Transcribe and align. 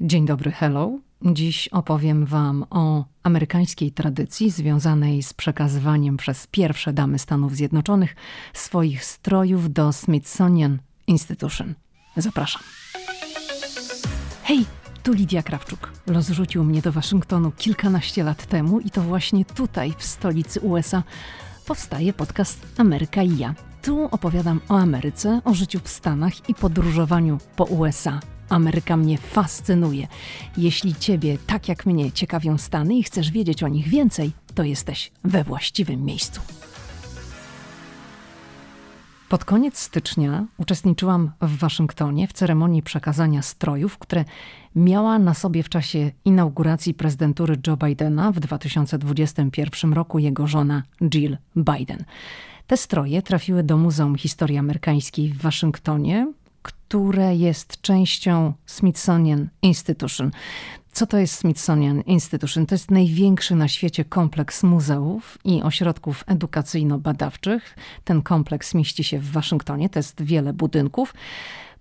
Dzień 0.00 0.26
dobry, 0.26 0.50
hello. 0.50 0.98
Dziś 1.22 1.68
opowiem 1.68 2.26
Wam 2.26 2.64
o 2.70 3.04
amerykańskiej 3.22 3.92
tradycji 3.92 4.50
związanej 4.50 5.22
z 5.22 5.34
przekazywaniem 5.34 6.16
przez 6.16 6.46
pierwsze 6.46 6.92
damy 6.92 7.18
Stanów 7.18 7.56
Zjednoczonych 7.56 8.16
swoich 8.52 9.04
strojów 9.04 9.72
do 9.72 9.92
Smithsonian 9.92 10.78
Institution. 11.06 11.74
Zapraszam. 12.16 12.62
Hej, 14.42 14.64
tu 15.02 15.12
Lidia 15.12 15.42
Krawczuk. 15.42 15.92
Los 16.06 16.28
rzucił 16.28 16.64
mnie 16.64 16.82
do 16.82 16.92
Waszyngtonu 16.92 17.52
kilkanaście 17.56 18.24
lat 18.24 18.46
temu 18.46 18.80
i 18.80 18.90
to 18.90 19.02
właśnie 19.02 19.44
tutaj, 19.44 19.94
w 19.98 20.04
stolicy 20.04 20.60
USA, 20.60 21.02
powstaje 21.66 22.12
podcast 22.12 22.66
Ameryka 22.76 23.22
i 23.22 23.38
ja. 23.38 23.54
Tu 23.82 24.04
opowiadam 24.10 24.60
o 24.68 24.78
Ameryce, 24.78 25.40
o 25.44 25.54
życiu 25.54 25.80
w 25.84 25.88
Stanach 25.88 26.48
i 26.48 26.54
podróżowaniu 26.54 27.38
po 27.56 27.64
USA. 27.64 28.20
Ameryka 28.48 28.96
mnie 28.96 29.18
fascynuje. 29.18 30.06
Jeśli 30.56 30.94
Ciebie, 30.94 31.38
tak 31.46 31.68
jak 31.68 31.86
mnie, 31.86 32.12
ciekawią 32.12 32.58
Stany 32.58 32.94
i 32.94 33.02
chcesz 33.02 33.30
wiedzieć 33.30 33.62
o 33.62 33.68
nich 33.68 33.88
więcej, 33.88 34.32
to 34.54 34.62
jesteś 34.62 35.12
we 35.24 35.44
właściwym 35.44 36.04
miejscu. 36.04 36.40
Pod 39.28 39.44
koniec 39.44 39.78
stycznia 39.78 40.46
uczestniczyłam 40.58 41.30
w 41.40 41.58
Waszyngtonie 41.58 42.28
w 42.28 42.32
ceremonii 42.32 42.82
przekazania 42.82 43.42
strojów, 43.42 43.98
które 43.98 44.24
miała 44.76 45.18
na 45.18 45.34
sobie 45.34 45.62
w 45.62 45.68
czasie 45.68 46.10
inauguracji 46.24 46.94
prezydentury 46.94 47.56
Joe 47.66 47.76
Bidena 47.76 48.32
w 48.32 48.40
2021 48.40 49.92
roku 49.92 50.18
jego 50.18 50.46
żona 50.46 50.82
Jill 51.02 51.36
Biden. 51.56 52.04
Te 52.66 52.76
stroje 52.76 53.22
trafiły 53.22 53.62
do 53.62 53.76
Muzeum 53.76 54.16
Historii 54.16 54.58
Amerykańskiej 54.58 55.32
w 55.32 55.38
Waszyngtonie, 55.38 56.32
które 56.88 57.36
jest 57.36 57.80
częścią 57.80 58.52
Smithsonian 58.66 59.48
Institution. 59.62 60.30
Co 60.92 61.06
to 61.06 61.18
jest 61.18 61.34
Smithsonian 61.34 62.00
Institution? 62.00 62.66
To 62.66 62.74
jest 62.74 62.90
największy 62.90 63.54
na 63.54 63.68
świecie 63.68 64.04
kompleks 64.04 64.62
muzeów 64.62 65.38
i 65.44 65.62
ośrodków 65.62 66.24
edukacyjno-badawczych. 66.26 67.60
Ten 68.04 68.22
kompleks 68.22 68.74
mieści 68.74 69.04
się 69.04 69.18
w 69.18 69.32
Waszyngtonie, 69.32 69.88
to 69.88 69.98
jest 69.98 70.22
wiele 70.22 70.52
budynków. 70.52 71.14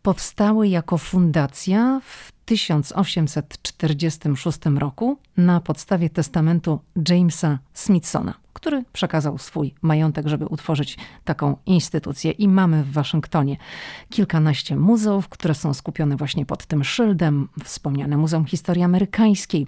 Powstały 0.01 0.67
jako 0.67 0.97
fundacja 0.97 2.01
w 2.03 2.31
1846 2.45 4.59
roku 4.77 5.17
na 5.37 5.59
podstawie 5.59 6.09
testamentu 6.09 6.79
Jamesa 7.09 7.59
Smithsona 7.73 8.33
który 8.57 8.83
przekazał 8.93 9.37
swój 9.37 9.73
majątek, 9.81 10.27
żeby 10.27 10.45
utworzyć 10.45 10.97
taką 11.25 11.57
instytucję. 11.65 12.31
I 12.31 12.47
mamy 12.47 12.83
w 12.83 12.91
Waszyngtonie 12.91 13.57
kilkanaście 14.09 14.75
muzeów, 14.75 15.29
które 15.29 15.53
są 15.53 15.73
skupione 15.73 16.15
właśnie 16.15 16.45
pod 16.45 16.65
tym 16.65 16.83
szyldem. 16.83 17.49
Wspomniane 17.63 18.17
Muzeum 18.17 18.45
Historii 18.45 18.83
Amerykańskiej, 18.83 19.67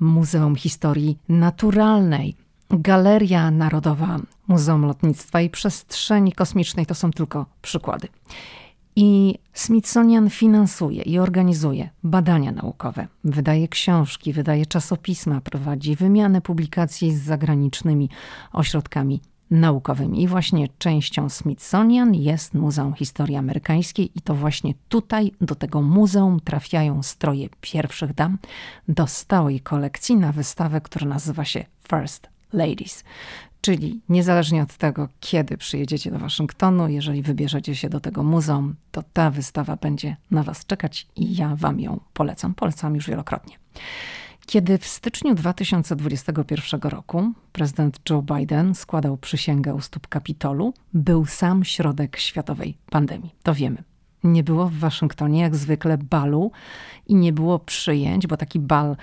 Muzeum 0.00 0.56
Historii 0.56 1.18
Naturalnej, 1.28 2.34
Galeria 2.70 3.50
Narodowa, 3.50 4.18
Muzeum 4.48 4.86
Lotnictwa 4.86 5.40
i 5.40 5.50
Przestrzeni 5.50 6.32
Kosmicznej 6.32 6.86
to 6.86 6.94
są 6.94 7.10
tylko 7.10 7.46
przykłady. 7.62 8.08
I 8.98 9.38
Smithsonian 9.52 10.30
finansuje 10.30 11.02
i 11.02 11.18
organizuje 11.18 11.90
badania 12.02 12.52
naukowe, 12.52 13.08
wydaje 13.24 13.68
książki, 13.68 14.32
wydaje 14.32 14.66
czasopisma, 14.66 15.40
prowadzi 15.40 15.96
wymianę 15.96 16.40
publikacji 16.40 17.16
z 17.16 17.22
zagranicznymi 17.22 18.10
ośrodkami 18.52 19.20
naukowymi. 19.50 20.22
I 20.22 20.28
właśnie 20.28 20.68
częścią 20.78 21.28
Smithsonian 21.28 22.14
jest 22.14 22.54
Muzeum 22.54 22.94
Historii 22.94 23.36
Amerykańskiej 23.36 24.10
i 24.14 24.20
to 24.20 24.34
właśnie 24.34 24.74
tutaj 24.88 25.32
do 25.40 25.54
tego 25.54 25.82
muzeum 25.82 26.40
trafiają 26.40 27.02
stroje 27.02 27.48
pierwszych 27.60 28.14
dam 28.14 28.38
do 28.88 29.06
stałej 29.06 29.60
kolekcji 29.60 30.16
na 30.16 30.32
wystawę, 30.32 30.80
która 30.80 31.06
nazywa 31.06 31.44
się 31.44 31.64
First 31.88 32.28
Ladies. 32.52 33.04
Czyli 33.66 34.00
niezależnie 34.08 34.62
od 34.62 34.76
tego, 34.76 35.08
kiedy 35.20 35.56
przyjedziecie 35.56 36.10
do 36.10 36.18
Waszyngtonu, 36.18 36.88
jeżeli 36.88 37.22
wybierzecie 37.22 37.74
się 37.76 37.88
do 37.88 38.00
tego 38.00 38.22
muzeum, 38.22 38.74
to 38.90 39.02
ta 39.12 39.30
wystawa 39.30 39.76
będzie 39.76 40.16
na 40.30 40.42
Was 40.42 40.66
czekać 40.66 41.06
i 41.16 41.36
ja 41.36 41.56
Wam 41.56 41.80
ją 41.80 42.00
polecam. 42.12 42.54
Polecam 42.54 42.94
już 42.94 43.08
wielokrotnie. 43.08 43.56
Kiedy 44.46 44.78
w 44.78 44.86
styczniu 44.86 45.34
2021 45.34 46.80
roku 46.80 47.32
prezydent 47.52 48.00
Joe 48.10 48.22
Biden 48.22 48.74
składał 48.74 49.16
przysięgę 49.16 49.74
u 49.74 49.80
stóp 49.80 50.08
Kapitolu, 50.08 50.74
był 50.94 51.26
sam 51.26 51.64
środek 51.64 52.16
światowej 52.18 52.78
pandemii. 52.90 53.34
To 53.42 53.54
wiemy. 53.54 53.82
Nie 54.24 54.42
było 54.42 54.68
w 54.68 54.74
Waszyngtonie 54.74 55.40
jak 55.40 55.56
zwykle 55.56 55.98
balu 55.98 56.52
i 57.06 57.14
nie 57.14 57.32
było 57.32 57.58
przyjęć, 57.58 58.26
bo 58.26 58.36
taki 58.36 58.60
bal 58.60 58.96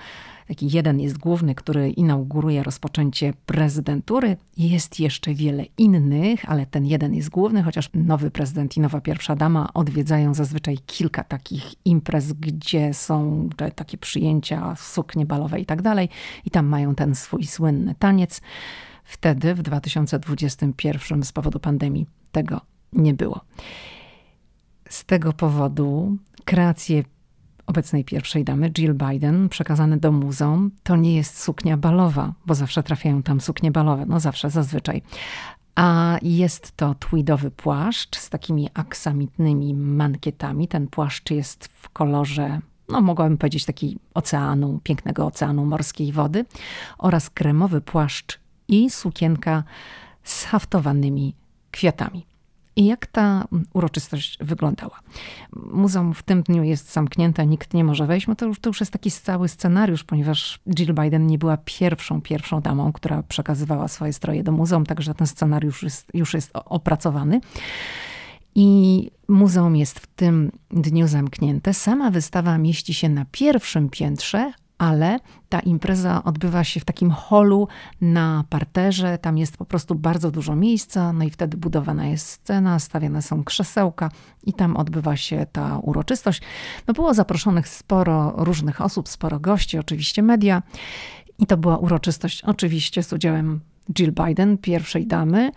Taki 0.48 0.68
jeden 0.76 1.00
jest 1.00 1.18
główny, 1.18 1.54
który 1.54 1.90
inauguruje 1.90 2.62
rozpoczęcie 2.62 3.32
prezydentury. 3.46 4.36
Jest 4.56 5.00
jeszcze 5.00 5.34
wiele 5.34 5.64
innych, 5.78 6.50
ale 6.50 6.66
ten 6.66 6.86
jeden 6.86 7.14
jest 7.14 7.28
główny, 7.28 7.62
chociaż 7.62 7.90
nowy 7.94 8.30
prezydent 8.30 8.76
i 8.76 8.80
nowa 8.80 9.00
pierwsza 9.00 9.36
dama 9.36 9.68
odwiedzają 9.74 10.34
zazwyczaj 10.34 10.78
kilka 10.86 11.24
takich 11.24 11.64
imprez, 11.84 12.32
gdzie 12.32 12.94
są 12.94 13.48
takie 13.74 13.98
przyjęcia, 13.98 14.76
suknie 14.76 15.26
balowe 15.26 15.60
i 15.60 15.66
tak 15.66 15.82
dalej. 15.82 16.08
I 16.44 16.50
tam 16.50 16.66
mają 16.66 16.94
ten 16.94 17.14
swój 17.14 17.44
słynny 17.44 17.94
taniec. 17.98 18.40
Wtedy, 19.04 19.54
w 19.54 19.62
2021, 19.62 21.22
z 21.22 21.32
powodu 21.32 21.60
pandemii, 21.60 22.06
tego 22.32 22.60
nie 22.92 23.14
było. 23.14 23.40
Z 24.88 25.04
tego 25.04 25.32
powodu 25.32 26.16
kreacje 26.44 27.04
obecnej 27.66 28.04
pierwszej 28.04 28.44
damy, 28.44 28.70
Jill 28.70 28.94
Biden, 28.94 29.48
przekazane 29.48 29.96
do 29.96 30.12
muzeum, 30.12 30.70
to 30.82 30.96
nie 30.96 31.16
jest 31.16 31.42
suknia 31.42 31.76
balowa, 31.76 32.32
bo 32.46 32.54
zawsze 32.54 32.82
trafiają 32.82 33.22
tam 33.22 33.40
suknie 33.40 33.70
balowe, 33.70 34.06
no 34.06 34.20
zawsze, 34.20 34.50
zazwyczaj. 34.50 35.02
A 35.74 36.18
jest 36.22 36.76
to 36.76 36.94
tweedowy 36.94 37.50
płaszcz 37.50 38.16
z 38.16 38.30
takimi 38.30 38.68
aksamitnymi 38.74 39.74
mankietami. 39.74 40.68
Ten 40.68 40.86
płaszcz 40.86 41.30
jest 41.30 41.66
w 41.66 41.88
kolorze, 41.88 42.60
no 42.88 43.00
mogłabym 43.00 43.38
powiedzieć, 43.38 43.64
taki 43.64 43.98
oceanu, 44.14 44.80
pięknego 44.82 45.26
oceanu 45.26 45.64
morskiej 45.64 46.12
wody 46.12 46.44
oraz 46.98 47.30
kremowy 47.30 47.80
płaszcz 47.80 48.40
i 48.68 48.90
sukienka 48.90 49.64
z 50.24 50.44
haftowanymi 50.44 51.34
kwiatami. 51.70 52.26
I 52.76 52.84
jak 52.84 53.06
ta 53.06 53.44
uroczystość 53.72 54.38
wyglądała? 54.40 55.00
Muzeum 55.52 56.14
w 56.14 56.22
tym 56.22 56.42
dniu 56.42 56.62
jest 56.62 56.92
zamknięte, 56.92 57.46
nikt 57.46 57.74
nie 57.74 57.84
może 57.84 58.06
wejść. 58.06 58.26
No 58.26 58.34
to 58.34 58.46
już, 58.46 58.60
to 58.60 58.70
już 58.70 58.80
jest 58.80 58.92
taki 58.92 59.10
cały 59.10 59.48
scenariusz, 59.48 60.04
ponieważ 60.04 60.60
Jill 60.78 60.94
Biden 60.94 61.26
nie 61.26 61.38
była 61.38 61.56
pierwszą, 61.64 62.20
pierwszą 62.20 62.60
damą, 62.60 62.92
która 62.92 63.22
przekazywała 63.22 63.88
swoje 63.88 64.12
stroje 64.12 64.42
do 64.42 64.52
muzeum, 64.52 64.86
także 64.86 65.14
ten 65.14 65.26
scenariusz 65.26 65.82
jest, 65.82 66.10
już 66.14 66.34
jest 66.34 66.50
opracowany. 66.54 67.40
I 68.54 69.10
muzeum 69.28 69.76
jest 69.76 70.00
w 70.00 70.06
tym 70.06 70.52
dniu 70.70 71.06
zamknięte. 71.08 71.74
Sama 71.74 72.10
wystawa 72.10 72.58
mieści 72.58 72.94
się 72.94 73.08
na 73.08 73.24
pierwszym 73.30 73.88
piętrze, 73.88 74.52
ale 74.78 75.18
ta 75.48 75.60
impreza 75.60 76.24
odbywa 76.24 76.64
się 76.64 76.80
w 76.80 76.84
takim 76.84 77.10
holu 77.10 77.68
na 78.00 78.44
parterze. 78.48 79.18
Tam 79.18 79.38
jest 79.38 79.56
po 79.56 79.64
prostu 79.64 79.94
bardzo 79.94 80.30
dużo 80.30 80.56
miejsca, 80.56 81.12
no 81.12 81.24
i 81.24 81.30
wtedy 81.30 81.56
budowana 81.56 82.06
jest 82.06 82.28
scena, 82.28 82.78
stawiane 82.78 83.22
są 83.22 83.44
krzesełka 83.44 84.10
i 84.42 84.52
tam 84.52 84.76
odbywa 84.76 85.16
się 85.16 85.46
ta 85.52 85.78
uroczystość. 85.78 86.42
No 86.86 86.94
było 86.94 87.14
zaproszonych 87.14 87.68
sporo 87.68 88.34
różnych 88.36 88.80
osób, 88.80 89.08
sporo 89.08 89.40
gości, 89.40 89.78
oczywiście 89.78 90.22
media. 90.22 90.62
I 91.38 91.46
to 91.46 91.56
była 91.56 91.78
uroczystość 91.78 92.44
oczywiście 92.44 93.02
z 93.02 93.12
udziałem 93.12 93.60
Jill 93.98 94.12
Biden, 94.12 94.58
pierwszej 94.58 95.06
damy, 95.06 95.50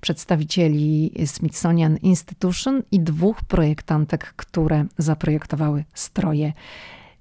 przedstawicieli 0.00 1.12
Smithsonian 1.26 1.96
Institution 1.96 2.82
i 2.90 3.00
dwóch 3.00 3.42
projektantek, 3.42 4.34
które 4.36 4.84
zaprojektowały 4.98 5.84
stroje 5.94 6.52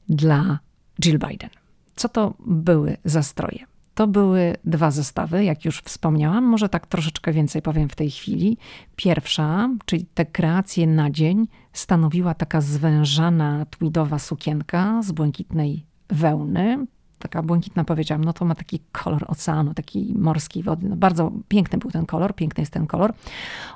dla 0.09 0.59
Jill 1.03 1.19
Biden. 1.19 1.49
Co 1.96 2.09
to 2.09 2.34
były 2.40 2.97
za 3.05 3.23
stroje? 3.23 3.59
To 3.96 4.08
były 4.08 4.55
dwa 4.66 4.91
zestawy, 4.91 5.43
jak 5.43 5.66
już 5.66 5.81
wspomniałam. 5.81 6.43
Może 6.43 6.70
tak 6.70 6.87
troszeczkę 6.87 7.34
więcej 7.34 7.61
powiem 7.61 7.90
w 7.90 7.96
tej 7.96 8.11
chwili. 8.11 8.58
Pierwsza, 8.96 9.70
czyli 9.85 10.05
te 10.14 10.26
kreacje 10.26 10.87
na 10.87 11.09
dzień, 11.09 11.47
stanowiła 11.73 12.34
taka 12.34 12.61
zwężana 12.61 13.66
tweedowa 13.66 14.20
sukienka 14.20 15.02
z 15.03 15.11
błękitnej 15.11 15.85
wełny, 16.09 16.85
taka 17.22 17.44
błękitna 17.44 17.84
powiedziałam, 17.84 18.23
no 18.23 18.34
to 18.34 18.46
ma 18.46 18.56
taki 18.56 18.79
kolor 18.91 19.26
oceanu, 19.28 19.73
takiej 19.73 20.14
morskiej 20.16 20.64
wody. 20.64 20.90
No 20.90 20.96
bardzo 20.96 21.32
piękny 21.47 21.78
był 21.78 21.91
ten 21.91 22.06
kolor, 22.06 22.35
piękny 22.35 22.62
jest 22.62 22.73
ten 22.73 22.88
kolor. 22.88 23.14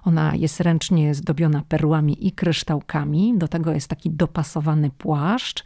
Ona 0.03 0.36
jest 0.36 0.59
ręcznie 0.59 1.15
zdobiona 1.15 1.62
perłami 1.69 2.27
i 2.27 2.31
kryształkami. 2.31 3.33
Do 3.38 3.47
tego 3.47 3.71
jest 3.71 3.88
taki 3.88 4.09
dopasowany 4.09 4.89
płaszcz 4.89 5.63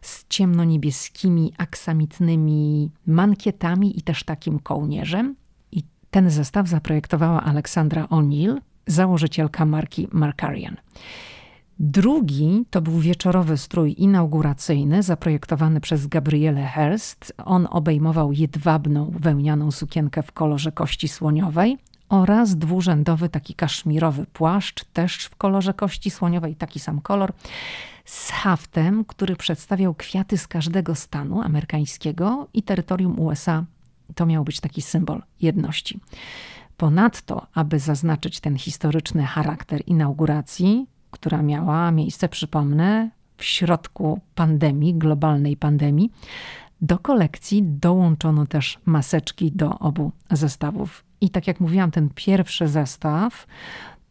z 0.00 0.24
ciemnoniebieskimi, 0.28 1.52
aksamitnymi 1.58 2.90
mankietami 3.06 3.98
i 3.98 4.02
też 4.02 4.24
takim 4.24 4.58
kołnierzem. 4.58 5.36
I 5.72 5.82
ten 6.10 6.30
zestaw 6.30 6.68
zaprojektowała 6.68 7.42
Aleksandra 7.42 8.04
O'Neill, 8.04 8.56
założycielka 8.86 9.64
marki 9.64 10.08
Markarian. 10.12 10.76
Drugi 11.78 12.64
to 12.70 12.80
był 12.80 12.98
wieczorowy 12.98 13.56
strój 13.58 13.94
inauguracyjny 13.98 15.02
zaprojektowany 15.02 15.80
przez 15.80 16.06
Gabriele 16.06 16.62
Hearst. 16.62 17.32
On 17.44 17.68
obejmował 17.70 18.32
jedwabną 18.32 19.12
wełnianą 19.14 19.70
sukienkę 19.70 20.22
w 20.22 20.32
kolorze 20.32 20.72
kości 20.72 21.08
słoniowej 21.08 21.78
oraz 22.08 22.56
dwurzędowy 22.56 23.28
taki 23.28 23.54
kaszmirowy 23.54 24.26
płaszcz, 24.32 24.84
też 24.84 25.24
w 25.24 25.36
kolorze 25.36 25.74
kości 25.74 26.10
słoniowej, 26.10 26.56
taki 26.56 26.80
sam 26.80 27.00
kolor, 27.00 27.32
z 28.04 28.30
haftem, 28.30 29.04
który 29.04 29.36
przedstawiał 29.36 29.94
kwiaty 29.94 30.38
z 30.38 30.48
każdego 30.48 30.94
stanu 30.94 31.42
amerykańskiego 31.42 32.48
i 32.54 32.62
terytorium 32.62 33.20
USA. 33.20 33.64
To 34.14 34.26
miał 34.26 34.44
być 34.44 34.60
taki 34.60 34.82
symbol 34.82 35.22
jedności. 35.40 36.00
Ponadto, 36.76 37.46
aby 37.54 37.78
zaznaczyć 37.78 38.40
ten 38.40 38.58
historyczny 38.58 39.22
charakter 39.22 39.82
inauguracji, 39.86 40.86
która 41.18 41.42
miała 41.42 41.90
miejsce, 41.90 42.28
przypomnę, 42.28 43.10
w 43.36 43.44
środku 43.44 44.20
pandemii, 44.34 44.94
globalnej 44.94 45.56
pandemii, 45.56 46.12
do 46.80 46.98
kolekcji 46.98 47.62
dołączono 47.62 48.46
też 48.46 48.78
maseczki 48.86 49.52
do 49.52 49.78
obu 49.78 50.12
zestawów. 50.30 51.04
I 51.20 51.30
tak 51.30 51.46
jak 51.46 51.60
mówiłam, 51.60 51.90
ten 51.90 52.08
pierwszy 52.14 52.68
zestaw 52.68 53.46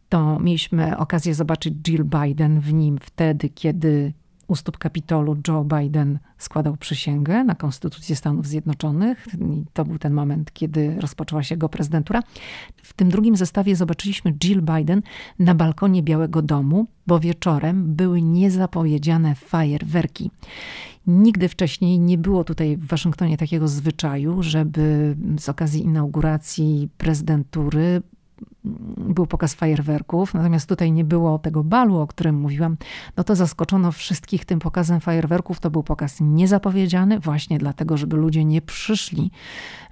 to 0.08 0.38
mieliśmy 0.38 0.98
okazję 0.98 1.34
zobaczyć 1.34 1.74
Jill 1.88 2.04
Biden 2.04 2.60
w 2.60 2.72
nim 2.72 2.98
wtedy, 2.98 3.48
kiedy 3.48 4.12
u 4.46 4.56
stóp 4.56 4.78
Kapitolu 4.78 5.36
Joe 5.48 5.64
Biden 5.64 6.18
składał 6.38 6.76
przysięgę 6.76 7.44
na 7.44 7.54
Konstytucję 7.54 8.16
Stanów 8.16 8.46
Zjednoczonych. 8.46 9.26
I 9.40 9.64
to 9.72 9.84
był 9.84 9.98
ten 9.98 10.12
moment, 10.12 10.52
kiedy 10.52 11.00
rozpoczęła 11.00 11.42
się 11.42 11.54
jego 11.54 11.68
prezydentura. 11.68 12.22
W 12.82 12.92
tym 12.92 13.08
drugim 13.08 13.36
zestawie 13.36 13.76
zobaczyliśmy 13.76 14.32
Jill 14.32 14.62
Biden 14.62 15.02
na 15.38 15.54
balkonie 15.54 16.02
Białego 16.02 16.42
Domu, 16.42 16.86
bo 17.06 17.20
wieczorem 17.20 17.94
były 17.94 18.22
niezapowiedziane 18.22 19.34
fajerwerki. 19.34 20.30
Nigdy 21.06 21.48
wcześniej 21.48 21.98
nie 21.98 22.18
było 22.18 22.44
tutaj 22.44 22.76
w 22.76 22.86
Waszyngtonie 22.86 23.36
takiego 23.36 23.68
zwyczaju, 23.68 24.42
żeby 24.42 25.16
z 25.38 25.48
okazji 25.48 25.82
inauguracji 25.82 26.88
prezydentury 26.98 28.02
był 28.96 29.26
pokaz 29.26 29.54
fajerwerków, 29.54 30.34
natomiast 30.34 30.68
tutaj 30.68 30.92
nie 30.92 31.04
było 31.04 31.38
tego 31.38 31.64
balu, 31.64 31.96
o 31.96 32.06
którym 32.06 32.40
mówiłam, 32.40 32.76
no 33.16 33.24
to 33.24 33.36
zaskoczono 33.36 33.92
wszystkich 33.92 34.44
tym 34.44 34.58
pokazem 34.58 35.00
fajerwerków. 35.00 35.60
To 35.60 35.70
był 35.70 35.82
pokaz 35.82 36.20
niezapowiedziany, 36.20 37.20
właśnie 37.20 37.58
dlatego, 37.58 37.96
żeby 37.96 38.16
ludzie 38.16 38.44
nie 38.44 38.62
przyszli, 38.62 39.30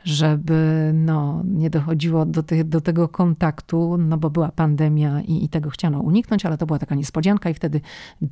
żeby 0.04 0.90
no, 0.94 1.42
nie 1.44 1.70
dochodziło 1.70 2.26
do, 2.26 2.42
ty, 2.42 2.64
do 2.64 2.80
tego 2.80 3.08
kontaktu, 3.08 3.96
no 3.98 4.18
bo 4.18 4.30
była 4.30 4.48
pandemia 4.48 5.20
i, 5.20 5.44
i 5.44 5.48
tego 5.48 5.70
chciano 5.70 6.00
uniknąć, 6.00 6.46
ale 6.46 6.58
to 6.58 6.66
była 6.66 6.78
taka 6.78 6.94
niespodzianka 6.94 7.50
i 7.50 7.54
wtedy 7.54 7.80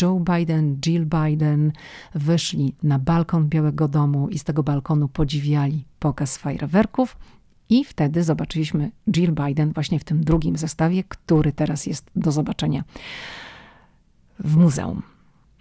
Joe 0.03 0.21
Biden, 0.21 0.77
Jill 0.87 1.07
Biden 1.07 1.73
wyszli 2.15 2.75
na 2.83 2.99
balkon 2.99 3.49
Białego 3.49 3.89
Domu 3.89 4.29
i 4.29 4.39
z 4.39 4.45
tego 4.45 4.63
balkonu 4.63 5.09
podziwiali 5.09 5.85
pokaz 5.99 6.37
fajerwerków. 6.37 7.17
I 7.73 7.85
wtedy 7.85 8.23
zobaczyliśmy 8.23 8.91
Jill 9.11 9.33
Biden 9.33 9.73
właśnie 9.73 9.99
w 9.99 10.05
tym 10.05 10.25
drugim 10.25 10.57
zestawie, 10.57 11.05
który 11.05 11.53
teraz 11.53 11.87
jest 11.87 12.11
do 12.17 12.33
zobaczenia 12.33 12.85
w 14.39 14.57
muzeum. 14.57 15.03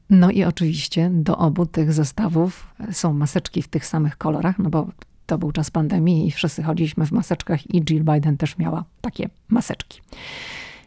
No 0.10 0.32
i 0.32 0.44
oczywiście 0.44 1.10
do 1.14 1.38
obu 1.38 1.66
tych 1.66 1.94
zestawów 1.94 2.74
są 2.92 3.14
maseczki 3.14 3.62
w 3.62 3.68
tych 3.68 3.86
samych 3.86 4.18
kolorach, 4.18 4.60
no 4.60 4.70
bo 4.70 4.88
to 5.26 5.38
był 5.38 5.52
czas 5.52 5.72
pandemii 5.72 6.28
i 6.28 6.32
wszyscy 6.32 6.64
chodziliśmy 6.64 7.06
w 7.06 7.12
maseczkach 7.12 7.76
i 7.76 7.82
Jill 7.82 8.04
Biden 8.04 8.38
też 8.38 8.58
miała 8.58 8.84
takie 9.02 9.30
maseczki. 9.50 10.02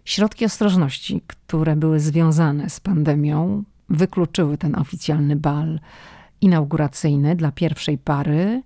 Środki 0.04 0.44
ostrożności, 0.44 1.22
które 1.26 1.76
były 1.76 2.00
związane 2.00 2.70
z 2.70 2.80
pandemią, 2.80 3.62
wykluczyły 3.88 4.58
ten 4.58 4.74
oficjalny 4.74 5.36
bal 5.36 5.80
inauguracyjny 6.40 7.36
dla 7.36 7.52
pierwszej 7.52 7.98
pary. 7.98 8.62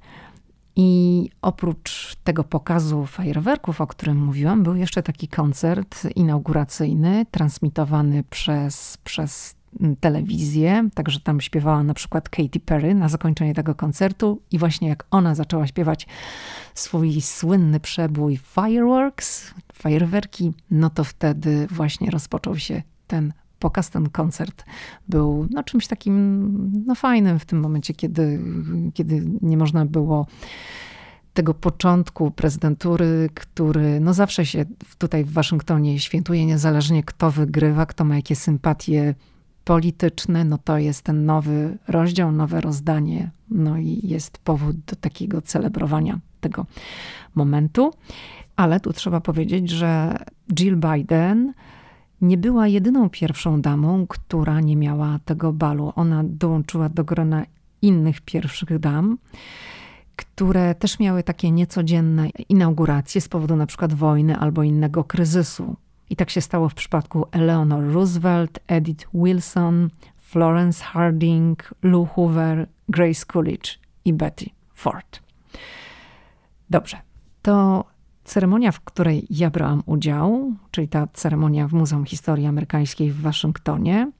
I 0.80 1.30
oprócz 1.42 2.16
tego 2.24 2.44
pokazu 2.44 3.06
fajerwerków, 3.06 3.80
o 3.80 3.86
którym 3.86 4.24
mówiłam, 4.24 4.62
był 4.62 4.76
jeszcze 4.76 5.02
taki 5.02 5.28
koncert 5.28 6.04
inauguracyjny, 6.16 7.26
transmitowany 7.30 8.24
przez, 8.30 8.98
przez 9.04 9.54
telewizję, 10.00 10.88
także 10.94 11.20
tam 11.20 11.40
śpiewała 11.40 11.82
na 11.82 11.94
przykład 11.94 12.28
Katy 12.28 12.60
Perry 12.60 12.94
na 12.94 13.08
zakończenie 13.08 13.54
tego 13.54 13.74
koncertu. 13.74 14.42
I 14.50 14.58
właśnie 14.58 14.88
jak 14.88 15.04
ona 15.10 15.34
zaczęła 15.34 15.66
śpiewać 15.66 16.06
swój 16.74 17.20
słynny 17.20 17.80
przebój 17.80 18.36
Fireworks, 18.36 19.54
fajerwerki, 19.72 20.52
no 20.70 20.90
to 20.90 21.04
wtedy 21.04 21.66
właśnie 21.70 22.10
rozpoczął 22.10 22.58
się 22.58 22.82
ten 23.06 23.32
pokaz, 23.58 23.90
ten 23.90 24.08
koncert 24.08 24.64
był 25.08 25.46
no, 25.50 25.62
czymś 25.62 25.86
takim 25.86 26.52
no, 26.86 26.94
fajnym 26.94 27.38
w 27.38 27.44
tym 27.44 27.60
momencie, 27.60 27.94
kiedy, 27.94 28.40
kiedy 28.94 29.22
nie 29.42 29.56
można 29.56 29.86
było 29.86 30.26
tego 31.34 31.54
początku 31.54 32.30
prezydentury, 32.30 33.28
który 33.34 34.00
no 34.00 34.14
zawsze 34.14 34.46
się 34.46 34.64
tutaj 34.98 35.24
w 35.24 35.32
Waszyngtonie 35.32 35.98
świętuje, 35.98 36.46
niezależnie 36.46 37.02
kto 37.02 37.30
wygrywa, 37.30 37.86
kto 37.86 38.04
ma 38.04 38.16
jakie 38.16 38.36
sympatie 38.36 39.14
polityczne, 39.64 40.44
no 40.44 40.58
to 40.58 40.78
jest 40.78 41.02
ten 41.02 41.26
nowy 41.26 41.78
rozdział, 41.88 42.32
nowe 42.32 42.60
rozdanie, 42.60 43.30
no 43.50 43.78
i 43.78 44.00
jest 44.02 44.38
powód 44.38 44.76
do 44.76 44.96
takiego 44.96 45.42
celebrowania 45.42 46.18
tego 46.40 46.66
momentu. 47.34 47.92
Ale 48.56 48.80
tu 48.80 48.92
trzeba 48.92 49.20
powiedzieć, 49.20 49.70
że 49.70 50.16
Jill 50.52 50.76
Biden 50.76 51.52
nie 52.20 52.38
była 52.38 52.68
jedyną 52.68 53.10
pierwszą 53.10 53.60
damą, 53.60 54.06
która 54.06 54.60
nie 54.60 54.76
miała 54.76 55.18
tego 55.24 55.52
balu. 55.52 55.92
Ona 55.96 56.22
dołączyła 56.24 56.88
do 56.88 57.04
grona 57.04 57.44
innych 57.82 58.20
pierwszych 58.20 58.78
dam, 58.78 59.18
które 60.16 60.74
też 60.74 60.98
miały 60.98 61.22
takie 61.22 61.50
niecodzienne 61.50 62.28
inauguracje 62.48 63.20
z 63.20 63.28
powodu 63.28 63.56
na 63.56 63.66
przykład 63.66 63.94
wojny 63.94 64.36
albo 64.36 64.62
innego 64.62 65.04
kryzysu. 65.04 65.76
I 66.10 66.16
tak 66.16 66.30
się 66.30 66.40
stało 66.40 66.68
w 66.68 66.74
przypadku 66.74 67.26
Eleanor 67.30 67.92
Roosevelt, 67.92 68.60
Edith 68.66 69.08
Wilson, 69.14 69.90
Florence 70.16 70.84
Harding, 70.84 71.74
Lou 71.82 72.06
Hoover, 72.06 72.68
Grace 72.88 73.26
Coolidge 73.32 73.78
i 74.04 74.12
Betty 74.12 74.46
Ford. 74.74 75.20
Dobrze, 76.70 76.96
to 77.42 77.84
ceremonia, 78.28 78.72
w 78.72 78.80
której 78.80 79.26
ja 79.30 79.50
brałam 79.50 79.82
udział, 79.86 80.52
czyli 80.70 80.88
ta 80.88 81.06
ceremonia 81.12 81.68
w 81.68 81.72
Muzeum 81.72 82.04
Historii 82.04 82.46
Amerykańskiej 82.46 83.12
w 83.12 83.20
Waszyngtonie, 83.20 84.10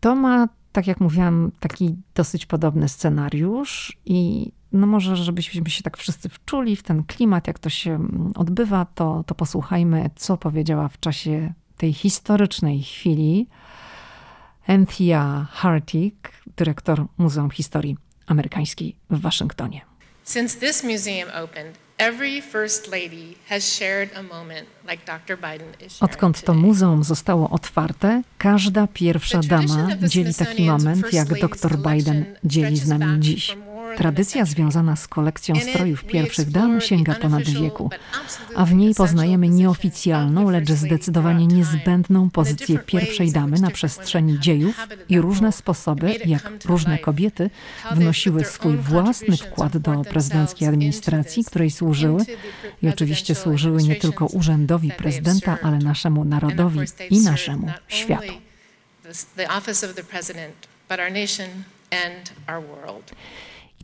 to 0.00 0.14
ma, 0.14 0.48
tak 0.72 0.86
jak 0.86 1.00
mówiłam, 1.00 1.52
taki 1.60 1.94
dosyć 2.14 2.46
podobny 2.46 2.88
scenariusz 2.88 3.98
i 4.04 4.52
no 4.72 4.86
może, 4.86 5.16
żebyśmy 5.16 5.70
się 5.70 5.82
tak 5.82 5.96
wszyscy 5.96 6.28
wczuli 6.28 6.76
w 6.76 6.82
ten 6.82 7.04
klimat, 7.04 7.46
jak 7.46 7.58
to 7.58 7.70
się 7.70 8.08
odbywa, 8.34 8.84
to, 8.84 9.24
to 9.26 9.34
posłuchajmy, 9.34 10.10
co 10.16 10.36
powiedziała 10.36 10.88
w 10.88 11.00
czasie 11.00 11.52
tej 11.76 11.92
historycznej 11.92 12.82
chwili 12.82 13.48
Anthea 14.66 15.46
Hartig, 15.50 16.32
dyrektor 16.56 17.06
Muzeum 17.18 17.50
Historii 17.50 17.96
Amerykańskiej 18.26 18.96
w 19.10 19.20
Waszyngtonie. 19.20 19.80
Since 20.24 20.60
this 20.60 20.84
museum 20.84 21.28
opened, 21.44 21.83
Odkąd 26.00 26.42
to 26.42 26.54
muzeum 26.54 27.04
zostało 27.04 27.50
otwarte, 27.50 28.22
każda 28.38 28.86
pierwsza 28.86 29.40
dama 29.40 29.88
dzieli 30.02 30.34
taki 30.34 30.62
moment, 30.62 31.12
jak 31.12 31.28
dr 31.40 31.78
Biden 31.78 32.24
dzieli 32.44 32.76
z 32.76 32.88
nami 32.88 33.20
dziś. 33.20 33.56
Tradycja 33.96 34.44
związana 34.44 34.96
z 34.96 35.08
kolekcją 35.08 35.54
strojów 35.56 36.04
pierwszych 36.04 36.50
dam 36.50 36.80
sięga 36.80 37.14
ponad 37.14 37.42
wieku, 37.42 37.90
a 38.56 38.64
w 38.64 38.74
niej 38.74 38.94
poznajemy 38.94 39.48
nieoficjalną, 39.48 40.50
lecz 40.50 40.70
zdecydowanie 40.70 41.46
niezbędną 41.46 42.30
pozycję 42.30 42.78
pierwszej 42.78 43.32
damy 43.32 43.60
na 43.60 43.70
przestrzeni 43.70 44.40
dziejów 44.40 44.88
i 45.08 45.20
różne 45.20 45.52
sposoby, 45.52 46.16
jak 46.26 46.50
różne 46.64 46.98
kobiety 46.98 47.50
wnosiły 47.92 48.44
swój 48.44 48.76
własny 48.76 49.36
wkład 49.36 49.76
do 49.76 50.04
prezydenckiej 50.04 50.68
administracji, 50.68 51.44
której 51.44 51.70
służyły 51.70 52.24
i 52.82 52.88
oczywiście 52.88 53.34
służyły 53.34 53.82
nie 53.82 53.96
tylko 53.96 54.26
urzędowi 54.26 54.90
prezydenta, 54.90 55.58
ale 55.62 55.78
naszemu 55.78 56.24
narodowi 56.24 56.80
i 57.10 57.20
naszemu 57.20 57.72
światu. 57.88 58.32
The 59.36 59.48
office 59.48 59.84
of 59.84 59.94
the 59.94 60.02
president, 60.02 60.54
but 60.88 60.98
our 60.98 61.10
nation 61.10 61.64
and 61.90 62.32
our 62.48 62.62
world. 62.62 63.12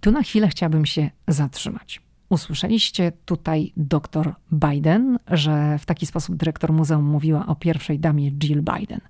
I 0.01 0.03
tu 0.03 0.11
na 0.11 0.23
chwilę 0.23 0.49
chciałabym 0.49 0.87
się 0.87 1.11
zatrzymać. 1.29 2.03
Usłyszeliście 2.29 3.13
tutaj 3.25 3.73
dr 3.77 4.35
Biden, 4.53 5.19
że 5.31 5.79
w 5.79 5.87
taki 5.87 6.07
sposób 6.07 6.37
dyrektor 6.37 6.73
muzeum 6.73 7.05
mówiła 7.05 7.47
o 7.47 7.57
pierwszej 7.57 7.99
damie 7.99 8.31
Jill 8.31 8.63
Biden. 8.63 9.01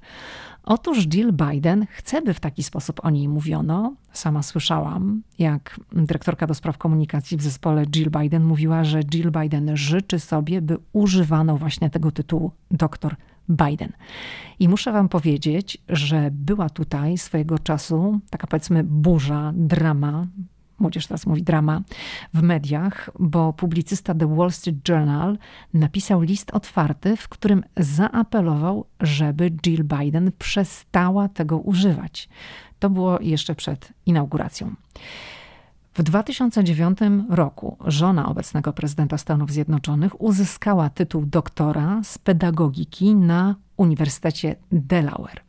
Otóż 0.62 1.06
Jill 1.06 1.32
Biden 1.32 1.87
chce, 1.90 2.23
by 2.23 2.35
w 2.35 2.40
taki 2.40 2.62
sposób 2.62 3.04
o 3.04 3.11
niej 3.11 3.28
mówiono. 3.28 3.94
Sama 4.12 4.42
słyszałam, 4.42 5.23
jak 5.38 5.80
dyrektorka 5.92 6.47
do 6.47 6.54
spraw 6.54 6.78
komunikacji 6.78 7.37
w 7.37 7.42
zespole 7.42 7.87
Jill 7.87 8.11
Biden 8.20 8.44
mówiła, 8.44 8.85
że 8.85 9.00
Jill 9.14 9.30
Biden 9.30 9.76
życzy 9.76 10.18
sobie, 10.18 10.62
by 10.62 10.78
używano 10.92 11.56
właśnie 11.56 11.90
tego 11.90 12.11
tytułu 12.11 12.50
doktor 12.70 13.16
Biden. 13.49 13.92
I 14.59 14.68
muszę 14.68 14.92
Wam 14.92 15.09
powiedzieć, 15.09 15.78
że 15.88 16.30
była 16.32 16.70
tutaj 16.70 17.18
swojego 17.18 17.59
czasu 17.59 18.20
taka 18.30 18.47
powiedzmy 18.47 18.85
burza, 18.85 19.52
drama, 19.54 20.26
młodzież 20.81 21.07
teraz 21.07 21.27
mówi 21.27 21.43
drama, 21.43 21.83
w 22.35 22.43
mediach, 22.43 23.11
bo 23.19 23.53
publicysta 23.53 24.15
The 24.15 24.37
Wall 24.37 24.51
Street 24.53 24.89
Journal 24.89 25.39
napisał 25.75 26.21
list 26.21 26.51
otwarty, 26.51 27.17
w 27.17 27.29
którym 27.29 27.65
zaapelował, 27.77 28.87
żeby 29.01 29.51
Jill 29.51 29.85
Biden 29.85 30.33
przestała 30.39 31.29
tego 31.29 31.59
używać. 31.59 32.29
To 32.79 32.91
było 32.91 33.21
jeszcze 33.21 33.55
przed 33.55 33.93
inauguracją. 34.07 34.75
W 35.95 36.03
2009 36.03 36.99
roku 37.29 37.77
żona 37.87 38.29
obecnego 38.29 38.73
prezydenta 38.73 39.19
Stanów 39.19 39.51
Zjednoczonych 39.53 40.23
uzyskała 40.23 40.91
tytuł 40.91 41.27
doktora 41.27 42.01
z 42.05 42.19
pedagogiki 42.19 43.15
na 43.15 43.55
Uniwersytecie 43.77 44.57
Delaware. 44.73 45.41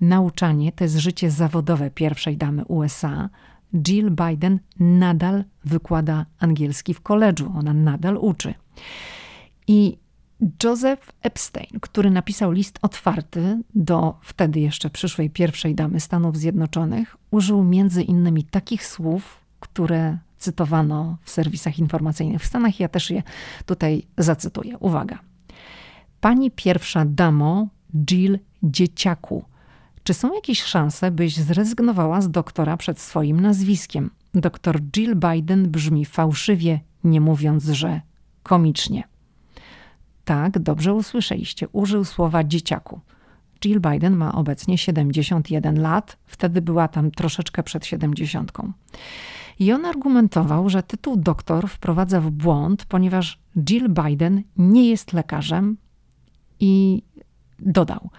Nauczanie 0.00 0.72
to 0.72 0.84
jest 0.84 0.96
życie 0.96 1.30
zawodowe 1.30 1.90
pierwszej 1.90 2.36
damy 2.36 2.64
USA. 2.64 3.28
Jill 3.74 4.10
Biden 4.10 4.60
nadal 4.78 5.44
wykłada 5.64 6.26
angielski 6.38 6.94
w 6.94 7.00
koledżu, 7.00 7.52
ona 7.58 7.72
nadal 7.72 8.16
uczy. 8.16 8.54
I 9.66 9.98
Joseph 10.64 11.12
Epstein, 11.22 11.80
który 11.80 12.10
napisał 12.10 12.52
list 12.52 12.78
otwarty 12.82 13.60
do 13.74 14.18
wtedy 14.22 14.60
jeszcze 14.60 14.90
przyszłej 14.90 15.30
pierwszej 15.30 15.74
damy 15.74 16.00
Stanów 16.00 16.36
Zjednoczonych, 16.36 17.16
użył 17.30 17.64
między 17.64 18.02
innymi 18.02 18.44
takich 18.44 18.86
słów, 18.86 19.40
które 19.60 20.18
cytowano 20.38 21.18
w 21.22 21.30
serwisach 21.30 21.78
informacyjnych 21.78 22.42
w 22.42 22.46
Stanach. 22.46 22.80
Ja 22.80 22.88
też 22.88 23.10
je 23.10 23.22
tutaj 23.66 24.02
zacytuję. 24.18 24.78
Uwaga. 24.78 25.18
Pani 26.20 26.50
pierwsza 26.50 27.04
damo 27.04 27.68
Jill 28.06 28.38
Dzieciaku. 28.62 29.44
Czy 30.04 30.14
są 30.14 30.34
jakieś 30.34 30.62
szanse, 30.62 31.10
byś 31.10 31.36
zrezygnowała 31.36 32.20
z 32.20 32.30
doktora 32.30 32.76
przed 32.76 33.00
swoim 33.00 33.40
nazwiskiem? 33.40 34.10
Doktor 34.34 34.80
Jill 34.80 35.16
Biden 35.16 35.70
brzmi 35.70 36.04
fałszywie, 36.04 36.80
nie 37.04 37.20
mówiąc, 37.20 37.64
że 37.64 38.00
komicznie. 38.42 39.08
Tak, 40.24 40.58
dobrze 40.58 40.94
usłyszeliście. 40.94 41.68
Użył 41.68 42.04
słowa 42.04 42.44
dzieciaku. 42.44 43.00
Jill 43.64 43.80
Biden 43.80 44.16
ma 44.16 44.34
obecnie 44.34 44.78
71 44.78 45.82
lat, 45.82 46.16
wtedy 46.26 46.62
była 46.62 46.88
tam 46.88 47.10
troszeczkę 47.10 47.62
przed 47.62 47.86
70. 47.86 48.52
I 49.58 49.72
on 49.72 49.84
argumentował, 49.84 50.70
że 50.70 50.82
tytuł 50.82 51.16
doktor 51.16 51.68
wprowadza 51.68 52.20
w 52.20 52.30
błąd, 52.30 52.84
ponieważ 52.84 53.38
Jill 53.58 53.88
Biden 53.88 54.42
nie 54.56 54.88
jest 54.88 55.12
lekarzem 55.12 55.76
i 56.60 57.02
dodał, 57.58 58.10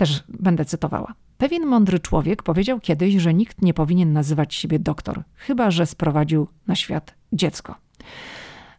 też 0.00 0.24
będę 0.28 0.64
cytowała. 0.64 1.14
Pewien 1.38 1.66
mądry 1.66 1.98
człowiek 1.98 2.42
powiedział 2.42 2.80
kiedyś, 2.80 3.14
że 3.14 3.34
nikt 3.34 3.62
nie 3.62 3.74
powinien 3.74 4.12
nazywać 4.12 4.54
siebie 4.54 4.78
doktor, 4.78 5.22
chyba 5.36 5.70
że 5.70 5.86
sprowadził 5.86 6.48
na 6.66 6.74
świat 6.74 7.14
dziecko. 7.32 7.74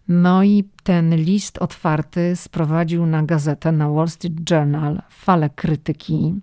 No 0.07 0.43
i 0.43 0.63
ten 0.83 1.15
list 1.15 1.57
otwarty 1.57 2.35
sprowadził 2.35 3.05
na 3.05 3.23
gazetę, 3.23 3.71
na 3.71 3.89
Wall 3.89 4.09
Street 4.09 4.49
Journal 4.51 5.01
falę 5.09 5.49
krytyki. 5.49 6.35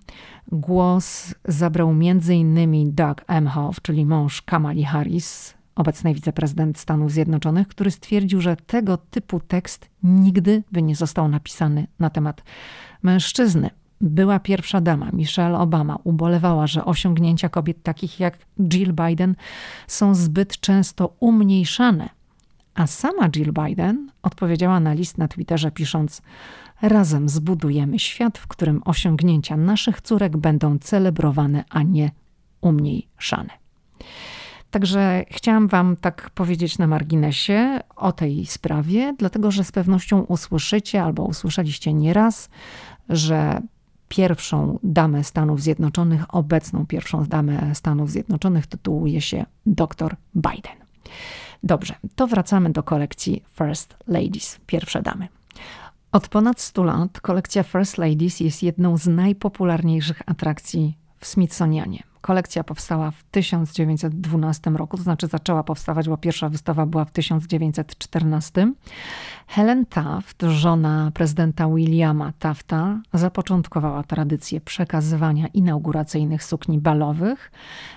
Głos 0.53 1.35
zabrał 1.45 1.91
m.in. 1.91 2.95
Doug 2.95 3.25
Emhoff, 3.27 3.83
czyli 3.83 4.07
mąż 4.07 4.43
Kamali 4.43 4.85
Harris, 4.85 5.55
obecnej 5.75 6.15
wiceprezydent 6.15 6.79
Stanów 6.79 7.13
Zjednoczonych, 7.13 7.69
który 7.69 7.91
stwierdził, 7.91 8.41
że 8.41 8.57
tego 8.57 8.97
typu 8.97 9.41
tekst 9.41 9.91
nigdy 10.03 10.63
by 10.73 10.83
nie 10.83 10.97
został 10.97 11.29
napisany 11.29 11.87
na 11.99 12.11
temat 12.11 12.43
mężczyzny. 13.03 13.71
Była 14.01 14.39
pierwsza 14.39 14.81
dama, 14.81 15.11
Michelle 15.13 15.59
Obama, 15.59 15.99
ubolewała, 16.05 16.67
że 16.67 16.85
osiągnięcia 16.85 17.49
kobiet 17.49 17.83
takich 17.83 18.21
jak 18.21 18.39
Jill 18.61 18.93
Biden 18.93 19.35
są 19.87 20.15
zbyt 20.15 20.61
często 20.61 21.17
umniejszane. 21.21 22.09
A 22.75 22.87
sama 22.87 23.29
Jill 23.29 23.53
Biden 23.53 24.11
odpowiedziała 24.23 24.81
na 24.81 24.93
list 24.93 25.19
na 25.19 25.29
Twitterze, 25.29 25.71
pisząc: 25.71 26.23
Razem 26.83 27.29
zbudujemy 27.29 27.99
świat, 27.99 28.39
w 28.39 28.47
którym 28.47 28.83
osiągnięcia 28.85 29.57
naszych 29.57 30.01
córek 30.01 30.37
będą 30.37 30.79
celebrowane, 30.79 31.65
a 31.71 31.83
nie 31.83 32.11
umniejszane. 32.61 33.51
Także 34.71 35.25
chciałam 35.31 35.69
Wam 35.69 35.97
tak 35.97 36.31
powiedzieć 36.31 36.79
na 36.79 36.87
marginesie 36.87 37.81
o 37.97 38.13
tej 38.13 38.47
sprawie, 38.47 39.15
dlatego 39.19 39.51
że 39.51 39.65
z 39.65 39.73
pewnością 39.73 40.21
usłyszycie 40.21 41.03
albo 41.03 41.25
usłyszeliście 41.25 41.93
nieraz, 41.93 42.51
że 43.09 43.61
pierwszą 44.09 44.79
damę 44.83 45.25
Stanów 45.25 45.63
Zjednoczonych, 45.63 46.35
obecną 46.35 46.87
pierwszą 46.87 47.25
damę 47.25 47.75
Stanów 47.75 48.11
Zjednoczonych 48.11 48.67
tytułuje 48.67 49.21
się 49.21 49.47
dr 49.67 50.17
Biden. 50.35 50.77
Dobrze, 51.63 51.95
to 52.17 52.27
wracamy 52.27 52.71
do 52.71 52.83
kolekcji 52.83 53.45
First 53.59 53.97
Ladies, 54.07 54.61
pierwsze 54.67 55.03
damy. 55.03 55.29
Od 56.13 56.29
ponad 56.29 56.61
100 56.61 56.85
lat 56.85 57.21
kolekcja 57.21 57.63
First 57.63 57.99
Ladies 57.99 58.41
jest 58.41 58.63
jedną 58.63 58.97
z 58.97 59.07
najpopularniejszych 59.07 60.23
atrakcji 60.27 60.99
w 61.19 61.27
Smithsonianie. 61.27 62.03
Kolekcja 62.21 62.65
powstała 62.65 63.11
w 63.11 63.23
1912 63.23 64.71
roku, 64.71 64.97
to 64.97 65.03
znaczy 65.03 65.27
zaczęła 65.27 65.63
powstawać, 65.63 66.09
bo 66.09 66.17
pierwsza 66.17 66.49
wystawa 66.49 66.87
była 66.87 67.05
w 67.05 67.11
1914. 67.11 68.73
Helen 69.47 69.87
Taft, 69.87 70.43
żona 70.43 71.11
prezydenta 71.15 71.69
Williama 71.69 72.33
Tafta, 72.39 73.01
zapoczątkowała 73.15 74.03
tradycję 74.03 74.61
przekazywania 74.61 75.47
inauguracyjnych 75.47 76.45
sukni 76.45 76.79
balowych 76.79 77.53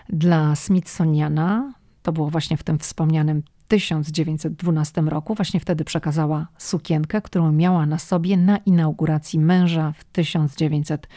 dla 0.09 0.55
Smithsoniana. 0.55 1.73
To 2.03 2.11
było 2.11 2.29
właśnie 2.29 2.57
w 2.57 2.63
tym 2.63 2.79
wspomnianym 2.79 3.43
1912 3.67 5.01
roku. 5.01 5.35
Właśnie 5.35 5.59
wtedy 5.59 5.83
przekazała 5.83 6.47
sukienkę, 6.57 7.21
którą 7.21 7.51
miała 7.51 7.85
na 7.85 7.99
sobie 7.99 8.37
na 8.37 8.57
inauguracji 8.57 9.39
męża 9.39 9.93
w 9.97 10.03
1914 10.03 11.07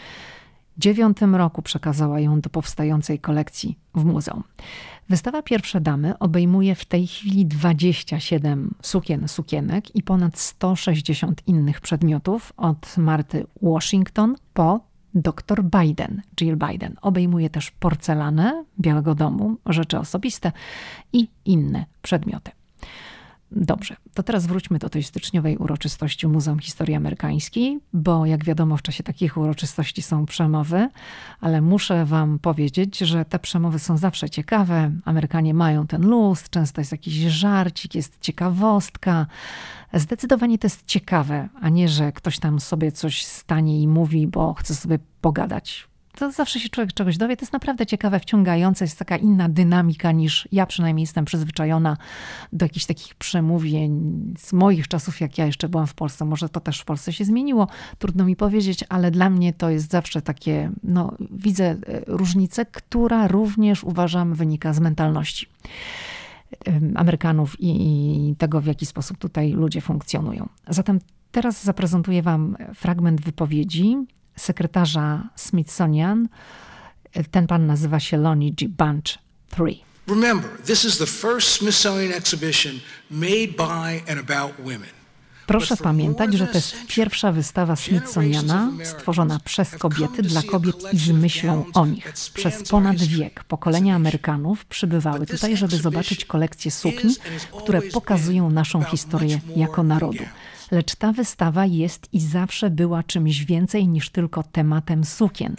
dziewiątym 0.78 1.34
roku 1.34 1.62
przekazała 1.62 2.20
ją 2.20 2.40
do 2.40 2.50
powstającej 2.50 3.18
kolekcji 3.18 3.78
w 3.94 4.04
muzeum. 4.04 4.42
Wystawa 5.08 5.42
Pierwsze 5.42 5.80
Damy 5.80 6.18
obejmuje 6.18 6.74
w 6.74 6.84
tej 6.84 7.06
chwili 7.06 7.46
27 7.46 8.74
sukien, 8.82 9.28
sukienek 9.28 9.96
i 9.96 10.02
ponad 10.02 10.38
160 10.38 11.42
innych 11.46 11.80
przedmiotów 11.80 12.52
od 12.56 12.98
Marty 12.98 13.46
Washington 13.62 14.36
po 14.54 14.80
dr 15.14 15.64
Biden, 15.64 16.22
Jill 16.36 16.56
Biden. 16.56 16.96
Obejmuje 17.02 17.50
też 17.50 17.70
porcelanę 17.70 18.64
Białego 18.80 19.14
Domu, 19.14 19.56
rzeczy 19.66 19.98
osobiste 19.98 20.52
i 21.12 21.28
inne 21.44 21.86
przedmioty. 22.02 22.50
Dobrze, 23.56 23.96
to 24.14 24.22
teraz 24.22 24.46
wróćmy 24.46 24.78
do 24.78 24.88
tej 24.88 25.02
styczniowej 25.02 25.56
uroczystości 25.56 26.26
Muzeum 26.28 26.58
Historii 26.58 26.94
Amerykańskiej, 26.94 27.80
bo 27.92 28.26
jak 28.26 28.44
wiadomo, 28.44 28.76
w 28.76 28.82
czasie 28.82 29.02
takich 29.02 29.36
uroczystości 29.36 30.02
są 30.02 30.26
przemowy, 30.26 30.88
ale 31.40 31.60
muszę 31.60 32.04
Wam 32.04 32.38
powiedzieć, 32.38 32.98
że 32.98 33.24
te 33.24 33.38
przemowy 33.38 33.78
są 33.78 33.96
zawsze 33.96 34.30
ciekawe. 34.30 34.90
Amerykanie 35.04 35.54
mają 35.54 35.86
ten 35.86 36.06
luz, 36.06 36.50
często 36.50 36.80
jest 36.80 36.92
jakiś 36.92 37.14
żarcik, 37.14 37.94
jest 37.94 38.20
ciekawostka. 38.20 39.26
Zdecydowanie 39.92 40.58
to 40.58 40.66
jest 40.66 40.86
ciekawe, 40.86 41.48
a 41.60 41.68
nie, 41.68 41.88
że 41.88 42.12
ktoś 42.12 42.38
tam 42.38 42.60
sobie 42.60 42.92
coś 42.92 43.24
stanie 43.24 43.82
i 43.82 43.88
mówi, 43.88 44.26
bo 44.26 44.54
chce 44.54 44.74
sobie 44.74 44.98
pogadać 45.20 45.88
to 46.14 46.32
zawsze 46.32 46.60
się 46.60 46.68
człowiek 46.68 46.92
czegoś 46.92 47.16
dowie. 47.16 47.36
To 47.36 47.42
jest 47.42 47.52
naprawdę 47.52 47.86
ciekawe, 47.86 48.20
wciągające. 48.20 48.84
Jest 48.84 48.98
taka 48.98 49.16
inna 49.16 49.48
dynamika 49.48 50.12
niż 50.12 50.48
ja 50.52 50.66
przynajmniej 50.66 51.02
jestem 51.02 51.24
przyzwyczajona 51.24 51.96
do 52.52 52.64
jakichś 52.64 52.86
takich 52.86 53.14
przemówień 53.14 54.12
z 54.38 54.52
moich 54.52 54.88
czasów, 54.88 55.20
jak 55.20 55.38
ja 55.38 55.46
jeszcze 55.46 55.68
byłam 55.68 55.86
w 55.86 55.94
Polsce. 55.94 56.24
Może 56.24 56.48
to 56.48 56.60
też 56.60 56.80
w 56.80 56.84
Polsce 56.84 57.12
się 57.12 57.24
zmieniło, 57.24 57.68
trudno 57.98 58.24
mi 58.24 58.36
powiedzieć, 58.36 58.84
ale 58.88 59.10
dla 59.10 59.30
mnie 59.30 59.52
to 59.52 59.70
jest 59.70 59.90
zawsze 59.90 60.22
takie, 60.22 60.70
no 60.82 61.14
widzę 61.30 61.64
e, 61.64 61.76
różnicę, 62.06 62.66
która 62.66 63.28
również 63.28 63.84
uważam 63.84 64.34
wynika 64.34 64.72
z 64.72 64.80
mentalności. 64.80 65.46
Amerykanów 66.94 67.56
i 67.58 68.34
tego, 68.38 68.60
w 68.60 68.66
jaki 68.66 68.86
sposób 68.86 69.18
tutaj 69.18 69.52
ludzie 69.52 69.80
funkcjonują. 69.80 70.48
Zatem 70.68 70.98
teraz 71.32 71.64
zaprezentuję 71.64 72.22
Wam 72.22 72.56
fragment 72.74 73.20
wypowiedzi 73.20 73.96
sekretarza 74.36 75.28
Smithsonian. 75.36 76.28
Ten 77.30 77.46
pan 77.46 77.66
nazywa 77.66 78.00
się 78.00 78.16
Lonnie 78.16 78.52
G. 78.52 78.68
Bunch 78.68 79.18
III. 79.60 79.84
Remember, 80.06 80.50
this 80.64 80.84
is 80.84 80.98
the 80.98 81.06
first 81.06 81.48
Smithsonian 81.48 82.12
exhibition 82.12 82.80
made 83.10 83.48
by 83.56 84.12
and 84.12 84.30
about 84.30 84.52
women. 84.58 85.04
Proszę 85.46 85.76
pamiętać, 85.76 86.34
że 86.34 86.46
to 86.46 86.58
jest 86.58 86.76
pierwsza 86.88 87.32
wystawa 87.32 87.76
Smithsoniana 87.76 88.72
stworzona 88.84 89.40
przez 89.44 89.70
kobiety 89.70 90.22
dla 90.22 90.42
kobiet 90.42 90.76
i 90.92 90.98
z 90.98 91.08
myślą 91.08 91.64
o 91.74 91.86
nich. 91.86 92.12
Przez 92.34 92.68
ponad 92.68 92.96
wiek 92.96 93.44
pokolenia 93.44 93.96
Amerykanów 93.96 94.64
przybywały 94.64 95.26
tutaj, 95.26 95.56
żeby 95.56 95.76
zobaczyć 95.76 96.24
kolekcje 96.24 96.70
sukni, 96.70 97.14
które 97.58 97.82
pokazują 97.82 98.50
naszą 98.50 98.82
historię 98.82 99.40
jako 99.56 99.82
narodu. 99.82 100.24
Lecz 100.70 100.94
ta 100.94 101.12
wystawa 101.12 101.66
jest 101.66 102.08
i 102.12 102.20
zawsze 102.20 102.70
była 102.70 103.02
czymś 103.02 103.44
więcej 103.44 103.88
niż 103.88 104.10
tylko 104.10 104.42
tematem 104.42 105.04
sukien. 105.04 105.54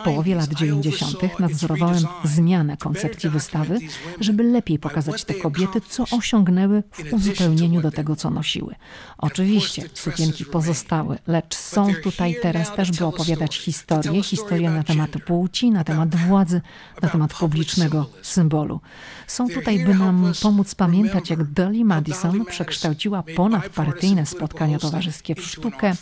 W 0.00 0.04
połowie 0.04 0.34
lat 0.34 0.54
90. 0.54 1.40
nadzorowałem 1.40 2.04
zmianę 2.24 2.76
koncepcji 2.76 3.30
wystawy, 3.30 3.78
żeby 4.20 4.42
lepiej 4.42 4.78
pokazać 4.78 5.24
te 5.24 5.34
kobiety, 5.34 5.80
co 5.88 6.04
osiągnęły 6.10 6.82
w 6.92 7.12
uzupełnieniu 7.12 7.82
do 7.82 7.90
tego, 7.90 8.16
co 8.16 8.30
nosiły. 8.30 8.74
Oczywiście 9.18 9.82
sukienki 9.94 10.44
pozostały, 10.44 11.18
lecz 11.26 11.54
są 11.56 11.94
tutaj 12.02 12.36
teraz 12.42 12.74
też, 12.74 12.90
by 12.90 13.04
opowiadać 13.04 13.56
historię, 13.56 14.22
historię 14.22 14.70
na 14.70 14.84
temat 14.84 15.10
płci, 15.26 15.70
na 15.70 15.84
temat 15.84 16.16
władzy, 16.16 16.60
na 17.02 17.08
temat 17.08 17.34
publicznego 17.34 18.10
symbolu. 18.22 18.80
Są 19.26 19.48
tutaj, 19.48 19.84
by 19.84 19.94
nam 19.94 20.32
pomóc 20.42 20.74
pamiętać, 20.74 21.30
jak 21.30 21.44
Dolly 21.44 21.84
Madison 21.84 22.44
przekształciła 22.44 23.22
ponadpartyjne 23.36 24.26
spotkania 24.38 24.78
towarzyskie 24.78 25.34
w 25.34 25.40
sztukę, 25.40 25.92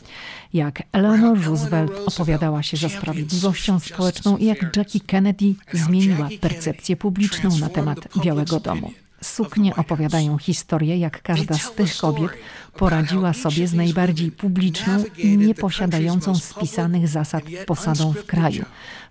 jak 0.52 0.82
Eleanor 0.92 1.44
Roosevelt 1.44 1.92
opowiadała 2.06 2.62
się 2.62 2.76
za 2.76 2.88
sprawiedliwością 2.88 3.80
społeczną 3.80 4.36
i 4.36 4.44
jak 4.44 4.76
Jackie 4.76 5.00
Kennedy 5.00 5.54
zmieniła 5.72 6.28
percepcję 6.40 6.96
publiczną 6.96 7.58
na 7.58 7.68
temat 7.68 7.98
Białego 8.24 8.60
Domu. 8.60 8.92
Suknie 9.22 9.76
opowiadają 9.76 10.38
historię, 10.38 10.98
jak 10.98 11.22
każda 11.22 11.58
z 11.58 11.72
tych 11.72 11.96
kobiet 11.96 12.30
poradziła 12.76 13.32
sobie 13.32 13.68
z 13.68 13.74
najbardziej 13.74 14.32
publiczną 14.32 15.04
i 15.18 15.38
nieposiadającą 15.38 16.34
spisanych 16.34 17.08
zasad 17.08 17.44
posadą 17.66 18.12
w 18.12 18.26
kraju. 18.26 18.64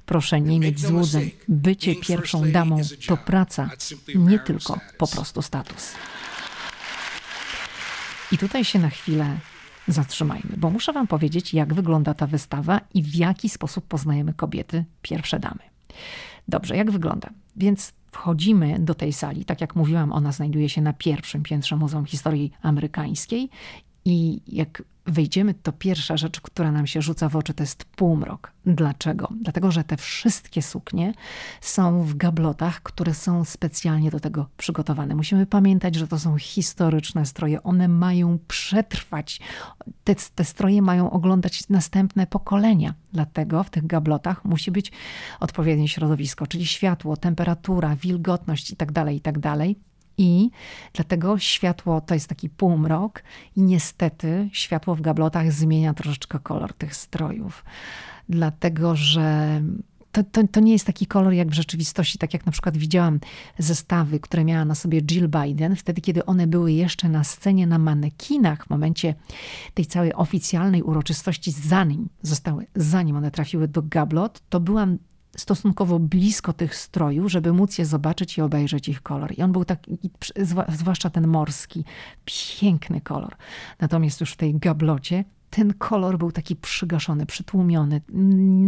Proszę 0.05 0.41
nie 0.41 0.59
mieć 0.59 0.79
złudzeń. 0.79 1.31
Bycie 1.47 1.95
pierwszą 1.95 2.51
damą 2.51 2.81
to 3.07 3.17
praca, 3.17 3.69
nie 4.15 4.39
tylko 4.39 4.79
po 4.97 5.07
prostu 5.07 5.41
status. 5.41 5.93
I 8.31 8.37
tutaj 8.37 8.65
się 8.65 8.79
na 8.79 8.89
chwilę 8.89 9.37
zatrzymajmy, 9.87 10.57
bo 10.57 10.69
muszę 10.69 10.93
Wam 10.93 11.07
powiedzieć, 11.07 11.53
jak 11.53 11.73
wygląda 11.73 12.13
ta 12.13 12.27
wystawa 12.27 12.81
i 12.93 13.03
w 13.03 13.15
jaki 13.15 13.49
sposób 13.49 13.87
poznajemy 13.87 14.33
kobiety, 14.33 14.85
pierwsze 15.01 15.39
damy. 15.39 15.59
Dobrze, 16.47 16.77
jak 16.77 16.91
wygląda? 16.91 17.29
Więc 17.55 17.93
wchodzimy 18.11 18.79
do 18.79 18.95
tej 18.95 19.13
sali. 19.13 19.45
Tak 19.45 19.61
jak 19.61 19.75
mówiłam, 19.75 20.11
ona 20.11 20.31
znajduje 20.31 20.69
się 20.69 20.81
na 20.81 20.93
pierwszym 20.93 21.43
piętrze 21.43 21.75
Muzeum 21.75 22.05
Historii 22.05 22.51
Amerykańskiej. 22.61 23.49
I 24.05 24.41
jak 24.47 24.83
wejdziemy, 25.05 25.53
to 25.53 25.71
pierwsza 25.71 26.17
rzecz, 26.17 26.41
która 26.41 26.71
nam 26.71 26.87
się 26.87 27.01
rzuca 27.01 27.29
w 27.29 27.35
oczy, 27.35 27.53
to 27.53 27.63
jest 27.63 27.85
półmrok. 27.85 28.51
Dlaczego? 28.65 29.29
Dlatego, 29.41 29.71
że 29.71 29.83
te 29.83 29.97
wszystkie 29.97 30.61
suknie 30.61 31.13
są 31.61 32.03
w 32.03 32.15
gablotach, 32.15 32.81
które 32.83 33.13
są 33.13 33.45
specjalnie 33.45 34.11
do 34.11 34.19
tego 34.19 34.49
przygotowane. 34.57 35.15
Musimy 35.15 35.45
pamiętać, 35.45 35.95
że 35.95 36.07
to 36.07 36.19
są 36.19 36.37
historyczne 36.37 37.25
stroje. 37.25 37.63
One 37.63 37.87
mają 37.87 38.39
przetrwać. 38.47 39.39
Te, 40.03 40.15
te 40.35 40.43
stroje 40.43 40.81
mają 40.81 41.11
oglądać 41.11 41.69
następne 41.69 42.27
pokolenia. 42.27 42.93
Dlatego 43.13 43.63
w 43.63 43.69
tych 43.69 43.87
gablotach 43.87 44.45
musi 44.45 44.71
być 44.71 44.91
odpowiednie 45.39 45.87
środowisko, 45.87 46.47
czyli 46.47 46.65
światło, 46.65 47.17
temperatura, 47.17 47.95
wilgotność 47.95 48.69
itd., 48.69 48.93
tak 48.93 49.13
itd. 49.13 49.75
I 50.17 50.49
dlatego 50.93 51.39
światło 51.39 52.01
to 52.01 52.13
jest 52.13 52.27
taki 52.27 52.49
półmrok, 52.49 53.23
i 53.55 53.61
niestety 53.61 54.49
światło 54.51 54.95
w 54.95 55.01
gablotach 55.01 55.51
zmienia 55.51 55.93
troszeczkę 55.93 56.39
kolor 56.39 56.73
tych 56.73 56.95
strojów. 56.95 57.65
Dlatego, 58.29 58.95
że 58.95 59.61
to, 60.11 60.23
to, 60.23 60.47
to, 60.47 60.59
nie 60.59 60.71
jest 60.73 60.85
taki 60.85 61.05
kolor 61.05 61.33
jak 61.33 61.47
w 61.47 61.53
rzeczywistości, 61.53 62.17
tak 62.17 62.33
jak 62.33 62.45
na 62.45 62.51
przykład 62.51 62.77
widziałam 62.77 63.19
zestawy, 63.57 64.19
które 64.19 64.45
miała 64.45 64.65
na 64.65 64.75
sobie 64.75 65.01
Jill 65.01 65.29
Biden, 65.29 65.75
wtedy 65.75 66.01
kiedy 66.01 66.25
one 66.25 66.47
były 66.47 66.71
jeszcze 66.71 67.09
na 67.09 67.23
scenie 67.23 67.67
na 67.67 67.77
manekinach 67.77 68.65
w 68.65 68.69
momencie 68.69 69.15
tej 69.73 69.85
całej 69.85 70.13
oficjalnej 70.13 70.83
uroczystości, 70.83 71.51
zanim 71.51 72.09
zostały, 72.21 72.65
zanim 72.75 73.15
one 73.15 73.31
trafiły 73.31 73.67
do 73.67 73.81
gablot, 73.81 74.41
to 74.49 74.59
byłam 74.59 74.97
stosunkowo 75.37 75.99
blisko 75.99 76.53
tych 76.53 76.75
strojów, 76.75 77.31
żeby 77.31 77.53
móc 77.53 77.77
je 77.77 77.85
zobaczyć 77.85 78.37
i 78.37 78.41
obejrzeć 78.41 78.89
ich 78.89 79.01
kolor. 79.01 79.33
I 79.37 79.41
on 79.41 79.51
był 79.51 79.65
taki, 79.65 79.97
zwłaszcza 80.69 81.09
ten 81.09 81.27
morski, 81.27 81.83
piękny 82.25 83.01
kolor. 83.01 83.35
Natomiast 83.79 84.21
już 84.21 84.31
w 84.31 84.37
tej 84.37 84.55
gablocie 84.55 85.23
ten 85.49 85.73
kolor 85.73 86.17
był 86.17 86.31
taki 86.31 86.55
przygaszony, 86.55 87.25
przytłumiony. 87.25 88.01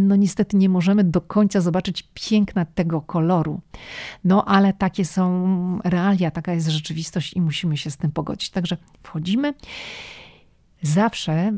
No 0.06 0.16
niestety 0.16 0.56
nie 0.56 0.68
możemy 0.68 1.04
do 1.04 1.20
końca 1.20 1.60
zobaczyć 1.60 2.08
piękna 2.14 2.64
tego 2.64 3.00
koloru. 3.00 3.60
No 4.24 4.44
ale 4.44 4.72
takie 4.72 5.04
są 5.04 5.78
realia, 5.84 6.30
taka 6.30 6.52
jest 6.52 6.68
rzeczywistość 6.68 7.34
i 7.34 7.40
musimy 7.40 7.76
się 7.76 7.90
z 7.90 7.96
tym 7.96 8.10
pogodzić. 8.10 8.50
Także 8.50 8.76
wchodzimy. 9.02 9.54
Zawsze 10.82 11.52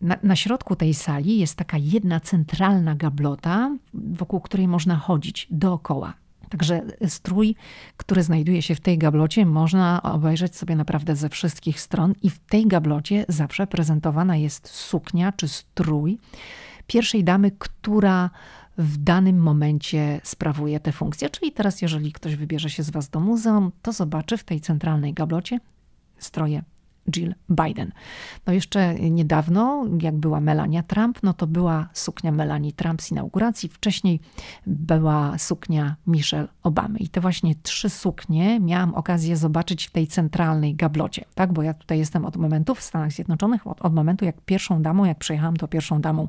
na, 0.00 0.16
na, 0.22 0.36
środku 0.36 0.76
tej 0.76 0.94
sali 0.94 1.38
jest 1.38 1.56
taka 1.56 1.78
jedna 1.78 2.20
centralna 2.20 2.94
gablota, 2.94 3.76
wokół 3.94 4.40
której 4.40 4.68
można 4.68 4.96
chodzić 4.96 5.46
dookoła. 5.50 6.14
Także 6.48 6.82
strój, 7.06 7.54
który 7.96 8.22
znajduje 8.22 8.62
się 8.62 8.74
w 8.74 8.80
tej 8.80 8.98
gablocie, 8.98 9.46
można 9.46 10.02
obejrzeć 10.02 10.56
sobie 10.56 10.76
naprawdę 10.76 11.16
ze 11.16 11.28
wszystkich 11.28 11.80
stron, 11.80 12.14
i 12.22 12.30
w 12.30 12.38
tej 12.38 12.66
gablocie 12.66 13.24
zawsze 13.28 13.66
prezentowana 13.66 14.36
jest 14.36 14.68
suknia 14.68 15.32
czy 15.32 15.48
strój 15.48 16.18
pierwszej 16.86 17.24
damy, 17.24 17.50
która 17.58 18.30
w 18.78 18.96
danym 18.96 19.38
momencie 19.38 20.20
sprawuje 20.24 20.80
tę 20.80 20.92
funkcję. 20.92 21.30
Czyli 21.30 21.52
teraz, 21.52 21.82
jeżeli 21.82 22.12
ktoś 22.12 22.36
wybierze 22.36 22.70
się 22.70 22.82
z 22.82 22.90
Was 22.90 23.08
do 23.08 23.20
muzeum, 23.20 23.72
to 23.82 23.92
zobaczy 23.92 24.36
w 24.36 24.44
tej 24.44 24.60
centralnej 24.60 25.14
gablocie 25.14 25.60
stroje 26.18 26.62
Jill 27.10 27.34
Biden. 27.50 27.92
No 28.46 28.52
jeszcze 28.52 28.94
niedawno, 28.94 29.86
jak 30.02 30.16
była 30.16 30.40
Melania 30.40 30.82
Trump, 30.82 31.22
no 31.22 31.32
to 31.32 31.46
była 31.46 31.88
suknia 31.92 32.32
Melanie 32.32 32.72
Trump 32.72 33.02
z 33.02 33.10
inauguracji. 33.10 33.68
Wcześniej 33.68 34.20
była 34.66 35.38
suknia 35.38 35.96
Michelle 36.06 36.48
Obamy. 36.62 36.98
I 36.98 37.08
te 37.08 37.20
właśnie 37.20 37.54
trzy 37.62 37.90
suknie 37.90 38.60
miałam 38.60 38.94
okazję 38.94 39.36
zobaczyć 39.36 39.86
w 39.86 39.90
tej 39.90 40.06
centralnej 40.06 40.74
gablocie, 40.74 41.24
tak? 41.34 41.52
Bo 41.52 41.62
ja 41.62 41.74
tutaj 41.74 41.98
jestem 41.98 42.24
od 42.24 42.36
momentu 42.36 42.74
w 42.74 42.82
Stanach 42.82 43.12
Zjednoczonych, 43.12 43.66
od, 43.66 43.82
od 43.82 43.94
momentu 43.94 44.24
jak 44.24 44.40
pierwszą 44.40 44.82
damą, 44.82 45.04
jak 45.04 45.18
przyjechałam, 45.18 45.56
to 45.56 45.68
pierwszą 45.68 46.00
damą 46.00 46.28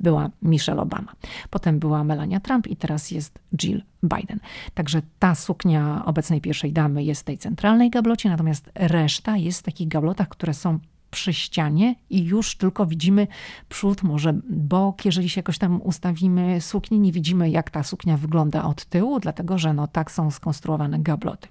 była 0.00 0.30
Michelle 0.42 0.82
Obama. 0.82 1.12
Potem 1.50 1.78
była 1.78 2.04
Melania 2.04 2.40
Trump 2.40 2.66
i 2.66 2.76
teraz 2.76 3.10
jest 3.10 3.38
Jill 3.62 3.82
Biden. 4.02 4.40
Także 4.74 5.02
ta 5.18 5.34
suknia 5.34 6.04
obecnej 6.04 6.40
pierwszej 6.40 6.72
damy 6.72 7.04
jest 7.04 7.20
w 7.20 7.24
tej 7.24 7.38
centralnej 7.38 7.90
gablocie, 7.90 8.28
natomiast 8.28 8.70
reszta 8.74 9.36
jest 9.36 9.60
w 9.60 9.62
takich 9.62 9.88
gablotach, 9.88 10.11
które 10.14 10.54
są 10.54 10.78
przy 11.10 11.34
ścianie 11.34 11.94
i 12.10 12.24
już 12.24 12.56
tylko 12.56 12.86
widzimy 12.86 13.26
przód, 13.68 14.02
może 14.02 14.34
bok. 14.50 15.04
Jeżeli 15.04 15.28
się 15.28 15.38
jakoś 15.38 15.58
tam 15.58 15.82
ustawimy 15.82 16.60
sukni, 16.60 17.00
nie 17.00 17.12
widzimy 17.12 17.50
jak 17.50 17.70
ta 17.70 17.82
suknia 17.82 18.16
wygląda 18.16 18.64
od 18.64 18.84
tyłu, 18.84 19.20
dlatego 19.20 19.58
że 19.58 19.74
no 19.74 19.86
tak 19.86 20.10
są 20.10 20.30
skonstruowane 20.30 20.98
gabloty. 20.98 21.48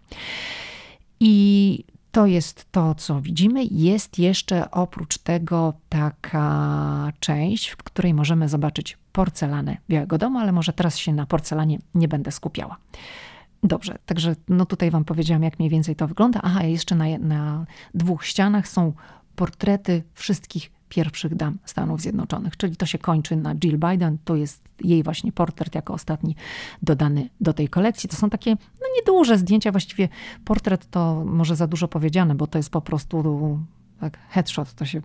I 1.20 1.84
to 2.12 2.26
jest 2.26 2.72
to, 2.72 2.96
co 2.96 3.22
widzimy. 3.22 3.64
Jest 3.64 4.20
jeszcze 4.20 4.72
oprócz 4.72 5.18
tego 5.18 5.74
taka 5.90 7.14
część, 7.20 7.70
w 7.70 7.78
której 7.78 8.14
możemy 8.14 8.50
zobaczyć 8.50 8.98
porcelanę 9.12 9.78
Białego 9.90 10.18
Domu, 10.18 10.40
ale 10.40 10.52
może 10.52 10.74
teraz 10.74 10.98
się 10.98 11.14
na 11.14 11.26
porcelanie 11.26 11.80
nie 11.96 12.08
będę 12.08 12.32
skupiała. 12.32 12.78
Dobrze, 13.64 13.98
także 14.06 14.36
no 14.50 14.66
tutaj 14.66 14.92
Wam 14.92 15.06
powiedziałam, 15.06 15.44
jak 15.44 15.60
mniej 15.60 15.70
więcej 15.70 15.96
to 15.96 16.08
wygląda. 16.08 16.40
Aha, 16.44 16.64
jeszcze 16.64 16.96
na, 16.96 17.06
na 17.20 17.66
dwóch 17.94 18.26
ścianach 18.26 18.68
są 18.68 18.94
portrety 19.36 20.04
wszystkich 20.14 20.72
pierwszych 20.90 21.36
dam 21.36 21.58
Stanów 21.66 22.02
Zjednoczonych, 22.02 22.58
czyli 22.58 22.76
to 22.76 22.86
się 22.86 22.98
kończy 22.98 23.36
na 23.36 23.56
Jill 23.56 23.78
Biden, 23.78 24.18
to 24.26 24.36
jest 24.36 24.64
jej 24.84 25.04
właśnie 25.04 25.32
portret 25.32 25.76
jako 25.76 25.94
ostatni 25.94 26.36
dodany 26.82 27.30
do 27.42 27.54
tej 27.54 27.70
kolekcji. 27.70 28.10
To 28.10 28.16
są 28.16 28.30
takie 28.30 28.52
no 28.52 28.88
nieduże 28.96 29.38
zdjęcia, 29.38 29.72
właściwie 29.72 30.10
portret 30.46 30.90
to 30.90 31.24
może 31.26 31.56
za 31.56 31.68
dużo 31.68 31.88
powiedziane, 31.88 32.36
bo 32.36 32.48
to 32.48 32.58
jest 32.60 32.70
po 32.70 32.82
prostu 32.82 33.60
tak 34.00 34.18
headshot, 34.30 34.74
to 34.74 34.86
się 34.86 35.02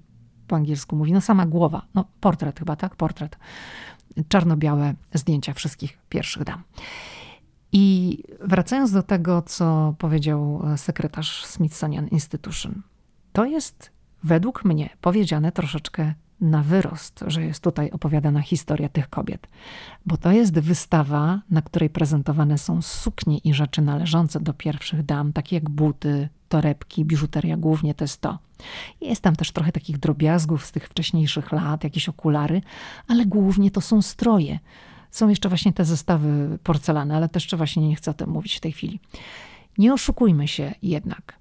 po 0.48 0.56
angielsku 0.56 0.96
mówi, 0.96 1.12
no 1.12 1.20
sama 1.20 1.46
głowa, 1.46 1.82
no 1.94 2.04
portret 2.20 2.58
chyba, 2.58 2.76
tak? 2.76 2.96
Portret. 2.96 3.38
Czarno-białe 4.28 4.94
zdjęcia 5.14 5.52
wszystkich 5.52 5.98
pierwszych 6.08 6.44
dam. 6.44 6.62
I 7.72 8.18
wracając 8.40 8.92
do 8.92 9.02
tego, 9.02 9.42
co 9.42 9.94
powiedział 9.98 10.62
sekretarz 10.76 11.44
Smithsonian 11.44 12.08
Institution, 12.08 12.82
to 13.32 13.44
jest 13.44 13.90
według 14.24 14.64
mnie 14.64 14.90
powiedziane 15.00 15.52
troszeczkę 15.52 16.14
na 16.40 16.62
wyrost, 16.62 17.24
że 17.26 17.44
jest 17.44 17.62
tutaj 17.62 17.90
opowiadana 17.90 18.40
historia 18.40 18.88
tych 18.88 19.10
kobiet, 19.10 19.46
bo 20.06 20.16
to 20.16 20.32
jest 20.32 20.58
wystawa, 20.58 21.40
na 21.50 21.62
której 21.62 21.90
prezentowane 21.90 22.58
są 22.58 22.82
suknie 22.82 23.38
i 23.38 23.54
rzeczy 23.54 23.82
należące 23.82 24.40
do 24.40 24.54
pierwszych 24.54 25.02
dam, 25.02 25.32
takie 25.32 25.56
jak 25.56 25.70
buty, 25.70 26.28
torebki, 26.48 27.04
biżuteria, 27.04 27.56
głównie 27.56 27.94
to 27.94 28.04
jest 28.04 28.20
to. 28.20 28.38
Jest 29.00 29.22
tam 29.22 29.36
też 29.36 29.52
trochę 29.52 29.72
takich 29.72 29.98
drobiazgów 29.98 30.66
z 30.66 30.72
tych 30.72 30.88
wcześniejszych 30.88 31.52
lat, 31.52 31.84
jakieś 31.84 32.08
okulary, 32.08 32.62
ale 33.08 33.26
głównie 33.26 33.70
to 33.70 33.80
są 33.80 34.02
stroje. 34.02 34.58
Są 35.16 35.28
jeszcze 35.28 35.48
właśnie 35.48 35.72
te 35.72 35.84
zestawy 35.84 36.58
porcelany, 36.62 37.16
ale 37.16 37.28
też 37.28 37.48
właśnie 37.56 37.88
nie 37.88 37.96
chcę 37.96 38.10
o 38.10 38.14
tym 38.14 38.30
mówić 38.30 38.56
w 38.56 38.60
tej 38.60 38.72
chwili. 38.72 39.00
Nie 39.78 39.92
oszukujmy 39.92 40.48
się 40.48 40.74
jednak. 40.82 41.38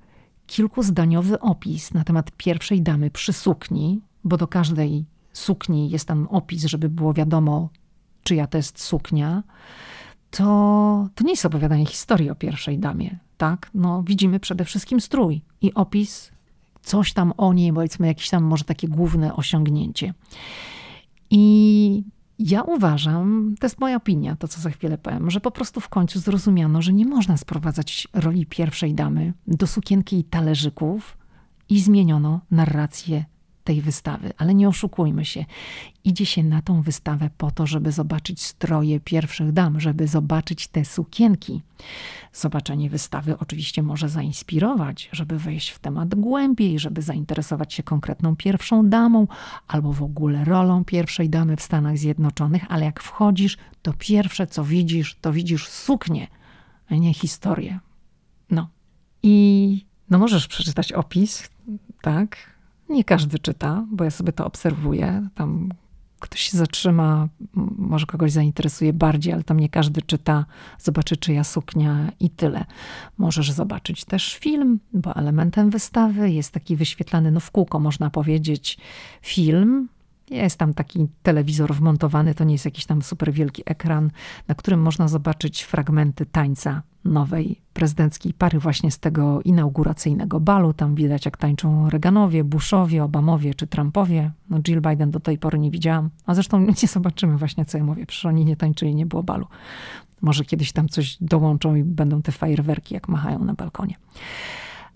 kilkuzdaniowy 0.47 1.39
opis 1.39 1.93
na 1.93 2.03
temat 2.03 2.31
pierwszej 2.31 2.81
damy 2.81 3.09
przy 3.09 3.33
sukni, 3.33 4.01
bo 4.23 4.37
do 4.37 4.47
każdej 4.47 5.05
sukni 5.33 5.89
jest 5.89 6.07
tam 6.07 6.27
opis, 6.27 6.65
żeby 6.65 6.89
było 6.89 7.13
wiadomo, 7.13 7.69
czyja 8.23 8.47
to 8.47 8.57
jest 8.57 8.81
suknia, 8.81 9.43
to, 10.31 10.43
to 11.15 11.23
nie 11.23 11.31
jest 11.31 11.45
opowiadanie 11.45 11.85
historii 11.85 12.29
o 12.29 12.35
pierwszej 12.35 12.79
damie. 12.79 13.19
Tak? 13.37 13.69
No, 13.73 14.03
widzimy 14.03 14.39
przede 14.39 14.65
wszystkim 14.65 15.01
strój 15.01 15.41
i 15.61 15.73
opis, 15.73 16.31
coś 16.81 17.13
tam 17.13 17.33
o 17.37 17.53
niej, 17.53 17.73
powiedzmy 17.73 18.07
jakieś 18.07 18.29
tam 18.29 18.43
może 18.43 18.63
takie 18.63 18.87
główne 18.87 19.35
osiągnięcie. 19.35 20.13
I 21.29 22.03
ja 22.39 22.61
uważam, 22.61 23.55
to 23.59 23.65
jest 23.65 23.79
moja 23.79 23.95
opinia, 23.95 24.35
to 24.35 24.47
co 24.47 24.61
za 24.61 24.69
chwilę 24.69 24.97
powiem, 24.97 25.31
że 25.31 25.39
po 25.39 25.51
prostu 25.51 25.79
w 25.79 25.89
końcu 25.89 26.19
zrozumiano, 26.19 26.81
że 26.81 26.93
nie 26.93 27.05
można 27.05 27.37
sprowadzać 27.37 28.07
roli 28.13 28.45
pierwszej 28.45 28.93
damy 28.93 29.33
do 29.47 29.67
sukienki 29.67 30.19
i 30.19 30.23
talerzyków 30.23 31.17
i 31.69 31.79
zmieniono 31.79 32.41
narrację 32.51 33.25
tej 33.65 33.81
wystawy, 33.81 34.33
ale 34.37 34.53
nie 34.53 34.67
oszukujmy 34.67 35.25
się. 35.25 35.45
Idzie 36.03 36.25
się 36.25 36.43
na 36.43 36.61
tą 36.61 36.81
wystawę 36.81 37.29
po 37.37 37.51
to, 37.51 37.67
żeby 37.67 37.91
zobaczyć 37.91 38.43
stroje 38.43 38.99
pierwszych 38.99 39.51
dam, 39.51 39.79
żeby 39.79 40.07
zobaczyć 40.07 40.67
te 40.67 40.85
sukienki. 40.85 41.61
Zobaczenie 42.33 42.89
wystawy 42.89 43.37
oczywiście 43.39 43.83
może 43.83 44.09
zainspirować, 44.09 45.09
żeby 45.11 45.39
wejść 45.39 45.69
w 45.69 45.79
temat 45.79 46.15
głębiej, 46.15 46.79
żeby 46.79 47.01
zainteresować 47.01 47.73
się 47.73 47.83
konkretną 47.83 48.35
pierwszą 48.35 48.89
damą 48.89 49.27
albo 49.67 49.93
w 49.93 50.03
ogóle 50.03 50.45
rolą 50.45 50.85
pierwszej 50.85 51.29
damy 51.29 51.55
w 51.55 51.61
Stanach 51.61 51.97
Zjednoczonych, 51.97 52.65
ale 52.69 52.85
jak 52.85 53.03
wchodzisz, 53.03 53.57
to 53.81 53.93
pierwsze 53.97 54.47
co 54.47 54.63
widzisz, 54.63 55.15
to 55.21 55.33
widzisz 55.33 55.67
suknię, 55.67 56.27
a 56.89 56.95
nie 56.95 57.13
historię. 57.13 57.79
No. 58.49 58.69
I 59.23 59.85
no 60.09 60.19
możesz 60.19 60.47
przeczytać 60.47 60.93
opis, 60.93 61.49
tak? 62.01 62.54
Nie 62.89 63.03
każdy 63.03 63.39
czyta, 63.39 63.85
bo 63.91 64.03
ja 64.03 64.11
sobie 64.11 64.31
to 64.33 64.45
obserwuję. 64.45 65.29
Tam 65.35 65.69
ktoś 66.19 66.41
się 66.41 66.57
zatrzyma, 66.57 67.27
może 67.77 68.05
kogoś 68.05 68.31
zainteresuje 68.31 68.93
bardziej, 68.93 69.33
ale 69.33 69.43
tam 69.43 69.59
nie 69.59 69.69
każdy 69.69 70.01
czyta, 70.01 70.45
zobaczy 70.79 71.17
czyja 71.17 71.43
suknia 71.43 72.11
i 72.19 72.29
tyle. 72.29 72.65
Możesz 73.17 73.51
zobaczyć 73.51 74.05
też 74.05 74.35
film, 74.35 74.79
bo 74.93 75.15
elementem 75.15 75.69
wystawy 75.69 76.31
jest 76.31 76.51
taki 76.51 76.75
wyświetlany, 76.75 77.31
no 77.31 77.39
w 77.39 77.51
kółko 77.51 77.79
można 77.79 78.09
powiedzieć, 78.09 78.77
film. 79.21 79.87
Jest 80.29 80.57
tam 80.57 80.73
taki 80.73 81.07
telewizor 81.23 81.73
wmontowany, 81.73 82.35
to 82.35 82.43
nie 82.43 82.53
jest 82.53 82.65
jakiś 82.65 82.85
tam 82.85 83.01
super 83.01 83.33
wielki 83.33 83.63
ekran, 83.65 84.11
na 84.47 84.55
którym 84.55 84.81
można 84.81 85.07
zobaczyć 85.07 85.61
fragmenty 85.61 86.25
tańca 86.25 86.81
nowej 87.05 87.61
prezydenckiej 87.73 88.33
pary 88.33 88.59
właśnie 88.59 88.91
z 88.91 88.99
tego 88.99 89.41
inauguracyjnego 89.41 90.39
balu. 90.39 90.73
Tam 90.73 90.95
widać, 90.95 91.25
jak 91.25 91.37
tańczą 91.37 91.89
Reaganowie, 91.89 92.43
Bushowie, 92.43 93.03
Obamowie 93.03 93.53
czy 93.53 93.67
Trumpowie. 93.67 94.31
No 94.49 94.59
Jill 94.59 94.81
Biden 94.81 95.11
do 95.11 95.19
tej 95.19 95.37
pory 95.37 95.59
nie 95.59 95.71
widziałam, 95.71 96.09
a 96.25 96.33
zresztą 96.33 96.59
nie 96.81 96.87
zobaczymy 96.87 97.37
właśnie, 97.37 97.65
co 97.65 97.77
ja 97.77 97.83
mówię. 97.83 98.05
Przecież 98.05 98.25
oni 98.25 98.45
nie 98.45 98.55
tańczyli, 98.55 98.95
nie 98.95 99.05
było 99.05 99.23
balu. 99.23 99.47
Może 100.21 100.45
kiedyś 100.45 100.71
tam 100.71 100.89
coś 100.89 101.17
dołączą 101.21 101.75
i 101.75 101.83
będą 101.83 102.21
te 102.21 102.31
fajerwerki, 102.31 102.93
jak 102.93 103.07
machają 103.07 103.39
na 103.39 103.53
balkonie. 103.53 103.95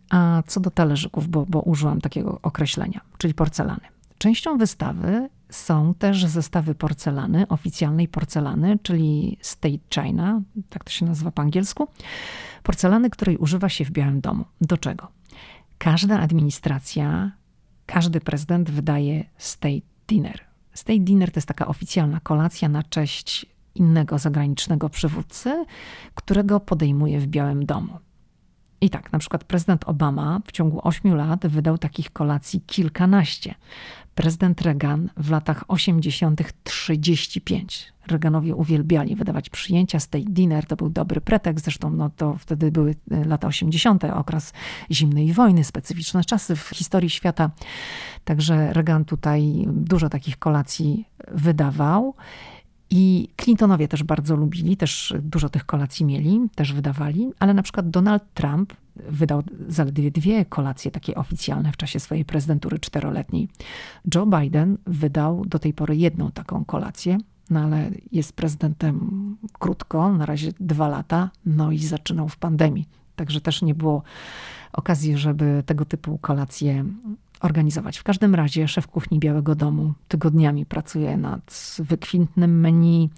A 0.10 0.44
co 0.48 0.60
do 0.60 0.72
talerzyków, 0.72 1.28
bo, 1.28 1.46
bo 1.46 1.62
użyłam 1.62 2.02
takiego 2.02 2.40
określenia, 2.42 3.02
czyli 3.18 3.34
porcelany. 3.34 3.99
Częścią 4.20 4.58
wystawy 4.58 5.30
są 5.50 5.94
też 5.94 6.26
zestawy 6.26 6.76
porcelany, 6.76 7.48
oficjalnej 7.48 8.08
porcelany, 8.08 8.80
czyli 8.84 9.38
state 9.42 9.78
china, 9.90 10.42
tak 10.70 10.84
to 10.84 10.90
się 10.90 11.06
nazywa 11.06 11.32
po 11.32 11.42
angielsku. 11.42 11.88
Porcelany, 12.64 13.10
której 13.10 13.38
używa 13.38 13.70
się 13.70 13.86
w 13.86 13.92
Białym 13.92 14.22
Domu. 14.22 14.46
Do 14.62 14.78
czego? 14.78 15.08
Każda 15.78 16.20
administracja, 16.20 17.32
każdy 17.86 18.22
prezydent 18.22 18.72
wydaje 18.72 19.26
state 19.38 19.82
dinner. 20.08 20.42
State 20.74 21.00
dinner 21.00 21.32
to 21.32 21.38
jest 21.38 21.48
taka 21.48 21.68
oficjalna 21.68 22.20
kolacja 22.20 22.70
na 22.70 22.84
cześć 22.84 23.46
innego 23.76 24.18
zagranicznego 24.18 24.90
przywódcy, 24.90 25.66
którego 26.16 26.60
podejmuje 26.60 27.20
w 27.20 27.28
Białym 27.28 27.66
Domu. 27.66 28.00
I 28.82 28.90
tak, 28.90 29.12
na 29.12 29.20
przykład 29.20 29.44
prezydent 29.44 29.84
Obama 29.84 30.42
w 30.46 30.52
ciągu 30.52 30.80
8 30.84 31.16
lat 31.16 31.48
wydał 31.48 31.78
takich 31.78 32.14
kolacji 32.14 32.62
kilkanaście. 32.62 33.56
Prezydent 34.20 34.62
Reagan 34.62 35.10
w 35.18 35.30
latach 35.30 35.64
80. 35.68 36.42
35. 36.64 37.94
Reaganowie 38.08 38.56
uwielbiali 38.56 39.16
wydawać 39.16 39.50
przyjęcia, 39.50 40.00
state 40.00 40.26
dinner 40.30 40.66
to 40.66 40.76
był 40.76 40.90
dobry 40.90 41.22
pretekst, 41.22 41.66
zresztą 41.66 41.90
no 41.90 42.10
to 42.10 42.36
wtedy 42.40 42.72
były 42.72 42.96
e, 43.12 43.26
lata 43.26 43.48
80., 43.48 44.04
okres 44.04 44.54
zimnej 44.92 45.34
wojny, 45.34 45.64
specyficzne 45.64 46.24
czasy 46.24 46.56
w 46.56 46.70
historii 46.70 47.10
świata. 47.10 47.50
Także 48.24 48.74
Reagan 48.74 49.06
tutaj 49.06 49.66
dużo 49.68 50.10
takich 50.10 50.40
kolacji 50.40 51.06
wydawał. 51.32 52.16
I 52.90 53.30
Clintonowie 53.36 53.88
też 53.88 54.04
bardzo 54.04 54.36
lubili, 54.36 54.78
też 54.78 55.14
dużo 55.22 55.50
tych 55.50 55.66
kolacji 55.66 56.06
mieli, 56.06 56.40
też 56.56 56.74
wydawali, 56.74 57.32
ale 57.40 57.54
na 57.54 57.64
przykład 57.64 57.90
Donald 57.90 58.24
Trump 58.34 58.74
wydał 59.10 59.44
zaledwie 59.68 60.12
dwie 60.12 60.46
kolacje 60.46 60.92
takie 60.92 61.16
oficjalne 61.16 61.72
w 61.72 61.78
czasie 61.78 62.00
swojej 62.00 62.26
prezydentury 62.26 62.80
czteroletniej. 62.80 63.48
Joe 64.16 64.26
Biden 64.26 64.78
wydał 64.88 65.46
do 65.46 65.60
tej 65.60 65.74
pory 65.74 65.96
jedną 65.96 66.32
taką 66.32 66.66
kolację, 66.66 67.18
no 67.50 67.60
ale 67.60 67.92
jest 68.12 68.34
prezydentem 68.34 69.38
krótko, 69.60 70.14
na 70.14 70.26
razie 70.26 70.52
dwa 70.60 70.88
lata, 70.88 71.30
no 71.46 71.72
i 71.72 71.78
zaczynał 71.78 72.30
w 72.30 72.38
pandemii. 72.38 72.88
Także 73.16 73.42
też 73.42 73.62
nie 73.62 73.76
było 73.76 74.04
okazji, 74.74 75.18
żeby 75.18 75.64
tego 75.66 75.86
typu 75.86 76.18
kolacje 76.18 76.86
organizować. 77.40 77.98
W 77.98 78.04
każdym 78.04 78.36
razie 78.36 78.68
szef 78.68 78.88
kuchni 78.88 79.20
Białego 79.20 79.56
Domu 79.56 79.94
tygodniami 80.08 80.66
pracuje 80.66 81.18
nad 81.18 81.78
wykwintnym 81.80 82.60
menu, 82.60 83.10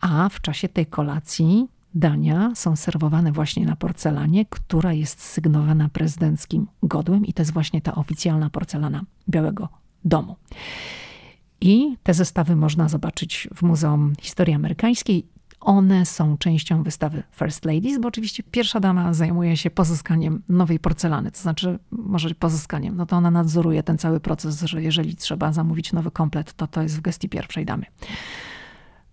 a 0.00 0.28
w 0.28 0.40
czasie 0.40 0.68
tej 0.68 0.86
kolacji 0.86 1.68
dania 1.98 2.52
są 2.54 2.76
serwowane 2.76 3.32
właśnie 3.32 3.66
na 3.66 3.76
porcelanie, 3.76 4.44
która 4.44 4.92
jest 4.92 5.22
sygnowana 5.22 5.88
prezydenckim 5.88 6.66
godłem 6.82 7.26
i 7.26 7.32
to 7.32 7.42
jest 7.42 7.52
właśnie 7.52 7.80
ta 7.80 7.94
oficjalna 7.94 8.50
porcelana 8.50 9.04
Białego 9.28 9.68
Domu. 10.04 10.36
I 11.60 11.96
te 12.02 12.14
zestawy 12.14 12.56
można 12.56 12.88
zobaczyć 12.88 13.48
w 13.54 13.62
Muzeum 13.62 14.12
Historii 14.20 14.54
Amerykańskiej 14.54 15.26
one 15.60 16.06
są 16.06 16.38
częścią 16.38 16.82
wystawy 16.82 17.22
First 17.32 17.64
Ladies, 17.64 18.00
bo 18.00 18.08
oczywiście 18.08 18.42
pierwsza 18.42 18.80
dama 18.80 19.14
zajmuje 19.14 19.56
się 19.56 19.70
pozyskaniem 19.70 20.42
nowej 20.48 20.78
porcelany, 20.78 21.30
to 21.30 21.38
znaczy 21.38 21.78
może 21.90 22.34
pozyskaniem, 22.34 22.96
no 22.96 23.06
to 23.06 23.16
ona 23.16 23.30
nadzoruje 23.30 23.82
ten 23.82 23.98
cały 23.98 24.20
proces, 24.20 24.62
że 24.62 24.82
jeżeli 24.82 25.16
trzeba 25.16 25.52
zamówić 25.52 25.92
nowy 25.92 26.10
komplet, 26.10 26.52
to 26.52 26.66
to 26.66 26.82
jest 26.82 26.98
w 26.98 27.00
gestii 27.00 27.28
pierwszej 27.28 27.64
damy. 27.64 27.86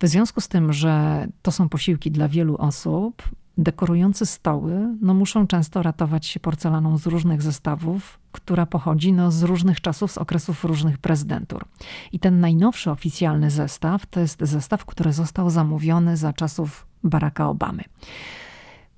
W 0.06 0.08
związku 0.08 0.42
z 0.42 0.48
tym, 0.48 0.74
że 0.74 1.28
to 1.42 1.52
są 1.52 1.70
posiłki 1.70 2.12
dla 2.12 2.28
wielu 2.28 2.58
osób, 2.58 3.24
dekorujący 3.58 4.26
stoły 4.26 4.98
no 5.02 5.14
muszą 5.14 5.48
często 5.48 5.84
ratować 5.84 6.26
się 6.26 6.40
porcelaną 6.40 6.98
z 6.98 7.06
różnych 7.06 7.42
zestawów, 7.42 8.20
która 8.32 8.66
pochodzi 8.66 9.14
no, 9.14 9.32
z 9.32 9.44
różnych 9.44 9.82
czasów, 9.82 10.12
z 10.12 10.18
okresów 10.18 10.64
różnych 10.64 10.98
prezydentur. 10.98 11.66
I 12.12 12.20
ten 12.20 12.40
najnowszy 12.40 12.92
oficjalny 12.92 13.52
zestaw 13.52 14.06
to 14.06 14.20
jest 14.20 14.40
zestaw, 14.40 14.86
który 14.86 15.14
został 15.14 15.50
zamówiony 15.50 16.18
za 16.18 16.34
czasów 16.34 16.88
Baracka 17.04 17.50
Obamy. 17.50 17.84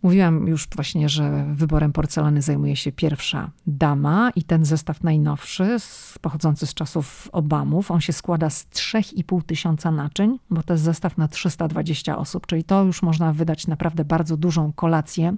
Mówiłam 0.03 0.47
już 0.47 0.67
właśnie, 0.75 1.09
że 1.09 1.45
wyborem 1.53 1.93
porcelany 1.93 2.41
zajmuje 2.41 2.75
się 2.75 2.91
pierwsza 2.91 3.51
dama 3.67 4.31
i 4.35 4.43
ten 4.43 4.65
zestaw 4.65 5.03
najnowszy, 5.03 5.77
pochodzący 6.21 6.67
z 6.67 6.73
czasów 6.73 7.29
Obamów, 7.31 7.91
on 7.91 8.01
się 8.01 8.13
składa 8.13 8.49
z 8.49 8.65
3,5 8.65 9.41
tysiąca 9.43 9.91
naczyń, 9.91 10.39
bo 10.49 10.63
to 10.63 10.73
jest 10.73 10.83
zestaw 10.83 11.17
na 11.17 11.27
320 11.27 12.17
osób, 12.17 12.47
czyli 12.47 12.63
to 12.63 12.83
już 12.83 13.01
można 13.01 13.33
wydać 13.33 13.67
naprawdę 13.67 14.05
bardzo 14.05 14.37
dużą 14.37 14.73
kolację 14.73 15.35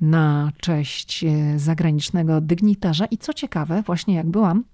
na 0.00 0.52
cześć 0.60 1.24
e, 1.24 1.58
zagranicznego 1.58 2.40
dygnitarza. 2.40 3.06
I 3.06 3.18
co 3.18 3.34
ciekawe, 3.34 3.82
właśnie 3.82 4.14
jak 4.14 4.26
byłam 4.26 4.64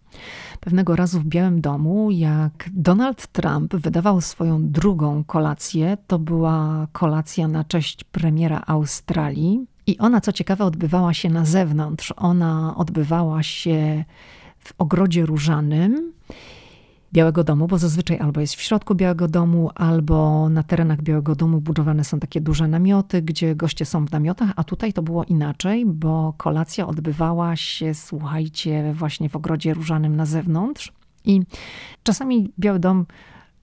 pewnego 0.61 0.97
razu 0.97 1.21
w 1.21 1.25
Białym 1.25 1.61
Domu, 1.61 2.11
jak 2.11 2.71
Donald 2.73 3.27
Trump 3.27 3.77
wydawał 3.77 4.21
swoją 4.21 4.71
drugą 4.71 5.25
kolację. 5.25 5.97
To 6.07 6.19
była 6.19 6.87
kolacja 6.93 7.49
na 7.49 7.65
cześć 7.65 8.05
premiera 8.05 8.63
Australii. 8.67 9.67
I 9.87 9.99
ona, 9.99 10.21
co 10.21 10.33
ciekawe, 10.33 10.65
odbywała 10.65 11.15
się 11.15 11.31
na 11.31 11.45
zewnątrz. 11.45 12.13
Ona 12.17 12.77
odbywała 12.77 13.43
się 13.43 14.05
w 14.59 14.73
ogrodzie 14.79 15.27
różanym. 15.27 16.13
Białego 17.19 17.45
Domu, 17.45 17.67
bo 17.67 17.79
zazwyczaj 17.79 18.19
albo 18.19 18.41
jest 18.41 18.55
w 18.55 18.61
środku 18.61 18.95
Białego 18.95 19.29
Domu, 19.29 19.71
albo 19.75 20.49
na 20.49 20.63
terenach 20.63 21.03
Białego 21.03 21.35
Domu 21.35 21.61
budowane 21.61 22.05
są 22.05 22.21
takie 22.21 22.41
duże 22.41 22.69
namioty, 22.69 23.23
gdzie 23.23 23.57
goście 23.57 23.85
są 23.85 24.07
w 24.07 24.13
namiotach, 24.13 24.51
a 24.57 24.65
tutaj 24.65 24.93
to 24.93 25.03
było 25.03 25.25
inaczej, 25.25 25.87
bo 25.87 26.35
kolacja 26.37 26.87
odbywała 26.87 27.57
się, 27.57 27.95
słuchajcie, 27.95 28.93
właśnie 28.97 29.29
w 29.29 29.37
ogrodzie 29.37 29.75
różanym 29.75 30.17
na 30.17 30.27
zewnątrz. 30.27 30.93
I 31.25 31.43
czasami 32.03 32.53
Biały 32.59 32.79
Dom 32.79 33.07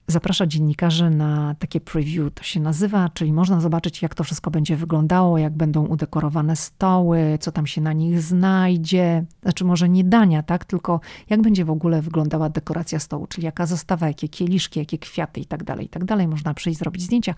zaprasza 0.06 0.46
dziennikarzy 0.46 1.10
na 1.10 1.54
takie 1.58 1.80
preview, 1.80 2.34
to 2.34 2.42
się 2.42 2.60
nazywa, 2.60 3.08
czyli 3.08 3.32
można 3.32 3.60
zobaczyć, 3.60 4.02
jak 4.02 4.14
to 4.14 4.24
wszystko 4.24 4.50
będzie 4.50 4.76
wyglądało, 4.76 5.38
jak 5.38 5.52
będą 5.52 5.86
udekorowane 5.86 6.56
stoły, 6.56 7.38
co 7.40 7.52
tam 7.52 7.66
się 7.66 7.80
na 7.80 7.92
nich 7.92 8.20
znajdzie. 8.20 9.24
Znaczy, 9.42 9.64
może 9.64 9.88
nie 9.88 10.04
dania, 10.04 10.42
tak, 10.42 10.64
tylko 10.64 11.00
jak 11.30 11.42
będzie 11.42 11.64
w 11.64 11.70
ogóle 11.70 12.02
wyglądała 12.02 12.48
dekoracja 12.48 12.98
stołu, 12.98 13.26
czyli 13.26 13.44
jaka 13.44 13.66
zastawa, 13.66 14.06
jakie 14.06 14.28
kieliszki, 14.28 14.78
jakie 14.78 14.98
kwiaty 14.98 15.40
i 15.40 15.46
tak 15.46 15.64
dalej, 15.64 15.86
i 15.86 15.88
tak 15.88 16.04
dalej. 16.04 16.28
Można 16.28 16.54
przyjść, 16.54 16.78
zrobić 16.78 17.02
zdjęcia. 17.02 17.34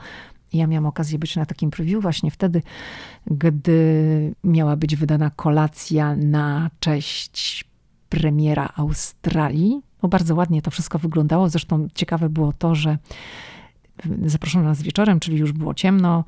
Ja 0.52 0.66
miałam 0.66 0.86
okazję 0.86 1.18
być 1.18 1.36
na 1.36 1.46
takim 1.46 1.70
preview 1.70 2.02
właśnie 2.02 2.30
wtedy, 2.30 2.62
gdy 3.26 4.34
miała 4.44 4.76
być 4.76 4.96
wydana 4.96 5.30
kolacja 5.30 6.16
na 6.16 6.70
cześć 6.80 7.64
premiera 8.08 8.72
Australii. 8.76 9.87
No 10.02 10.08
bardzo 10.08 10.34
ładnie 10.34 10.62
to 10.62 10.70
wszystko 10.70 10.98
wyglądało. 10.98 11.48
Zresztą 11.48 11.88
ciekawe 11.94 12.28
było 12.28 12.52
to, 12.52 12.74
że 12.74 12.98
zaproszono 14.26 14.64
nas 14.64 14.82
wieczorem, 14.82 15.20
czyli 15.20 15.38
już 15.38 15.52
było 15.52 15.74
ciemno. 15.74 16.24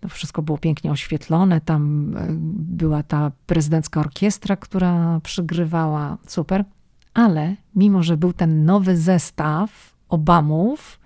To 0.00 0.08
wszystko 0.08 0.42
było 0.42 0.58
pięknie 0.58 0.90
oświetlone. 0.90 1.60
Tam 1.60 2.14
e, 2.16 2.26
była 2.56 3.02
ta 3.02 3.32
prezydencka 3.46 4.00
orkiestra, 4.00 4.56
która 4.56 5.20
przygrywała. 5.22 6.18
Super. 6.26 6.64
Ale 7.14 7.56
mimo, 7.76 8.02
że 8.02 8.16
był 8.16 8.32
ten 8.32 8.64
nowy 8.64 8.96
zestaw 8.96 9.94
Obamów, 10.08 11.00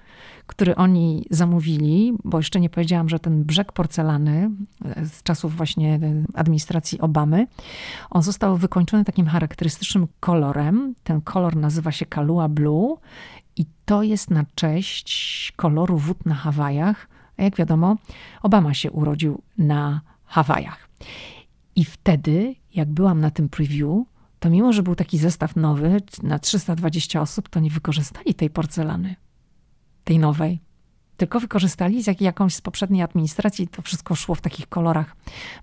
który 0.48 0.76
oni 0.76 1.26
zamówili, 1.30 2.12
bo 2.24 2.38
jeszcze 2.38 2.60
nie 2.60 2.70
powiedziałam, 2.70 3.08
że 3.08 3.18
ten 3.18 3.44
brzeg 3.44 3.72
porcelany 3.72 4.50
e, 4.84 5.06
z 5.06 5.22
czasów 5.22 5.56
właśnie 5.56 6.00
administracji 6.34 7.00
Obamy, 7.00 7.46
on 8.10 8.22
został 8.22 8.56
wykończony 8.56 9.04
takim 9.04 9.26
charakterystycznym 9.26 10.06
kolorem. 10.20 10.94
Ten 11.04 11.20
kolor 11.20 11.56
nazywa 11.56 11.92
się 11.92 12.06
Kalua 12.06 12.48
Blue 12.48 12.96
i 13.56 13.66
to 13.84 14.02
jest 14.02 14.30
na 14.30 14.44
cześć 14.54 15.52
koloru 15.56 15.98
wód 15.98 16.26
na 16.26 16.34
Hawajach. 16.34 17.08
A 17.36 17.42
jak 17.42 17.56
wiadomo, 17.56 17.96
Obama 18.42 18.74
się 18.74 18.90
urodził 18.90 19.42
na 19.58 20.00
Hawajach. 20.24 20.88
I 21.76 21.84
wtedy, 21.84 22.54
jak 22.74 22.88
byłam 22.88 23.20
na 23.20 23.30
tym 23.30 23.48
preview, 23.48 24.04
to 24.40 24.50
mimo, 24.50 24.72
że 24.72 24.82
był 24.82 24.94
taki 24.94 25.18
zestaw 25.18 25.56
nowy 25.56 25.96
na 26.22 26.38
320 26.38 27.20
osób, 27.20 27.48
to 27.48 27.60
nie 27.60 27.70
wykorzystali 27.70 28.34
tej 28.34 28.50
porcelany 28.50 29.16
tej 30.08 30.18
nowej. 30.18 30.60
Tylko 31.16 31.40
wykorzystali 31.40 32.02
z 32.02 32.06
jak, 32.06 32.20
jakąś 32.20 32.54
z 32.54 32.60
poprzedniej 32.60 33.02
administracji. 33.02 33.68
To 33.68 33.82
wszystko 33.82 34.14
szło 34.14 34.34
w 34.34 34.40
takich 34.40 34.68
kolorach 34.68 35.16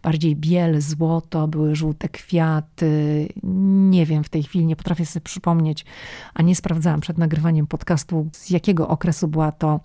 bardziej 0.04 0.36
biel, 0.36 0.82
złoto, 0.82 1.48
były 1.48 1.76
żółte 1.76 2.10
kwiaty. 2.10 3.28
Nie 3.90 4.06
wiem 4.06 4.24
w 4.24 4.30
tej 4.30 4.44
chwili, 4.44 4.66
nie 4.66 4.76
potrafię 4.76 5.06
sobie 5.06 5.24
przypomnieć, 5.24 5.86
a 6.34 6.42
nie 6.42 6.56
sprawdzałam 6.56 7.00
przed 7.02 7.18
nagrywaniem 7.18 7.68
podcastu, 7.68 8.30
z 8.34 8.50
jakiego 8.50 8.88
okresu 8.88 9.28
była 9.28 9.52
to 9.52 9.80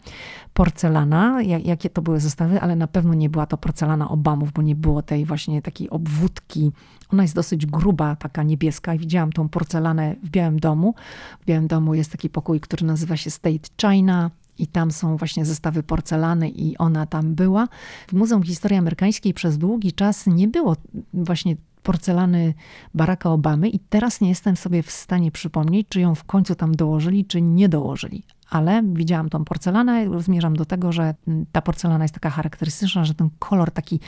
porcelana, 0.54 1.42
jak, 1.42 1.66
jakie 1.66 1.90
to 1.90 2.02
były 2.02 2.20
zestawy, 2.20 2.60
ale 2.60 2.76
na 2.76 2.86
pewno 2.86 3.14
nie 3.14 3.28
była 3.28 3.46
to 3.46 3.56
porcelana 3.56 4.08
Obamów, 4.08 4.52
bo 4.52 4.62
nie 4.62 4.74
było 4.74 5.02
tej 5.02 5.24
właśnie 5.24 5.62
takiej 5.62 5.90
obwódki. 5.90 6.72
Ona 7.12 7.22
jest 7.22 7.34
dosyć 7.34 7.66
gruba, 7.66 8.16
taka 8.16 8.42
niebieska 8.42 8.96
widziałam 8.96 9.32
tą 9.32 9.48
porcelanę 9.48 10.16
w 10.22 10.30
Białym 10.30 10.60
Domu. 10.60 10.94
W 11.40 11.44
Białym 11.44 11.66
Domu 11.66 11.94
jest 11.94 12.12
taki 12.12 12.30
pokój, 12.30 12.60
który 12.60 12.86
nazywa 12.86 13.16
się 13.16 13.30
State 13.30 13.68
China 13.80 14.30
i 14.60 14.66
tam 14.66 14.90
są 14.90 15.16
właśnie 15.16 15.44
zestawy 15.44 15.82
porcelany 15.82 16.50
i 16.50 16.78
ona 16.78 17.06
tam 17.06 17.34
była. 17.34 17.68
W 18.08 18.12
Muzeum 18.12 18.42
Historii 18.42 18.78
Amerykańskiej 18.78 19.34
przez 19.34 19.58
długi 19.58 19.92
czas 19.92 20.26
nie 20.26 20.48
było 20.48 20.76
właśnie 21.14 21.56
porcelany 21.82 22.54
Baracka 22.94 23.30
Obamy 23.30 23.68
i 23.68 23.78
teraz 23.78 24.20
nie 24.20 24.28
jestem 24.28 24.56
sobie 24.56 24.82
w 24.82 24.90
stanie 24.90 25.30
przypomnieć, 25.32 25.88
czy 25.88 26.00
ją 26.00 26.14
w 26.14 26.24
końcu 26.24 26.54
tam 26.54 26.74
dołożyli, 26.74 27.24
czy 27.24 27.42
nie 27.42 27.68
dołożyli. 27.68 28.22
Ale 28.50 28.82
widziałam 28.82 29.28
tą 29.28 29.44
porcelanę, 29.44 30.20
zmierzam 30.20 30.56
do 30.56 30.64
tego, 30.64 30.92
że 30.92 31.14
ta 31.52 31.62
porcelana 31.62 32.04
jest 32.04 32.14
taka 32.14 32.30
charakterystyczna, 32.30 33.04
że 33.04 33.14
ten 33.14 33.30
kolor 33.38 33.70
taki 33.70 34.00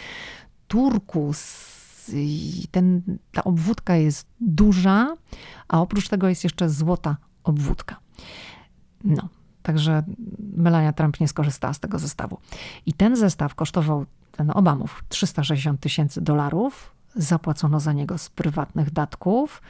turkus, 0.69 1.73
ten, 2.71 3.03
ta 3.33 3.45
obwódka 3.45 3.97
jest 3.97 4.27
duża, 4.41 5.17
a 5.69 5.81
oprócz 5.81 6.09
tego 6.09 6.29
jest 6.29 6.45
jeszcze 6.45 6.71
złota 6.71 7.17
obwódka. 7.45 7.97
No, 9.05 9.29
Także 9.63 10.03
Melania 10.57 10.93
Trump 10.93 11.21
nie 11.21 11.29
skorzystała 11.29 11.75
z 11.75 11.81
tego 11.81 11.99
zestawu. 11.99 12.39
I 12.87 12.93
ten 12.93 13.17
zestaw 13.17 13.55
kosztował, 13.55 14.07
ten 14.33 14.51
Obamów, 14.55 15.05
360 15.09 15.81
tysięcy 15.81 16.21
dolarów. 16.21 16.95
Zapłacono 17.15 17.81
za 17.81 17.93
niego 17.93 18.19
z 18.19 18.29
prywatnych 18.29 18.91
datków. 18.91 19.63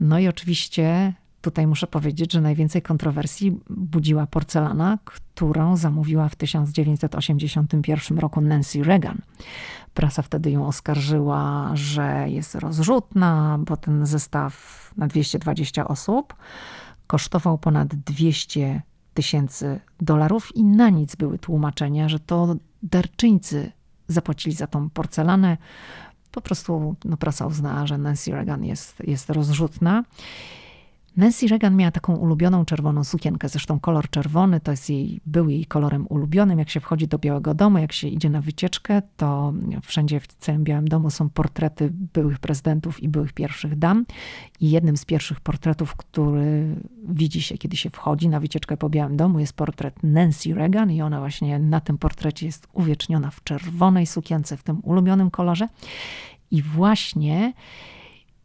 No 0.00 0.18
i 0.18 0.28
oczywiście 0.28 1.12
tutaj 1.40 1.66
muszę 1.66 1.86
powiedzieć, 1.86 2.32
że 2.32 2.40
najwięcej 2.40 2.82
kontrowersji 2.82 3.60
budziła 3.70 4.26
porcelana, 4.26 4.98
którą 5.04 5.76
zamówiła 5.76 6.28
w 6.28 6.36
1981 6.36 8.18
roku 8.18 8.40
Nancy 8.40 8.84
Reagan. 8.84 9.18
Prasa 9.94 10.22
wtedy 10.22 10.50
ją 10.50 10.66
oskarżyła, 10.66 11.70
że 11.74 12.26
jest 12.28 12.54
rozrzutna, 12.54 13.58
bo 13.66 13.76
ten 13.76 14.06
zestaw 14.06 14.54
na 14.96 15.06
220 15.06 15.88
osób 15.88 16.34
kosztował 17.06 17.58
ponad 17.58 17.88
200 17.88 18.82
tysięcy 19.18 19.80
dolarów 20.00 20.56
i 20.56 20.64
na 20.64 20.90
nic 20.90 21.16
były 21.16 21.38
tłumaczenia, 21.38 22.08
że 22.08 22.20
to 22.20 22.56
darczyńcy 22.82 23.72
zapłacili 24.08 24.56
za 24.56 24.66
tą 24.66 24.90
porcelanę. 24.90 25.56
Po 26.30 26.40
prostu 26.40 26.96
no, 27.04 27.16
prasa 27.16 27.46
uznała, 27.46 27.86
że 27.86 27.98
Nancy 27.98 28.30
Reagan 28.30 28.64
jest, 28.64 29.02
jest 29.06 29.30
rozrzutna. 29.30 30.04
Nancy 31.18 31.48
Reagan 31.48 31.76
miała 31.76 31.90
taką 31.90 32.16
ulubioną 32.16 32.64
czerwoną 32.64 33.04
sukienkę, 33.04 33.48
zresztą 33.48 33.80
kolor 33.80 34.10
czerwony 34.10 34.60
to 34.60 34.70
jest 34.70 34.90
jej, 34.90 35.20
był 35.26 35.48
jej 35.48 35.66
kolorem 35.66 36.06
ulubionym. 36.06 36.58
Jak 36.58 36.70
się 36.70 36.80
wchodzi 36.80 37.08
do 37.08 37.18
Białego 37.18 37.54
Domu, 37.54 37.78
jak 37.78 37.92
się 37.92 38.08
idzie 38.08 38.30
na 38.30 38.40
wycieczkę, 38.40 39.02
to 39.16 39.52
wszędzie 39.82 40.20
w 40.20 40.26
całym 40.26 40.64
Białym 40.64 40.88
Domu 40.88 41.10
są 41.10 41.30
portrety 41.30 41.90
byłych 41.92 42.38
prezydentów 42.38 43.02
i 43.02 43.08
byłych 43.08 43.32
pierwszych 43.32 43.78
dam. 43.78 44.06
I 44.60 44.70
jednym 44.70 44.96
z 44.96 45.04
pierwszych 45.04 45.40
portretów, 45.40 45.96
który 45.96 46.76
widzi 47.08 47.42
się, 47.42 47.58
kiedy 47.58 47.76
się 47.76 47.90
wchodzi 47.90 48.28
na 48.28 48.40
wycieczkę 48.40 48.76
po 48.76 48.90
Białym 48.90 49.16
Domu, 49.16 49.40
jest 49.40 49.52
portret 49.52 50.02
Nancy 50.02 50.54
Reagan 50.54 50.90
i 50.90 51.02
ona 51.02 51.18
właśnie 51.18 51.58
na 51.58 51.80
tym 51.80 51.98
portrecie 51.98 52.46
jest 52.46 52.68
uwieczniona 52.72 53.30
w 53.30 53.44
czerwonej 53.44 54.06
sukience, 54.06 54.56
w 54.56 54.62
tym 54.62 54.80
ulubionym 54.82 55.30
kolorze. 55.30 55.68
I 56.50 56.62
właśnie 56.62 57.52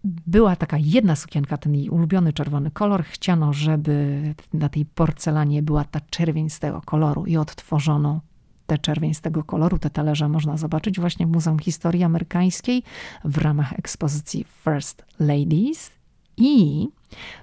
była 0.04 0.56
taka 0.56 0.78
jedna 0.78 1.16
sukienka, 1.16 1.58
ten 1.58 1.76
jej 1.76 1.90
ulubiony 1.90 2.34
czerwony 2.34 2.72
kolor. 2.72 3.04
Chciano, 3.04 3.54
żeby 3.54 4.22
na 4.54 4.70
tej 4.70 4.86
porcelanie 4.86 5.64
była 5.64 5.84
ta 5.84 6.00
czerwień 6.10 6.50
z 6.50 6.60
tego 6.60 6.82
koloru 6.82 7.26
i 7.26 7.38
odtworzono 7.38 8.22
tę 8.68 8.78
czerwień 8.78 9.14
z 9.14 9.22
tego 9.22 9.44
koloru. 9.44 9.80
Te 9.80 9.90
talerze 9.90 10.30
można 10.30 10.58
zobaczyć 10.58 11.00
właśnie 11.00 11.28
w 11.28 11.30
Muzeum 11.30 11.60
Historii 11.60 12.04
Amerykańskiej 12.04 12.84
w 13.26 13.38
ramach 13.38 13.74
ekspozycji 13.74 14.46
First 14.64 15.06
Ladies 15.20 15.92
i 16.38 16.88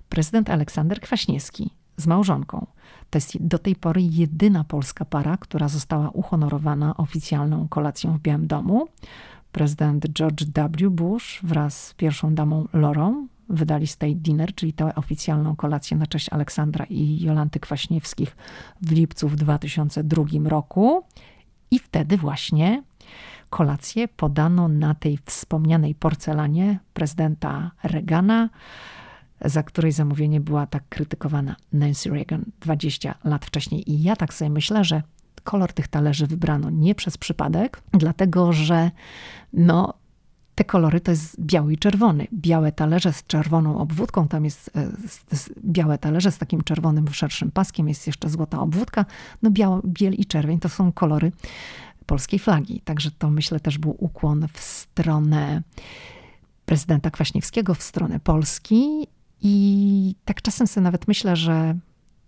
prezydent 0.08 0.50
Aleksander 0.50 1.00
Kwaśniewski 1.00 1.70
z 1.96 2.06
małżonką. 2.06 2.66
To 3.10 3.16
jest 3.16 3.42
do 3.46 3.58
tej 3.58 3.76
pory 3.76 4.02
jedyna 4.02 4.64
polska 4.64 5.04
para, 5.04 5.36
która 5.36 5.68
została 5.68 6.10
uhonorowana 6.10 6.96
oficjalną 6.96 7.68
kolacją 7.68 8.18
w 8.18 8.20
Białym 8.20 8.46
Domu 8.46 8.88
prezydent 9.52 10.06
George 10.08 10.44
W. 10.44 10.90
Bush 10.90 11.40
wraz 11.42 11.86
z 11.86 11.94
pierwszą 11.94 12.34
damą 12.34 12.68
Lorą 12.72 13.26
wydali 13.48 13.86
State 13.86 14.14
Dinner, 14.14 14.54
czyli 14.54 14.72
tę 14.72 14.94
oficjalną 14.94 15.56
kolację 15.56 15.96
na 15.96 16.06
cześć 16.06 16.28
Aleksandra 16.28 16.84
i 16.84 17.20
Jolanty 17.20 17.60
Kwaśniewskich 17.60 18.36
w 18.82 18.92
lipcu 18.92 19.28
w 19.28 19.36
2002 19.36 20.24
roku. 20.44 21.04
I 21.70 21.78
wtedy 21.78 22.16
właśnie 22.16 22.82
kolację 23.50 24.08
podano 24.08 24.68
na 24.68 24.94
tej 24.94 25.18
wspomnianej 25.24 25.94
porcelanie 25.94 26.78
prezydenta 26.94 27.70
Reagana, 27.82 28.48
za 29.44 29.62
której 29.62 29.92
zamówienie 29.92 30.40
była 30.40 30.66
tak 30.66 30.88
krytykowana 30.88 31.56
Nancy 31.72 32.10
Reagan 32.10 32.44
20 32.60 33.14
lat 33.24 33.44
wcześniej. 33.44 33.90
I 33.90 34.02
ja 34.02 34.16
tak 34.16 34.34
sobie 34.34 34.50
myślę, 34.50 34.84
że 34.84 35.02
kolor 35.50 35.72
tych 35.72 35.88
talerzy 35.88 36.26
wybrano 36.26 36.70
nie 36.70 36.94
przez 36.94 37.18
przypadek, 37.18 37.82
dlatego 37.92 38.52
że 38.52 38.90
no, 39.52 39.94
te 40.54 40.64
kolory 40.64 41.00
to 41.00 41.10
jest 41.10 41.40
biały 41.40 41.72
i 41.72 41.78
czerwony. 41.78 42.26
Białe 42.32 42.72
talerze 42.72 43.12
z 43.12 43.26
czerwoną 43.26 43.78
obwódką, 43.78 44.28
tam 44.28 44.44
jest 44.44 44.70
e, 44.76 44.92
białe 45.64 45.98
talerze 45.98 46.32
z 46.32 46.38
takim 46.38 46.62
czerwonym, 46.62 47.08
szerszym 47.08 47.50
paskiem, 47.50 47.88
jest 47.88 48.06
jeszcze 48.06 48.30
złota 48.30 48.60
obwódka. 48.60 49.04
No 49.42 49.50
biało, 49.50 49.80
biel 49.84 50.14
i 50.14 50.24
czerwień 50.24 50.58
to 50.58 50.68
są 50.68 50.92
kolory 50.92 51.32
polskiej 52.06 52.38
flagi. 52.38 52.80
Także 52.84 53.10
to 53.10 53.30
myślę 53.30 53.60
też 53.60 53.78
był 53.78 53.96
ukłon 53.98 54.46
w 54.52 54.60
stronę 54.60 55.62
prezydenta 56.66 57.10
Kwaśniewskiego, 57.10 57.74
w 57.74 57.82
stronę 57.82 58.20
Polski. 58.20 59.06
I 59.42 60.14
tak 60.24 60.42
czasem 60.42 60.66
sobie 60.66 60.84
nawet 60.84 61.08
myślę, 61.08 61.36
że 61.36 61.74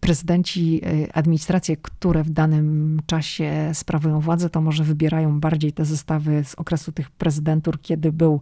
prezydenci, 0.03 0.81
y, 0.87 1.13
administracje, 1.13 1.77
które 1.77 2.23
w 2.23 2.31
danym 2.31 3.01
czasie 3.07 3.71
sprawują 3.73 4.21
władzę, 4.21 4.51
to 4.51 4.61
może 4.61 4.85
wybierają 4.85 5.41
bardziej 5.41 5.73
te 5.73 5.85
zestawy 5.85 6.45
z 6.45 6.55
okresu 6.55 6.93
tych 6.93 7.11
prezydentur, 7.11 7.81
kiedy 7.81 8.13
był 8.13 8.41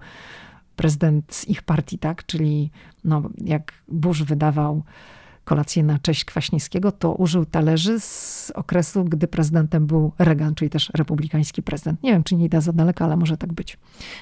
prezydent 0.76 1.34
z 1.34 1.48
ich 1.48 1.62
partii, 1.62 1.98
tak? 1.98 2.26
Czyli 2.26 2.70
no, 3.04 3.22
jak 3.44 3.72
Bush 3.88 4.22
wydawał 4.22 4.82
kolację 5.50 5.82
na 5.82 5.98
cześć 5.98 6.24
Kwaśniewskiego, 6.24 6.92
to 6.92 7.14
użył 7.14 7.44
talerzy 7.44 8.00
z 8.00 8.52
okresu, 8.54 9.04
gdy 9.04 9.28
prezydentem 9.28 9.86
był 9.86 10.12
Reagan, 10.18 10.54
czyli 10.54 10.70
też 10.70 10.90
republikański 10.94 11.62
prezydent. 11.62 12.02
Nie 12.02 12.12
wiem, 12.12 12.22
czy 12.22 12.34
nie 12.34 12.44
idę 12.44 12.60
za 12.60 12.72
daleko, 12.72 13.04
ale 13.04 13.16
może 13.16 13.36
tak 13.36 13.52
być. 13.52 13.78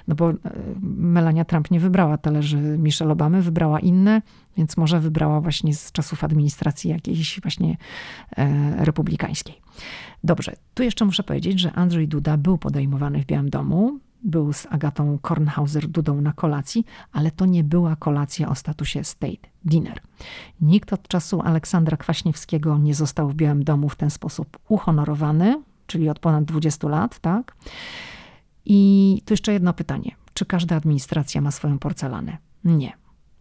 No 0.09 0.15
bo 0.15 0.31
e, 0.31 0.35
Melania 0.83 1.45
Trump 1.45 1.71
nie 1.71 1.81
wybrała 1.81 2.19
talerzy 2.19 2.57
Michelle 2.79 3.13
Obamy, 3.13 3.43
wybrała 3.43 3.81
inne, 3.81 4.23
więc 4.57 4.77
może 4.77 5.01
wybrała 5.01 5.41
właśnie 5.41 5.75
z 5.75 5.93
czasów 5.93 6.25
administracji 6.25 6.91
jakiejś 6.91 7.41
właśnie 7.41 7.77
e, 8.37 8.85
republikańskiej. 8.85 9.55
Dobrze, 10.25 10.57
tu 10.75 10.83
jeszcze 10.83 11.05
muszę 11.05 11.23
powiedzieć, 11.23 11.61
że 11.61 11.73
Andrzej 11.73 12.09
Duda 12.09 12.37
był 12.37 12.59
podejmowany 12.59 13.23
w 13.23 13.27
Białym 13.27 13.51
Domu 13.51 13.99
był 14.23 14.53
z 14.53 14.67
Agatą 14.71 15.19
Kornhauser-Dudą 15.23 16.21
na 16.21 16.33
kolacji, 16.33 16.85
ale 17.13 17.31
to 17.31 17.47
nie 17.47 17.65
była 17.65 17.97
kolacja 17.97 18.49
o 18.49 18.55
statusie 18.55 19.05
state 19.05 19.49
dinner. 19.65 20.01
Nikt 20.61 20.93
od 20.93 21.09
czasu 21.09 21.41
Aleksandra 21.43 21.97
Kwaśniewskiego 21.97 22.79
nie 22.79 22.95
został 22.95 23.29
w 23.29 23.35
Białym 23.35 23.65
Domu 23.65 23.89
w 23.89 23.97
ten 23.97 24.11
sposób 24.11 24.59
uhonorowany, 24.69 25.63
czyli 25.87 26.09
od 26.09 26.19
ponad 26.19 26.45
20 26.45 26.89
lat, 26.89 27.19
tak? 27.19 27.57
I 28.65 29.23
tu 29.25 29.33
jeszcze 29.33 29.53
jedno 29.53 29.73
pytanie. 29.73 30.17
Czy 30.35 30.47
każda 30.47 30.77
administracja 30.77 31.41
ma 31.41 31.51
swoją 31.51 31.79
porcelanę? 31.79 32.39
Nie. 32.65 32.93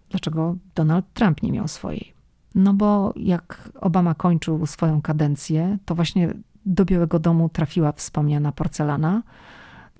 Dlaczego 0.10 0.56
Donald 0.76 1.06
Trump 1.14 1.44
nie 1.44 1.52
miał 1.52 1.68
swojej? 1.68 2.14
No 2.56 2.74
bo 2.74 3.14
jak 3.16 3.70
Obama 3.82 4.14
kończył 4.14 4.66
swoją 4.66 5.02
kadencję, 5.02 5.78
to 5.86 5.96
właśnie 5.96 6.34
do 6.66 6.86
Białego 6.86 7.20
Domu 7.20 7.50
trafiła 7.50 7.92
wspomniana 7.92 8.52
porcelana, 8.52 9.24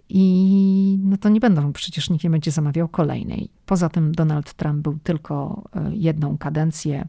i 0.10 1.00
no 1.04 1.18
to 1.18 1.30
nie 1.30 1.40
będą, 1.40 1.74
przecież 1.74 2.10
nikt 2.10 2.24
nie 2.24 2.30
będzie 2.30 2.52
zamawiał 2.52 2.88
kolejnej. 2.88 3.50
Poza 3.66 3.90
tym 3.90 4.12
Donald 4.12 4.54
Trump 4.54 4.78
był 4.78 5.00
tylko 5.04 5.64
e, 5.76 5.92
jedną 5.96 6.38
kadencję. 6.38 7.08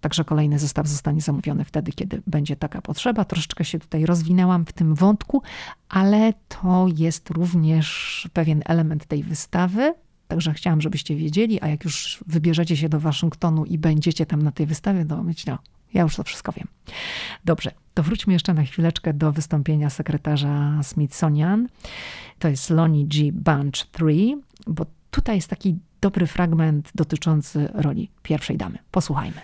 Także 0.00 0.24
kolejny 0.24 0.58
zestaw 0.58 0.88
zostanie 0.88 1.20
zamówiony 1.20 1.64
wtedy, 1.64 1.92
kiedy 1.92 2.22
będzie 2.26 2.56
taka 2.56 2.82
potrzeba. 2.82 3.24
Troszeczkę 3.24 3.64
się 3.64 3.78
tutaj 3.78 4.06
rozwinęłam 4.06 4.66
w 4.66 4.72
tym 4.72 4.94
wątku, 4.94 5.42
ale 5.88 6.32
to 6.48 6.86
jest 6.96 7.30
również 7.30 8.28
pewien 8.32 8.62
element 8.64 9.06
tej 9.06 9.22
wystawy. 9.22 9.94
Także 10.28 10.52
chciałam, 10.52 10.80
żebyście 10.80 11.16
wiedzieli, 11.16 11.60
a 11.60 11.68
jak 11.68 11.84
już 11.84 12.24
wybierzecie 12.26 12.76
się 12.76 12.88
do 12.88 13.00
Waszyngtonu 13.00 13.64
i 13.64 13.78
będziecie 13.78 14.26
tam 14.26 14.42
na 14.42 14.52
tej 14.52 14.66
wystawie, 14.66 15.04
to 15.04 15.22
myślę, 15.22 15.52
no, 15.52 15.58
ja 15.94 16.02
już 16.02 16.16
to 16.16 16.22
wszystko 16.22 16.52
wiem. 16.52 16.68
Dobrze, 17.44 17.70
to 17.94 18.02
wróćmy 18.02 18.32
jeszcze 18.32 18.54
na 18.54 18.62
chwileczkę 18.62 19.14
do 19.14 19.32
wystąpienia 19.32 19.90
sekretarza 19.90 20.82
Smithsonian. 20.82 21.68
To 22.38 22.48
jest 22.48 22.70
Lonnie 22.70 23.06
G. 23.06 23.32
Bunch 23.32 23.86
3, 23.92 24.04
bo 24.66 24.86
tutaj 25.12 25.36
jest 25.36 25.48
taki 25.48 25.78
dobry 26.00 26.26
fragment 26.26 26.90
dotyczący 26.94 27.68
roli 27.74 28.10
pierwszej 28.22 28.56
damy. 28.56 28.78
Posłuchajmy. 28.90 29.36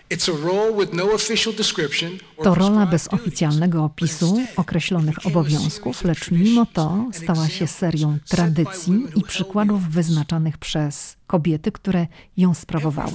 No 2.39 2.45
to 2.45 2.55
rola 2.55 2.87
bez 2.87 3.09
oficjalnego 3.09 3.85
opisu 3.85 4.39
określonych 4.57 5.27
obowiązków, 5.27 6.05
lecz 6.05 6.31
mimo 6.31 6.67
to 6.67 7.07
stała 7.13 7.49
się 7.49 7.67
serią 7.67 8.19
tradycji 8.29 9.05
i 9.17 9.23
przykładów 9.23 9.89
wyznaczanych 9.89 10.59
przez 10.59 11.17
kobiety, 11.27 11.73
które 11.73 12.07
ją 12.37 12.55
sprawowały. 12.55 13.13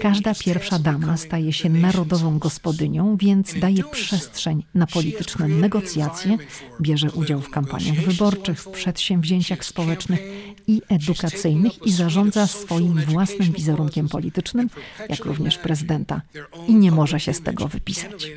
Każda 0.00 0.34
pierwsza 0.34 0.78
dama 0.78 1.16
staje 1.16 1.52
się 1.52 1.68
narodową 1.68 2.38
gospodynią, 2.38 3.16
więc 3.16 3.58
daje 3.58 3.84
przestrzeń 3.84 4.64
na 4.74 4.86
polityczne 4.86 5.48
negocjacje, 5.48 6.38
bierze 6.80 7.10
udział 7.10 7.40
w 7.40 7.50
kampaniach 7.50 7.96
wyborczych, 7.96 8.60
w 8.60 8.70
przedsięwzięciach 8.70 9.64
społecznych 9.64 10.20
i 10.70 10.82
edukacyjnych 10.88 11.86
i 11.86 11.92
zarządza 11.92 12.46
swoim 12.46 13.00
własnym 13.04 13.52
wizerunkiem 13.52 14.08
politycznym, 14.08 14.70
jak 15.08 15.24
również 15.24 15.58
prezydenta. 15.58 16.22
I 16.68 16.74
nie 16.74 16.92
może 16.92 17.20
się 17.20 17.34
z 17.34 17.40
tego 17.42 17.68
wypisać. 17.68 18.32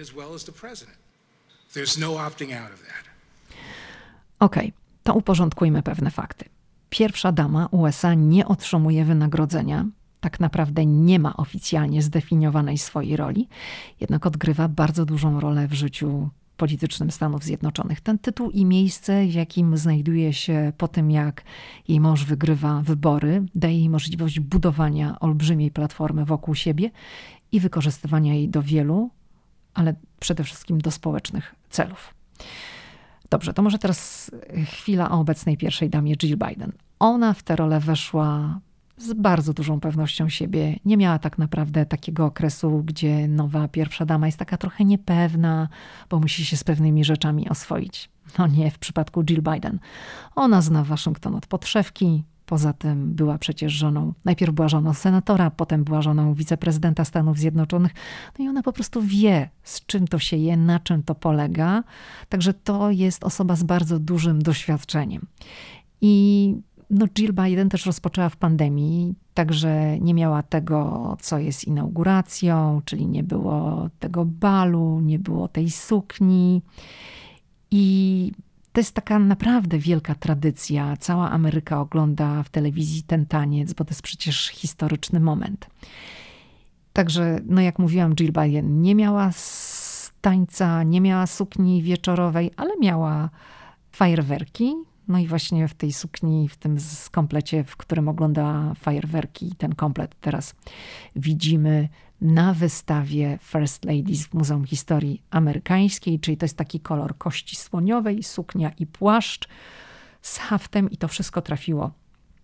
OK, 4.39 4.56
to 5.04 5.13
uporządkujmy 5.13 5.84
pewne 5.84 6.12
fakty. 6.12 6.46
Pierwsza 6.89 7.32
dama 7.32 7.67
USA 7.72 8.13
nie 8.13 8.48
otrzymuje 8.48 9.06
wynagrodzenia, 9.06 9.86
tak 10.19 10.39
naprawdę 10.39 10.86
nie 10.86 11.19
ma 11.19 11.38
oficjalnie 11.38 12.02
zdefiniowanej 12.02 12.78
swojej 12.78 13.17
roli, 13.17 13.48
jednak 14.00 14.26
odgrywa 14.26 14.67
bardzo 14.67 15.06
dużą 15.06 15.39
rolę 15.39 15.67
w 15.67 15.74
życiu 15.74 16.30
politycznym 16.58 17.12
Stanów 17.12 17.44
Zjednoczonych. 17.44 18.02
Ten 18.02 18.20
tytuł 18.20 18.52
i 18.52 18.66
miejsce, 18.66 19.26
w 19.26 19.34
jakim 19.34 19.78
znajduje 19.78 20.34
się 20.34 20.74
po 20.78 20.88
tym, 20.88 21.12
jak 21.12 21.44
jej 21.88 22.00
mąż 22.00 22.26
wygrywa 22.26 22.82
wybory, 22.82 23.46
daje 23.56 23.78
jej 23.78 23.89
możliwość 23.89 24.39
budowania 24.39 25.20
olbrzymiej 25.20 25.72
platformy 25.72 26.26
wokół 26.26 26.56
siebie 26.56 26.92
i 27.52 27.60
wykorzystywania 27.60 28.34
jej 28.34 28.50
do 28.50 28.62
wielu, 28.62 29.10
ale 29.74 29.94
przede 30.20 30.44
wszystkim 30.44 30.82
do 30.82 30.92
społecznych 30.92 31.56
celów. 31.70 32.13
Dobrze, 33.30 33.54
to 33.54 33.62
może 33.62 33.78
teraz 33.78 34.32
chwila 34.66 35.12
o 35.12 35.20
obecnej 35.20 35.58
pierwszej 35.58 35.89
damie 35.89 36.16
Jill 36.16 36.38
Biden. 36.38 36.72
Ona 37.00 37.34
w 37.34 37.44
tę 37.44 37.56
rolę 37.56 37.80
weszła 37.80 38.60
z 38.97 39.13
bardzo 39.13 39.53
dużą 39.53 39.79
pewnością 39.79 40.29
siebie. 40.29 40.79
Nie 40.86 40.97
miała 40.97 41.19
tak 41.19 41.38
naprawdę 41.38 41.86
takiego 41.86 42.25
okresu, 42.25 42.84
gdzie 42.86 43.27
nowa 43.27 43.67
pierwsza 43.67 44.06
dama 44.06 44.25
jest 44.25 44.38
taka 44.39 44.58
trochę 44.58 44.86
niepewna, 44.86 45.67
bo 46.10 46.19
musi 46.19 46.45
się 46.45 46.58
z 46.58 46.63
pewnymi 46.63 47.06
rzeczami 47.06 47.49
oswoić. 47.49 48.10
No 48.38 48.47
nie 48.47 48.71
w 48.71 48.79
przypadku 48.79 49.23
Jill 49.23 49.41
Biden. 49.41 49.79
Ona 50.36 50.62
zna 50.62 50.84
Waszyngton 50.84 51.36
od 51.36 51.47
podszewki, 51.47 52.23
Poza 52.45 52.73
tym 52.73 53.13
była 53.13 53.38
przecież 53.38 53.73
żoną, 53.73 54.13
najpierw 54.25 54.53
była 54.53 54.69
żoną 54.69 54.93
senatora, 54.93 55.49
potem 55.49 55.84
była 55.84 56.01
żoną 56.01 56.34
wiceprezydenta 56.34 57.06
Stanów 57.06 57.38
Zjednoczonych. 57.38 57.91
No 58.39 58.45
i 58.45 58.47
ona 58.47 58.63
po 58.63 58.73
prostu 58.73 59.01
wie, 59.01 59.49
z 59.63 59.86
czym 59.86 60.08
to 60.08 60.19
się 60.19 60.38
je, 60.38 60.58
na 60.58 60.79
czym 60.79 61.03
to 61.03 61.15
polega. 61.15 61.84
Także 62.29 62.53
to 62.53 62.91
jest 62.91 63.23
osoba 63.23 63.56
z 63.56 63.63
bardzo 63.63 63.99
dużym 63.99 64.41
doświadczeniem. 64.41 65.25
I 66.01 66.56
no 66.89 67.08
Jill 67.08 67.34
Biden 67.34 67.69
też 67.69 67.86
rozpoczęła 67.86 68.30
w 68.30 68.38
pandemii, 68.38 69.15
także 69.34 70.00
nie 70.00 70.13
miała 70.13 70.43
tego, 70.43 71.17
co 71.22 71.39
jest 71.39 71.63
inauguracją, 71.63 72.82
czyli 72.86 73.08
nie 73.08 73.24
było 73.24 73.89
tego 74.00 74.26
balu, 74.26 75.00
nie 75.00 75.19
było 75.19 75.48
tej 75.48 75.72
sukni. 75.72 76.62
I 77.72 78.32
to 78.74 78.80
jest 78.80 78.96
taka 78.96 79.19
naprawdę 79.19 79.78
wielka 79.78 80.15
tradycja. 80.15 80.98
Cała 80.98 81.32
Ameryka 81.32 81.82
ogląda 81.82 82.43
w 82.43 82.50
telewizji 82.50 83.04
ten 83.04 83.26
taniec, 83.26 83.74
bo 83.74 83.86
to 83.86 83.91
jest 83.91 84.02
przecież 84.02 84.48
historyczny 84.48 85.19
moment. 85.19 85.69
Także, 86.93 87.39
no 87.46 87.62
jak 87.62 87.80
mówiłam, 87.80 88.15
Jill 88.15 88.32
Biden 88.32 88.82
nie 88.82 88.96
miała 88.96 89.32
tańca, 90.22 90.84
nie 90.84 91.02
miała 91.02 91.28
sukni 91.28 91.84
wieczorowej, 91.84 92.52
ale 92.58 92.78
miała 92.82 93.30
fajerwerki, 93.91 94.74
no 95.08 95.20
i 95.20 95.28
właśnie 95.28 95.68
w 95.68 95.74
tej 95.74 95.94
sukni, 95.94 96.50
w 96.50 96.58
tym 96.58 96.78
komplecie, 97.12 97.63
w 97.63 97.78
którym 97.78 98.08
ogląda 98.08 98.74
fajerwerki, 98.74 99.56
ten 99.58 99.76
komplet 99.76 100.16
teraz 100.22 100.56
widzimy 101.16 101.89
na 102.22 102.54
wystawie 102.54 103.39
First 103.42 103.86
Ladies 103.86 104.28
w 104.28 104.34
Muzeum 104.34 104.66
Historii 104.66 105.22
Amerykańskiej, 105.30 106.20
czyli 106.20 106.38
to 106.38 106.46
jest 106.46 106.58
taki 106.58 106.80
kolor 106.80 107.18
kości 107.18 107.56
słoniowej, 107.56 108.24
suknia 108.24 108.72
i 108.80 108.86
płaszcz 108.86 109.48
z 110.22 110.38
haftem 110.38 110.92
i 110.92 110.98
to 110.98 111.08
wszystko 111.08 111.42
trafiło 111.42 111.92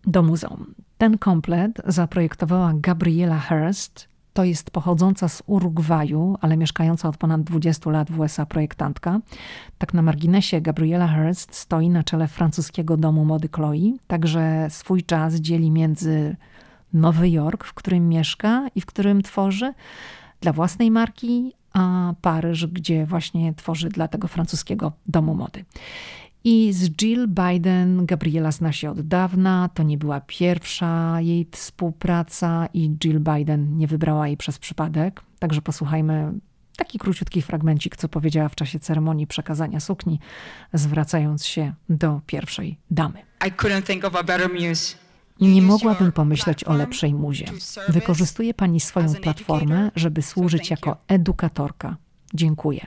do 0.04 0.24
muzeum. 0.24 0.76
Ten 0.98 1.17
komplet 1.17 1.82
zaprojektowała 1.86 2.74
Gabriela 2.76 3.39
Hearst, 3.39 4.10
to 4.39 4.43
jest 4.43 4.71
pochodząca 4.71 5.28
z 5.28 5.43
Urugwaju, 5.45 6.38
ale 6.41 6.58
mieszkająca 6.58 7.10
od 7.10 7.17
ponad 7.17 7.41
20 7.41 7.89
lat 7.89 8.12
w 8.12 8.19
USA 8.19 8.45
projektantka. 8.45 9.19
Tak 9.78 9.93
na 9.93 10.02
marginesie 10.02 10.62
Gabriela 10.62 11.08
Hearst 11.08 11.56
stoi 11.56 11.89
na 11.89 12.04
czele 12.04 12.28
francuskiego 12.28 12.97
domu 12.97 13.25
mody 13.25 13.49
Chloe, 13.56 13.97
także 14.08 14.67
swój 14.69 15.04
czas 15.04 15.36
dzieli 15.36 15.71
między 15.71 16.36
Nowy 16.93 17.30
Jork, 17.30 17.65
w 17.65 17.73
którym 17.73 18.10
mieszka 18.10 18.67
i 18.75 18.82
w 18.82 18.86
którym 18.86 19.21
tworzy 19.21 19.73
dla 20.41 20.54
własnej 20.54 20.91
marki, 20.91 21.54
a 21.73 22.13
Paryż, 22.21 22.67
gdzie 22.67 23.06
właśnie 23.06 23.54
tworzy 23.54 23.89
dla 23.89 24.08
tego 24.08 24.28
francuskiego 24.28 24.91
domu 25.08 25.36
mody. 25.36 25.65
I 26.43 26.73
z 26.73 26.89
Jill 27.02 27.28
Biden 27.28 28.06
Gabriela 28.06 28.52
zna 28.52 28.71
się 28.71 28.91
od 28.91 29.02
dawna. 29.02 29.69
To 29.73 29.84
nie 29.84 29.97
była 29.97 30.21
pierwsza 30.21 31.21
jej 31.21 31.47
współpraca 31.52 32.67
i 32.73 32.89
Jill 33.04 33.19
Biden 33.19 33.78
nie 33.78 33.88
wybrała 33.88 34.28
jej 34.28 34.38
przez 34.38 34.60
przypadek. 34.60 35.21
Także 35.39 35.62
posłuchajmy 35.62 36.34
taki 36.78 36.99
króciutki 36.99 37.41
fragmencik, 37.41 37.95
co 37.95 38.10
powiedziała 38.10 38.49
w 38.49 38.56
czasie 38.56 38.80
ceremonii 38.80 39.28
przekazania 39.28 39.80
sukni, 39.80 40.20
zwracając 40.74 41.45
się 41.45 41.74
do 41.89 42.22
pierwszej 42.26 42.78
damy. 42.91 43.20
Nie 45.41 45.61
mogłabym 45.61 46.11
pomyśleć 46.11 46.63
o 46.63 46.74
lepszej 46.74 47.13
muzie. 47.13 47.45
Wykorzystuje 47.89 48.53
Pani 48.53 48.80
swoją 48.80 49.13
platformę, 49.13 49.91
żeby 49.95 50.22
służyć 50.22 50.70
jako 50.70 50.97
edukatorka, 51.07 51.97
Dziękuję. 52.34 52.86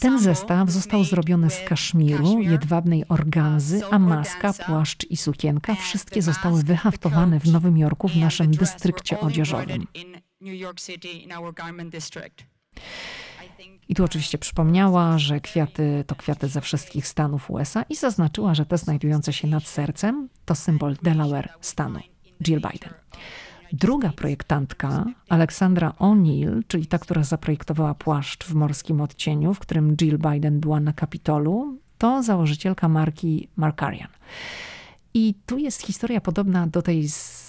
Ten 0.00 0.20
zestaw 0.20 0.70
został 0.70 1.04
zrobiony 1.04 1.50
z 1.50 1.60
kaszmiru, 1.68 2.40
jedwabnej 2.40 3.08
organzy, 3.08 3.80
a 3.90 3.98
maska, 3.98 4.52
płaszcz 4.52 5.10
i 5.10 5.16
sukienka 5.16 5.74
wszystkie 5.74 6.22
zostały 6.22 6.62
wyhaftowane 6.62 7.40
w 7.40 7.52
Nowym 7.52 7.78
Jorku 7.78 8.08
w 8.08 8.16
naszym 8.16 8.50
dystrykcie 8.50 9.20
odzieżowym. 9.20 9.86
I 13.88 13.94
tu 13.94 14.04
oczywiście 14.04 14.38
przypomniała, 14.38 15.18
że 15.18 15.40
kwiaty 15.40 16.04
to 16.06 16.14
kwiaty 16.14 16.48
ze 16.48 16.60
wszystkich 16.60 17.06
stanów 17.06 17.50
USA 17.50 17.82
i 17.82 17.96
zaznaczyła, 17.96 18.54
że 18.54 18.66
te 18.66 18.78
znajdujące 18.78 19.32
się 19.32 19.48
nad 19.48 19.66
sercem 19.66 20.28
to 20.44 20.54
symbol 20.54 20.96
Delaware 21.02 21.48
stanu. 21.60 22.00
Jill 22.42 22.60
Biden. 22.60 22.94
Druga 23.72 24.12
projektantka, 24.12 25.04
Aleksandra 25.28 25.92
O'Neill, 25.98 26.62
czyli 26.68 26.86
ta, 26.86 26.98
która 26.98 27.24
zaprojektowała 27.24 27.94
płaszcz 27.94 28.44
w 28.44 28.54
morskim 28.54 29.00
odcieniu, 29.00 29.54
w 29.54 29.58
którym 29.58 29.96
Jill 29.96 30.18
Biden 30.18 30.60
była 30.60 30.80
na 30.80 30.92
Kapitolu, 30.92 31.78
to 31.98 32.22
założycielka 32.22 32.88
marki 32.88 33.48
Markarian. 33.56 34.08
I 35.14 35.34
tu 35.46 35.58
jest 35.58 35.82
historia 35.82 36.20
podobna 36.20 36.66
do 36.66 36.82
tej 36.82 37.08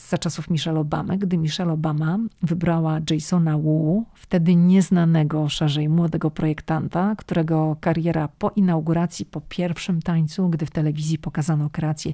za 0.09 0.17
czasów 0.17 0.49
Michelle 0.49 0.79
Obamy, 0.79 1.17
gdy 1.17 1.37
Michelle 1.37 1.73
Obama 1.73 2.19
wybrała 2.41 2.99
Jasona 3.11 3.57
Wu, 3.57 4.05
wtedy 4.13 4.55
nieznanego 4.55 5.49
szerzej 5.49 5.89
młodego 5.89 6.31
projektanta, 6.31 7.15
którego 7.15 7.77
kariera 7.81 8.27
po 8.27 8.49
inauguracji, 8.49 9.25
po 9.25 9.41
pierwszym 9.41 10.01
tańcu, 10.01 10.49
gdy 10.49 10.65
w 10.65 10.71
telewizji 10.71 11.17
pokazano 11.17 11.69
kreację 11.69 12.13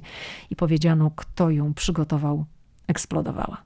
i 0.50 0.56
powiedziano, 0.56 1.10
kto 1.16 1.50
ją 1.50 1.74
przygotował, 1.74 2.44
eksplodowała. 2.86 3.62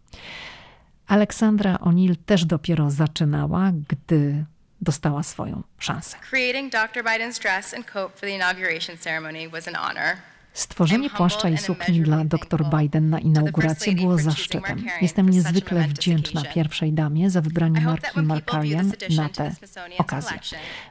Aleksandra 1.07 1.77
O'Neill 1.77 2.16
też 2.27 2.45
dopiero 2.45 2.91
zaczynała, 2.91 3.73
gdy 3.89 4.45
dostała 4.81 5.23
swoją 5.23 5.62
szansę. 5.79 6.16
Creating 6.31 6.73
Dr. 6.73 7.05
Biden's 7.05 7.43
dress 7.43 7.75
and 7.75 7.87
coat 7.87 8.12
for 8.12 8.21
the 8.21 8.31
inauguration 8.31 8.97
ceremony 8.99 9.49
was 9.49 9.69
an 9.69 9.75
honor. 9.75 10.16
Stworzenie 10.59 11.11
płaszcza 11.11 11.48
i 11.48 11.59
sukni 11.59 12.00
dla 12.00 12.24
dr 12.24 12.64
Biden 12.78 13.11
na 13.11 13.18
inaugurację 13.18 13.94
było 13.94 14.18
zaszczytem. 14.18 14.84
Jestem 15.02 15.28
niezwykle 15.28 15.88
wdzięczna 15.88 16.42
pierwszej 16.54 16.92
damie 16.92 17.30
za 17.30 17.40
wybranie 17.40 17.80
marki 17.80 18.20
Markarian 18.22 18.92
na 19.16 19.28
tę 19.28 19.54
okazję. 19.98 20.38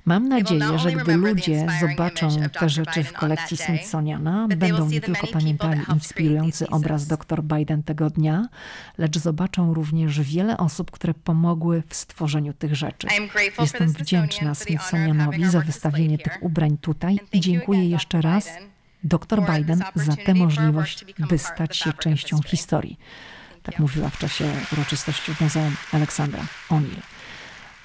Mam 0.05 0.28
nadzieję, 0.28 0.80
że 0.80 0.91
gdy 0.91 1.15
ludzie 1.18 1.68
zobaczą 1.82 2.30
te 2.59 2.70
rzeczy 2.70 3.03
w 3.03 3.13
kolekcji 3.13 3.57
Smithsoniana, 3.57 4.47
będą 4.47 4.89
nie 4.89 5.01
tylko 5.01 5.28
pamiętali 5.28 5.82
inspirujący 5.93 6.70
obraz 6.70 7.07
dr 7.07 7.43
Biden 7.43 7.84
tego 7.84 8.09
dnia, 8.09 8.47
lecz 8.97 9.18
zobaczą 9.18 9.74
również 9.74 10.22
wiele 10.22 10.57
osób, 10.57 10.91
które 10.91 11.13
pomogły 11.13 11.84
w 11.88 11.95
stworzeniu 11.95 12.53
tych 12.53 12.76
rzeczy. 12.76 13.07
Jestem 13.59 13.89
wdzięczna 13.89 14.55
Smithsonianowi 14.55 15.45
za 15.45 15.61
wystawienie 15.61 16.18
tych 16.18 16.38
ubrań 16.41 16.78
tutaj 16.82 17.20
i 17.34 17.39
dziękuję 17.39 17.89
jeszcze 17.89 18.22
raz 18.22 18.49
dr 19.04 19.41
Biden 19.54 19.84
za 19.95 20.16
tę 20.16 20.34
możliwość, 20.34 21.06
by 21.30 21.38
stać 21.38 21.78
się 21.78 21.93
częścią 21.93 22.41
historii. 22.41 23.00
Tak 23.64 23.80
mówiła 23.80 24.10
w 24.10 24.18
czasie 24.18 24.45
uroczystości 24.74 25.34
w 25.34 25.41
Muzeum 25.41 25.76
Aleksandra 25.91 26.41
O'Neill. 26.70 27.02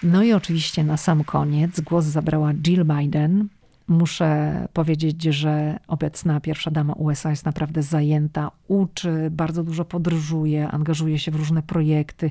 No 0.03 0.23
i 0.23 0.33
oczywiście 0.33 0.85
na 0.85 0.97
sam 0.97 1.25
koniec 1.25 1.81
głos 1.81 2.05
zabrała 2.05 2.55
Jill 2.55 2.85
Biden. 2.85 3.49
Muszę 3.89 4.69
powiedzieć, 4.73 5.23
że 5.23 5.79
obecna 5.89 6.41
pierwsza 6.41 6.71
dama 6.71 6.93
USA 6.93 7.31
jest 7.31 7.45
naprawdę 7.45 7.83
zajęta, 7.83 8.51
uczy, 8.69 9.29
bardzo 9.31 9.65
dużo 9.65 9.85
podróżuje, 9.85 10.69
angażuje 10.69 11.19
się 11.19 11.31
w 11.31 11.35
różne 11.35 11.63
projekty. 11.63 12.31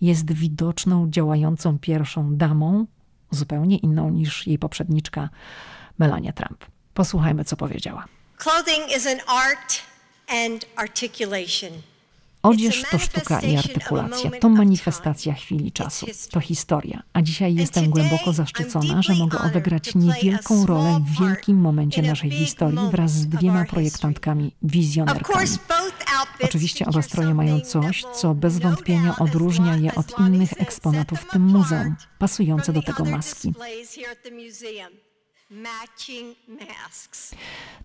Jest 0.00 0.32
widoczną, 0.32 1.10
działającą 1.10 1.78
pierwszą 1.78 2.36
damą, 2.36 2.86
zupełnie 3.30 3.76
inną 3.76 4.10
niż 4.10 4.46
jej 4.46 4.58
poprzedniczka 4.58 5.28
Melania 5.98 6.32
Trump. 6.32 6.71
Posłuchajmy, 6.94 7.44
co 7.44 7.56
powiedziała. 7.56 8.04
Clothing 8.36 8.96
is 8.96 9.06
an 9.06 9.18
art 9.26 9.82
and 10.28 10.66
articulation. 10.76 11.82
Odzież 12.42 12.82
to 12.90 12.98
sztuka 12.98 13.40
i 13.40 13.56
artykulacja, 13.56 14.30
to 14.40 14.48
manifestacja 14.48 15.34
chwili 15.34 15.72
czasu, 15.72 16.06
to 16.30 16.40
historia. 16.40 17.02
A 17.12 17.22
dzisiaj 17.22 17.54
jestem 17.54 17.90
głęboko 17.90 18.32
zaszczycona, 18.32 19.02
że 19.02 19.14
mogę 19.14 19.38
odegrać 19.38 19.94
niewielką 19.94 20.66
rolę 20.66 21.00
w 21.06 21.20
wielkim 21.20 21.56
momencie 21.56 22.02
naszej 22.02 22.30
historii 22.30 22.78
wraz 22.90 23.10
z 23.10 23.26
dwiema 23.28 23.64
projektantkami 23.64 24.54
wizjonerkami. 24.62 25.48
Oczywiście 26.44 26.86
oba 26.86 27.02
stroje 27.02 27.34
mają 27.34 27.60
coś, 27.60 28.04
co 28.14 28.34
bez 28.34 28.58
wątpienia 28.58 29.16
odróżnia 29.18 29.76
je 29.76 29.94
od 29.94 30.18
innych 30.18 30.52
eksponatów 30.58 31.20
w 31.20 31.30
tym 31.30 31.42
muzeum, 31.42 31.96
pasujące 32.18 32.72
do 32.72 32.82
tego 32.82 33.04
maski. 33.04 33.52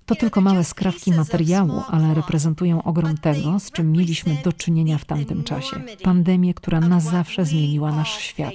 To 0.06 0.16
tylko 0.16 0.42
małe 0.42 0.64
skrawki 0.64 1.12
materiału, 1.12 1.84
ale 1.88 2.14
reprezentują 2.14 2.84
ogrom 2.84 3.18
tego, 3.18 3.60
z 3.60 3.72
czym 3.72 3.92
mieliśmy 3.92 4.38
do 4.44 4.54
czynienia 4.54 4.98
w 4.98 5.06
tamtym 5.06 5.44
czasie. 5.44 5.82
Pandemię, 6.04 6.54
która 6.54 6.80
na 6.80 7.00
zawsze 7.00 7.46
zmieniła 7.46 7.92
nasz 7.92 8.22
świat. 8.22 8.54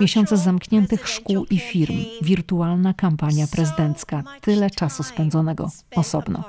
Miesiące 0.00 0.36
zamkniętych 0.36 1.08
szkół 1.08 1.46
i 1.50 1.58
firm, 1.58 2.04
wirtualna 2.22 2.94
kampania 2.94 3.46
prezydencka, 3.46 4.22
tyle 4.40 4.70
czasu 4.70 5.02
spędzonego 5.02 5.70
osobno 5.96 6.44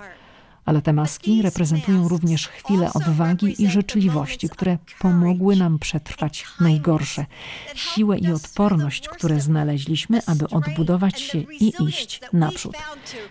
ale 0.68 0.82
te 0.82 0.94
maski 0.94 1.42
reprezentują 1.42 2.08
również 2.08 2.48
chwile 2.48 2.94
odwagi 2.94 3.64
i 3.64 3.70
życzliwości, 3.70 4.50
które 4.50 4.78
pomogły 5.00 5.56
nam 5.56 5.80
przetrwać 5.80 6.46
najgorsze, 6.60 7.26
siłę 7.76 8.18
i 8.18 8.32
odporność, 8.32 9.10
które 9.10 9.42
znaleźliśmy, 9.42 10.22
aby 10.26 10.50
odbudować 10.50 11.22
się 11.22 11.38
i 11.38 11.74
iść 11.88 12.22
naprzód. 12.34 12.74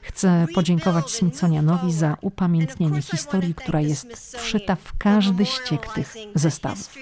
Chcę 0.03 0.47
podziękować 0.55 1.11
Smithsonianowi 1.11 1.93
za 1.93 2.17
upamiętnienie 2.21 3.03
historii, 3.03 3.55
która 3.55 3.81
jest 3.81 4.37
wszyta 4.39 4.77
w 4.77 4.99
każdy 4.99 5.47
ściek 5.47 5.93
tych 5.93 6.15
zestawów. 6.35 6.95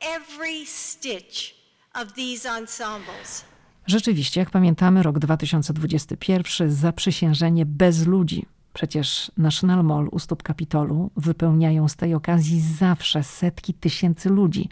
every 0.00 0.66
stitch 0.66 1.54
of 1.94 2.12
these 2.14 2.44
ensembles. 2.44 3.55
Rzeczywiście, 3.86 4.40
jak 4.40 4.50
pamiętamy, 4.50 5.02
rok 5.02 5.18
2021, 5.18 6.70
zaprzysiężenie 6.70 7.66
bez 7.66 8.06
ludzi. 8.06 8.46
Przecież 8.72 9.32
National 9.36 9.84
Mall 9.84 10.08
u 10.10 10.18
stóp 10.18 10.42
Kapitolu 10.42 11.10
wypełniają 11.16 11.88
z 11.88 11.96
tej 11.96 12.14
okazji 12.14 12.60
zawsze 12.60 13.22
setki 13.22 13.74
tysięcy 13.74 14.30
ludzi. 14.30 14.68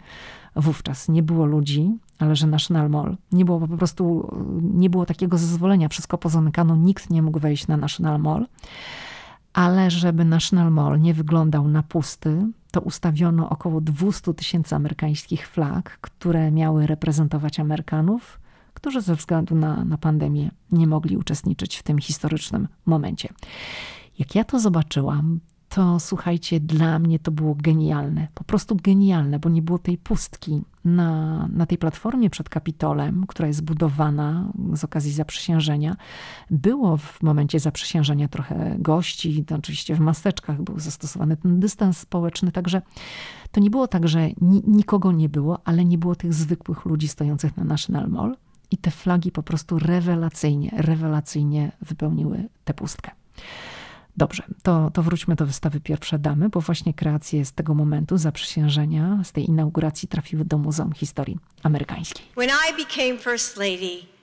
Wówczas 0.55 1.09
nie 1.09 1.23
było 1.23 1.45
ludzi, 1.45 1.97
ale 2.19 2.35
że 2.35 2.47
National 2.47 2.89
Mall 2.89 3.17
nie 3.31 3.45
było 3.45 3.59
po 3.59 3.77
prostu, 3.77 4.31
nie 4.61 4.89
było 4.89 5.05
takiego 5.05 5.37
zezwolenia, 5.37 5.89
wszystko 5.89 6.17
pozamykano, 6.17 6.75
nikt 6.75 7.09
nie 7.09 7.21
mógł 7.21 7.39
wejść 7.39 7.67
na 7.67 7.77
National 7.77 8.19
Mall. 8.19 8.47
Ale 9.53 9.91
żeby 9.91 10.25
National 10.25 10.71
Mall 10.71 11.01
nie 11.01 11.13
wyglądał 11.13 11.67
na 11.67 11.83
pusty, 11.83 12.47
to 12.71 12.81
ustawiono 12.81 13.49
około 13.49 13.81
200 13.81 14.33
tysięcy 14.33 14.75
amerykańskich 14.75 15.47
flag, 15.47 15.97
które 16.01 16.51
miały 16.51 16.87
reprezentować 16.87 17.59
Amerykanów 17.59 18.44
którzy 18.85 19.01
ze 19.01 19.15
względu 19.15 19.55
na, 19.55 19.85
na 19.85 19.97
pandemię 19.97 20.51
nie 20.71 20.87
mogli 20.87 21.17
uczestniczyć 21.17 21.77
w 21.77 21.83
tym 21.83 21.99
historycznym 21.99 22.67
momencie. 22.85 23.29
Jak 24.19 24.35
ja 24.35 24.43
to 24.43 24.59
zobaczyłam, 24.59 25.39
to 25.69 25.99
słuchajcie, 25.99 26.59
dla 26.59 26.99
mnie 26.99 27.19
to 27.19 27.31
było 27.31 27.55
genialne, 27.55 28.27
po 28.33 28.43
prostu 28.43 28.75
genialne, 28.75 29.39
bo 29.39 29.49
nie 29.49 29.61
było 29.61 29.79
tej 29.79 29.97
pustki. 29.97 30.61
Na, 30.85 31.47
na 31.47 31.65
tej 31.65 31.77
platformie 31.77 32.29
przed 32.29 32.49
Kapitolem, 32.49 33.25
która 33.27 33.47
jest 33.47 33.63
budowana 33.63 34.51
z 34.73 34.83
okazji 34.83 35.11
zaprzysiężenia, 35.11 35.95
było 36.51 36.97
w 36.97 37.23
momencie 37.23 37.59
zaprzysiężenia 37.59 38.27
trochę 38.27 38.75
gości, 38.79 39.45
to 39.45 39.55
oczywiście 39.55 39.95
w 39.95 39.99
maseczkach 39.99 40.61
był 40.61 40.79
zastosowany 40.79 41.37
ten 41.37 41.59
dystans 41.59 41.97
społeczny, 41.97 42.51
także 42.51 42.81
to 43.51 43.59
nie 43.59 43.69
było 43.69 43.87
tak, 43.87 44.07
że 44.07 44.29
ni, 44.41 44.63
nikogo 44.67 45.11
nie 45.11 45.29
było, 45.29 45.59
ale 45.63 45.85
nie 45.85 45.97
było 45.97 46.15
tych 46.15 46.33
zwykłych 46.33 46.85
ludzi 46.85 47.07
stojących 47.07 47.57
na 47.57 47.63
National 47.63 48.09
Mall 48.09 48.35
i 48.75 48.77
te 48.77 48.91
flagi 48.91 49.31
po 49.31 49.43
prostu 49.43 49.79
rewelacyjnie, 49.79 50.71
rewelacyjnie 50.77 51.71
wypełniły 51.81 52.49
tę 52.65 52.73
pustkę. 52.73 53.11
Dobrze, 54.17 54.43
to, 54.63 54.91
to 54.93 55.03
wróćmy 55.03 55.35
do 55.35 55.45
wystawy 55.45 55.79
Pierwsze 55.79 56.19
Damy, 56.19 56.49
bo 56.49 56.61
właśnie 56.61 56.93
kreacje 56.93 57.45
z 57.45 57.53
tego 57.53 57.73
momentu 57.73 58.17
zaprzysiężenia, 58.17 59.19
z 59.23 59.31
tej 59.31 59.45
inauguracji 59.45 60.07
trafiły 60.07 60.45
do 60.45 60.57
Muzeum 60.57 60.93
Historii 60.93 61.37
Amerykańskiej. 61.63 62.25
When 62.37 62.49
I 62.49 62.83
became 62.83 63.17
first 63.17 63.57
lady, 63.57 64.14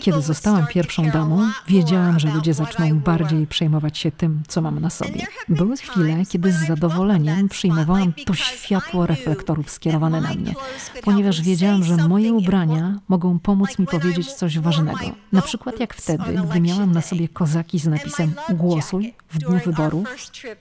kiedy 0.00 0.22
zostałam 0.22 0.66
pierwszą 0.66 1.10
damą, 1.10 1.50
wiedziałam, 1.68 2.20
że 2.20 2.28
ludzie 2.28 2.54
zaczną 2.54 3.00
bardziej 3.00 3.46
przejmować 3.46 3.98
się 3.98 4.10
tym, 4.10 4.42
co 4.48 4.62
mam 4.62 4.80
na 4.80 4.90
sobie. 4.90 5.26
Były 5.48 5.76
chwile, 5.76 6.22
kiedy 6.28 6.52
z 6.52 6.66
zadowoleniem 6.66 7.48
przyjmowałam 7.48 8.12
to 8.26 8.34
światło 8.34 9.06
reflektorów 9.06 9.70
skierowane 9.70 10.20
na 10.20 10.34
mnie, 10.34 10.54
ponieważ 11.02 11.42
wiedziałam, 11.42 11.84
że 11.84 11.96
moje 11.96 12.32
ubrania 12.32 13.00
mogą 13.08 13.38
pomóc 13.38 13.78
mi 13.78 13.86
powiedzieć 13.86 14.32
coś 14.32 14.58
ważnego. 14.58 15.10
Na 15.32 15.42
przykład 15.42 15.80
jak 15.80 15.94
wtedy, 15.94 16.24
gdy 16.50 16.60
miałam 16.60 16.92
na 16.92 17.02
sobie 17.02 17.28
kozaki 17.28 17.78
z 17.78 17.86
napisem 17.86 18.34
Głosuj 18.50 19.14
w 19.30 19.38
dniu 19.38 19.60
wyborów, 19.66 20.08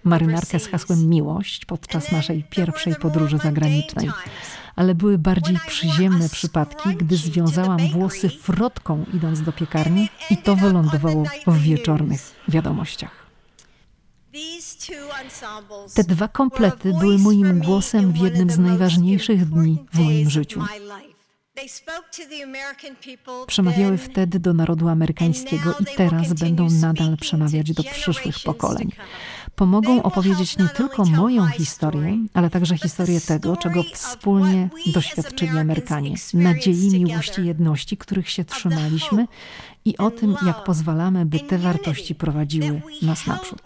marynarkę 0.04 0.60
z 0.60 0.68
hasłem 0.68 1.10
Miłość 1.10 1.66
podczas 1.66 2.12
naszej 2.12 2.44
pierwszej 2.44 2.96
podróży 2.96 3.38
zagranicznej 3.38 4.10
ale 4.82 4.96
były 4.96 5.18
bardziej 5.18 5.58
przyziemne 5.68 6.30
przypadki, 6.30 6.90
gdy 6.96 7.18
związałam 7.18 7.90
włosy 7.90 8.30
frotką 8.30 9.06
idąc 9.14 9.42
do 9.42 9.52
piekarni 9.52 10.10
i 10.30 10.38
to 10.38 10.56
wylądowało 10.56 11.24
w 11.48 11.58
wieczornych 11.58 12.22
wiadomościach. 12.48 13.12
Te 15.94 16.04
dwa 16.04 16.28
komplety 16.28 16.94
były 17.00 17.18
moim 17.18 17.60
głosem 17.60 18.12
w 18.12 18.18
jednym 18.18 18.50
z 18.50 18.58
najważniejszych 18.58 19.50
dni 19.50 19.86
w 19.94 20.00
moim 20.00 20.30
życiu. 20.30 20.64
Przemawiały 23.48 23.98
wtedy 23.98 24.40
do 24.40 24.54
narodu 24.54 24.88
amerykańskiego 24.88 25.76
i 25.80 25.86
teraz 25.98 26.34
będą 26.34 26.70
nadal 26.70 27.18
przemawiać 27.18 27.72
do 27.72 27.84
przyszłych 27.84 28.36
pokoleń. 28.46 28.92
Pomogą 29.56 30.04
opowiedzieć 30.04 30.58
nie 30.58 30.70
tylko 30.70 31.06
moją 31.06 31.48
historię, 31.48 32.18
ale 32.34 32.50
także 32.50 32.78
historię 32.78 33.22
tego, 33.22 33.58
czego 33.58 33.84
wspólnie 33.94 34.70
doświadczyli 34.94 35.58
Amerykanie. 35.58 36.16
Nadziei, 36.34 36.90
miłości, 37.04 37.46
jedności, 37.46 37.98
których 37.98 38.30
się 38.30 38.46
trzymaliśmy 38.46 39.28
i 39.86 39.98
o 39.98 40.12
tym, 40.12 40.36
jak 40.46 40.64
pozwalamy, 40.64 41.26
by 41.26 41.40
te 41.40 41.58
wartości 41.58 42.16
prowadziły 42.16 42.82
nas 43.02 43.28
naprzód. 43.28 43.62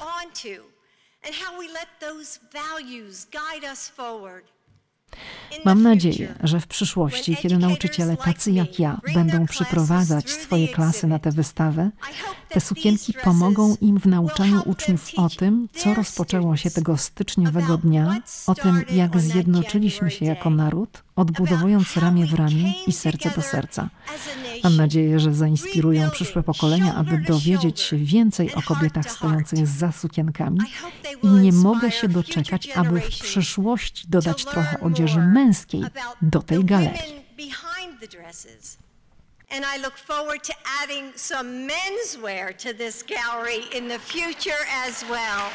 Mam 5.65 5.81
nadzieję, 5.81 6.35
że 6.43 6.59
w 6.59 6.67
przyszłości, 6.67 7.35
kiedy 7.35 7.57
nauczyciele 7.57 8.17
tacy 8.17 8.51
jak 8.51 8.79
ja 8.79 8.99
będą 9.13 9.45
przyprowadzać 9.45 10.29
swoje 10.29 10.67
klasy 10.67 11.07
na 11.07 11.19
tę 11.19 11.31
wystawę, 11.31 11.91
te 12.49 12.61
sukienki 12.61 13.13
pomogą 13.23 13.75
im 13.81 13.99
w 13.99 14.05
nauczaniu 14.05 14.61
uczniów 14.65 15.11
o 15.17 15.29
tym, 15.29 15.67
co 15.73 15.93
rozpoczęło 15.93 16.57
się 16.57 16.71
tego 16.71 16.97
styczniowego 16.97 17.77
dnia, 17.77 18.17
o 18.47 18.55
tym, 18.55 18.83
jak 18.91 19.19
zjednoczyliśmy 19.19 20.11
się 20.11 20.25
jako 20.25 20.49
naród, 20.49 21.03
odbudowując 21.15 21.97
ramię 21.97 22.25
w 22.25 22.33
ramię 22.33 22.73
i 22.87 22.91
serce 22.93 23.31
do 23.35 23.41
serca. 23.41 23.89
Mam 24.65 24.75
nadzieję, 24.75 25.19
że 25.19 25.33
zainspirują 25.33 26.09
przyszłe 26.11 26.43
pokolenia, 26.43 26.95
aby 26.95 27.17
dowiedzieć 27.17 27.81
się 27.81 27.97
więcej 27.97 28.53
o 28.53 28.61
kobietach 28.61 29.11
stojących 29.11 29.67
za 29.67 29.91
sukienkami 29.91 30.59
i 31.23 31.27
nie 31.27 31.51
mogę 31.51 31.91
się 31.91 32.07
doczekać, 32.07 32.69
aby 32.69 33.01
w 33.01 33.09
przyszłości 33.09 34.07
dodać 34.07 34.45
trochę 34.45 34.79
odzieży 34.79 35.19
męskiej 35.19 35.83
do 36.21 36.41
tej 36.41 36.65
galerii. 36.65 37.25
And 39.51 39.65
I 39.75 39.81
look 39.81 39.97
forward 39.97 40.43
to 40.43 40.53
adding 40.83 41.13
some 41.15 41.67
menswear 41.67 42.53
to 42.53 42.73
this 42.73 43.03
gallery 43.03 43.61
in 43.77 43.87
the 43.87 43.99
future 43.99 44.65
as 44.87 45.03
well. 45.09 45.49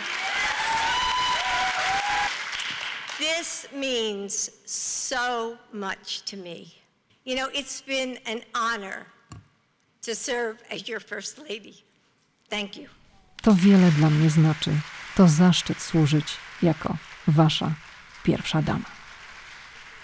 This 3.19 3.67
means 3.73 4.51
so 4.65 5.57
much 5.73 6.23
to 6.31 6.37
me. 6.37 6.80
You 7.27 7.37
know, 7.37 7.49
it's 7.55 7.87
been 7.87 8.19
an 8.27 8.41
honor 8.55 9.05
to 10.03 10.15
serve 10.15 10.57
as 10.75 10.89
your 10.89 11.03
first 11.03 11.39
lady. 11.39 11.75
Thank 12.51 12.77
you. 12.77 12.89
To 13.43 13.55
wiele 13.55 13.91
dla 13.91 14.11
mnie 14.11 14.31
znaczy. 14.31 14.71
To 15.17 15.29
zaszczyt 15.29 15.79
służyć 15.79 16.37
jako 16.63 16.97
wasza 17.27 17.73
pierwsza 18.25 18.63
dama. 18.63 18.85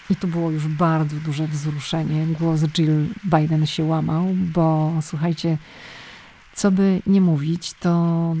I 0.09 0.15
tu 0.15 0.27
było 0.27 0.51
już 0.51 0.67
bardzo 0.67 1.15
duże 1.15 1.47
wzruszenie. 1.47 2.25
Głos 2.27 2.61
Jill 2.61 3.07
Biden 3.23 3.67
się 3.67 3.83
łamał, 3.83 4.25
bo 4.33 4.93
słuchajcie, 5.01 5.57
co 6.53 6.71
by 6.71 7.01
nie 7.07 7.21
mówić, 7.21 7.73
to 7.73 8.35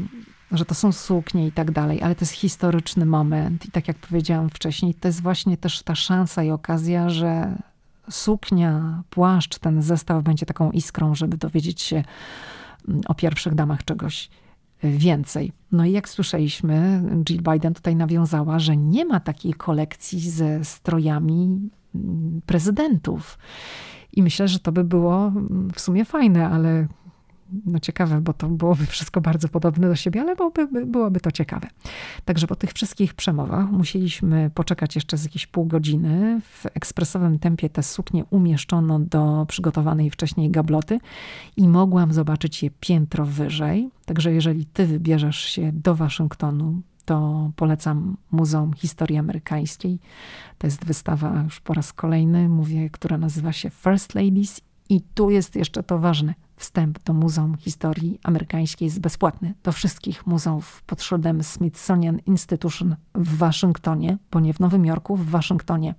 że 0.51 0.65
to 0.65 0.75
są 0.75 0.91
suknie 0.91 1.47
i 1.47 1.51
tak 1.51 1.71
dalej, 1.71 2.01
ale 2.01 2.15
to 2.15 2.21
jest 2.21 2.33
historyczny 2.33 3.05
moment 3.05 3.65
i 3.65 3.71
tak 3.71 3.87
jak 3.87 3.97
powiedziałam 3.97 4.49
wcześniej, 4.49 4.93
to 4.93 5.07
jest 5.07 5.21
właśnie 5.21 5.57
też 5.57 5.83
ta 5.83 5.95
szansa 5.95 6.43
i 6.43 6.51
okazja, 6.51 7.09
że 7.09 7.57
suknia, 8.09 9.03
płaszcz, 9.09 9.59
ten 9.59 9.81
zestaw 9.81 10.23
będzie 10.23 10.45
taką 10.45 10.71
iskrą, 10.71 11.15
żeby 11.15 11.37
dowiedzieć 11.37 11.81
się 11.81 12.03
mm, 12.87 13.01
o 13.07 13.15
pierwszych 13.15 13.55
damach 13.55 13.85
czegoś 13.85 14.29
więcej. 14.83 15.51
No 15.71 15.85
i 15.85 15.91
jak 15.91 16.09
słyszeliśmy, 16.09 17.03
Jill 17.29 17.41
Biden 17.51 17.73
tutaj 17.73 17.95
nawiązała, 17.95 18.59
że 18.59 18.77
nie 18.77 19.05
ma 19.05 19.19
takiej 19.19 19.53
kolekcji 19.53 20.19
ze 20.29 20.65
strojami 20.65 21.69
mm, 21.95 22.41
prezydentów. 22.45 23.37
I 24.13 24.23
myślę, 24.23 24.47
że 24.47 24.59
to 24.59 24.71
by 24.71 24.83
było 24.83 25.27
mm, 25.27 25.69
w 25.73 25.79
sumie 25.79 26.05
fajne, 26.05 26.49
ale 26.49 26.87
no 27.65 27.79
ciekawe, 27.79 28.21
bo 28.21 28.33
to 28.33 28.47
byłoby 28.47 28.85
wszystko 28.85 29.21
bardzo 29.21 29.47
podobne 29.49 29.87
do 29.87 29.95
siebie, 29.95 30.21
ale 30.21 30.35
byłoby, 30.35 30.67
byłoby 30.85 31.19
to 31.19 31.31
ciekawe. 31.31 31.67
Także 32.25 32.47
po 32.47 32.55
tych 32.55 32.73
wszystkich 32.73 33.13
przemowach 33.13 33.71
musieliśmy 33.71 34.51
poczekać 34.53 34.95
jeszcze 34.95 35.17
z 35.17 35.23
jakieś 35.23 35.47
pół 35.47 35.65
godziny. 35.65 36.41
W 36.41 36.65
ekspresowym 36.73 37.39
tempie 37.39 37.69
te 37.69 37.83
suknie 37.83 38.25
umieszczono 38.25 38.99
do 38.99 39.45
przygotowanej 39.47 40.09
wcześniej 40.09 40.51
gabloty 40.51 40.99
i 41.57 41.67
mogłam 41.67 42.13
zobaczyć 42.13 42.63
je 42.63 42.71
piętro 42.79 43.25
wyżej. 43.25 43.89
Także 44.05 44.33
jeżeli 44.33 44.65
ty 44.65 44.85
wybierzesz 44.85 45.39
się 45.39 45.71
do 45.71 45.95
Waszyngtonu, 45.95 46.81
to 47.05 47.51
polecam 47.55 48.17
Muzeum 48.31 48.73
Historii 48.73 49.17
Amerykańskiej. 49.17 49.99
To 50.57 50.67
jest 50.67 50.85
wystawa 50.85 51.41
już 51.43 51.59
po 51.59 51.73
raz 51.73 51.93
kolejny, 51.93 52.49
mówię, 52.49 52.89
która 52.89 53.17
nazywa 53.17 53.53
się 53.53 53.69
First 53.69 54.15
Ladies 54.15 54.61
i 54.89 55.01
tu 55.01 55.29
jest 55.29 55.55
jeszcze 55.55 55.83
to 55.83 55.99
ważne– 55.99 56.33
Wstęp 56.57 57.03
do 57.03 57.13
Muzeum 57.13 57.57
Historii 57.57 58.19
Amerykańskiej 58.23 58.85
jest 58.85 58.99
bezpłatny. 58.99 59.53
Do 59.63 59.71
wszystkich 59.71 60.27
muzeów 60.27 60.83
pod 60.83 61.03
szyldem 61.03 61.43
Smithsonian 61.43 62.19
Institution 62.25 62.95
w 63.15 63.37
Waszyngtonie, 63.37 64.17
bo 64.31 64.39
nie 64.39 64.53
w 64.53 64.59
Nowym 64.59 64.85
Jorku, 64.85 65.15
w 65.17 65.29
Waszyngtonie. 65.29 65.95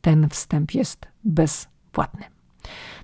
Ten 0.00 0.28
wstęp 0.28 0.74
jest 0.74 1.06
bezpłatny. 1.24 2.24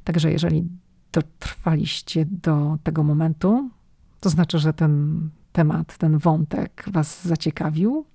Także 0.04 0.32
jeżeli 0.32 0.64
dotrwaliście 1.12 2.26
do 2.30 2.78
tego 2.82 3.02
momentu, 3.02 3.70
to 4.20 4.30
znaczy, 4.30 4.58
że 4.58 4.72
ten 4.72 5.30
temat, 5.52 5.98
ten 5.98 6.18
wątek 6.18 6.84
Was 6.86 7.24
zaciekawił. 7.24 8.06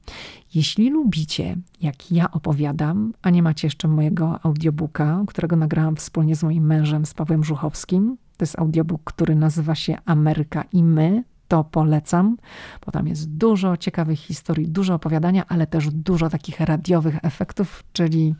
Jeśli 0.53 0.89
lubicie, 0.89 1.57
jak 1.81 2.11
ja 2.11 2.31
opowiadam, 2.31 3.13
a 3.21 3.29
nie 3.29 3.43
macie 3.43 3.67
jeszcze 3.67 3.87
mojego 3.87 4.39
audiobooka, 4.45 5.23
którego 5.27 5.55
nagrałam 5.55 5.95
wspólnie 5.95 6.35
z 6.35 6.43
moim 6.43 6.65
mężem, 6.65 7.05
z 7.05 7.13
Pawłem 7.13 7.43
Żuchowskim, 7.43 8.17
to 8.37 8.43
jest 8.43 8.59
audiobook, 8.59 9.01
który 9.03 9.35
nazywa 9.35 9.75
się 9.75 9.97
Ameryka 10.05 10.63
i 10.71 10.83
my. 10.83 11.23
To 11.47 11.63
polecam, 11.63 12.37
bo 12.85 12.91
tam 12.91 13.07
jest 13.07 13.29
dużo 13.29 13.77
ciekawych 13.77 14.19
historii, 14.19 14.67
dużo 14.67 14.93
opowiadania, 14.93 15.45
ale 15.47 15.67
też 15.67 15.89
dużo 15.89 16.29
takich 16.29 16.59
radiowych 16.59 17.25
efektów, 17.25 17.83
czyli 17.93 18.35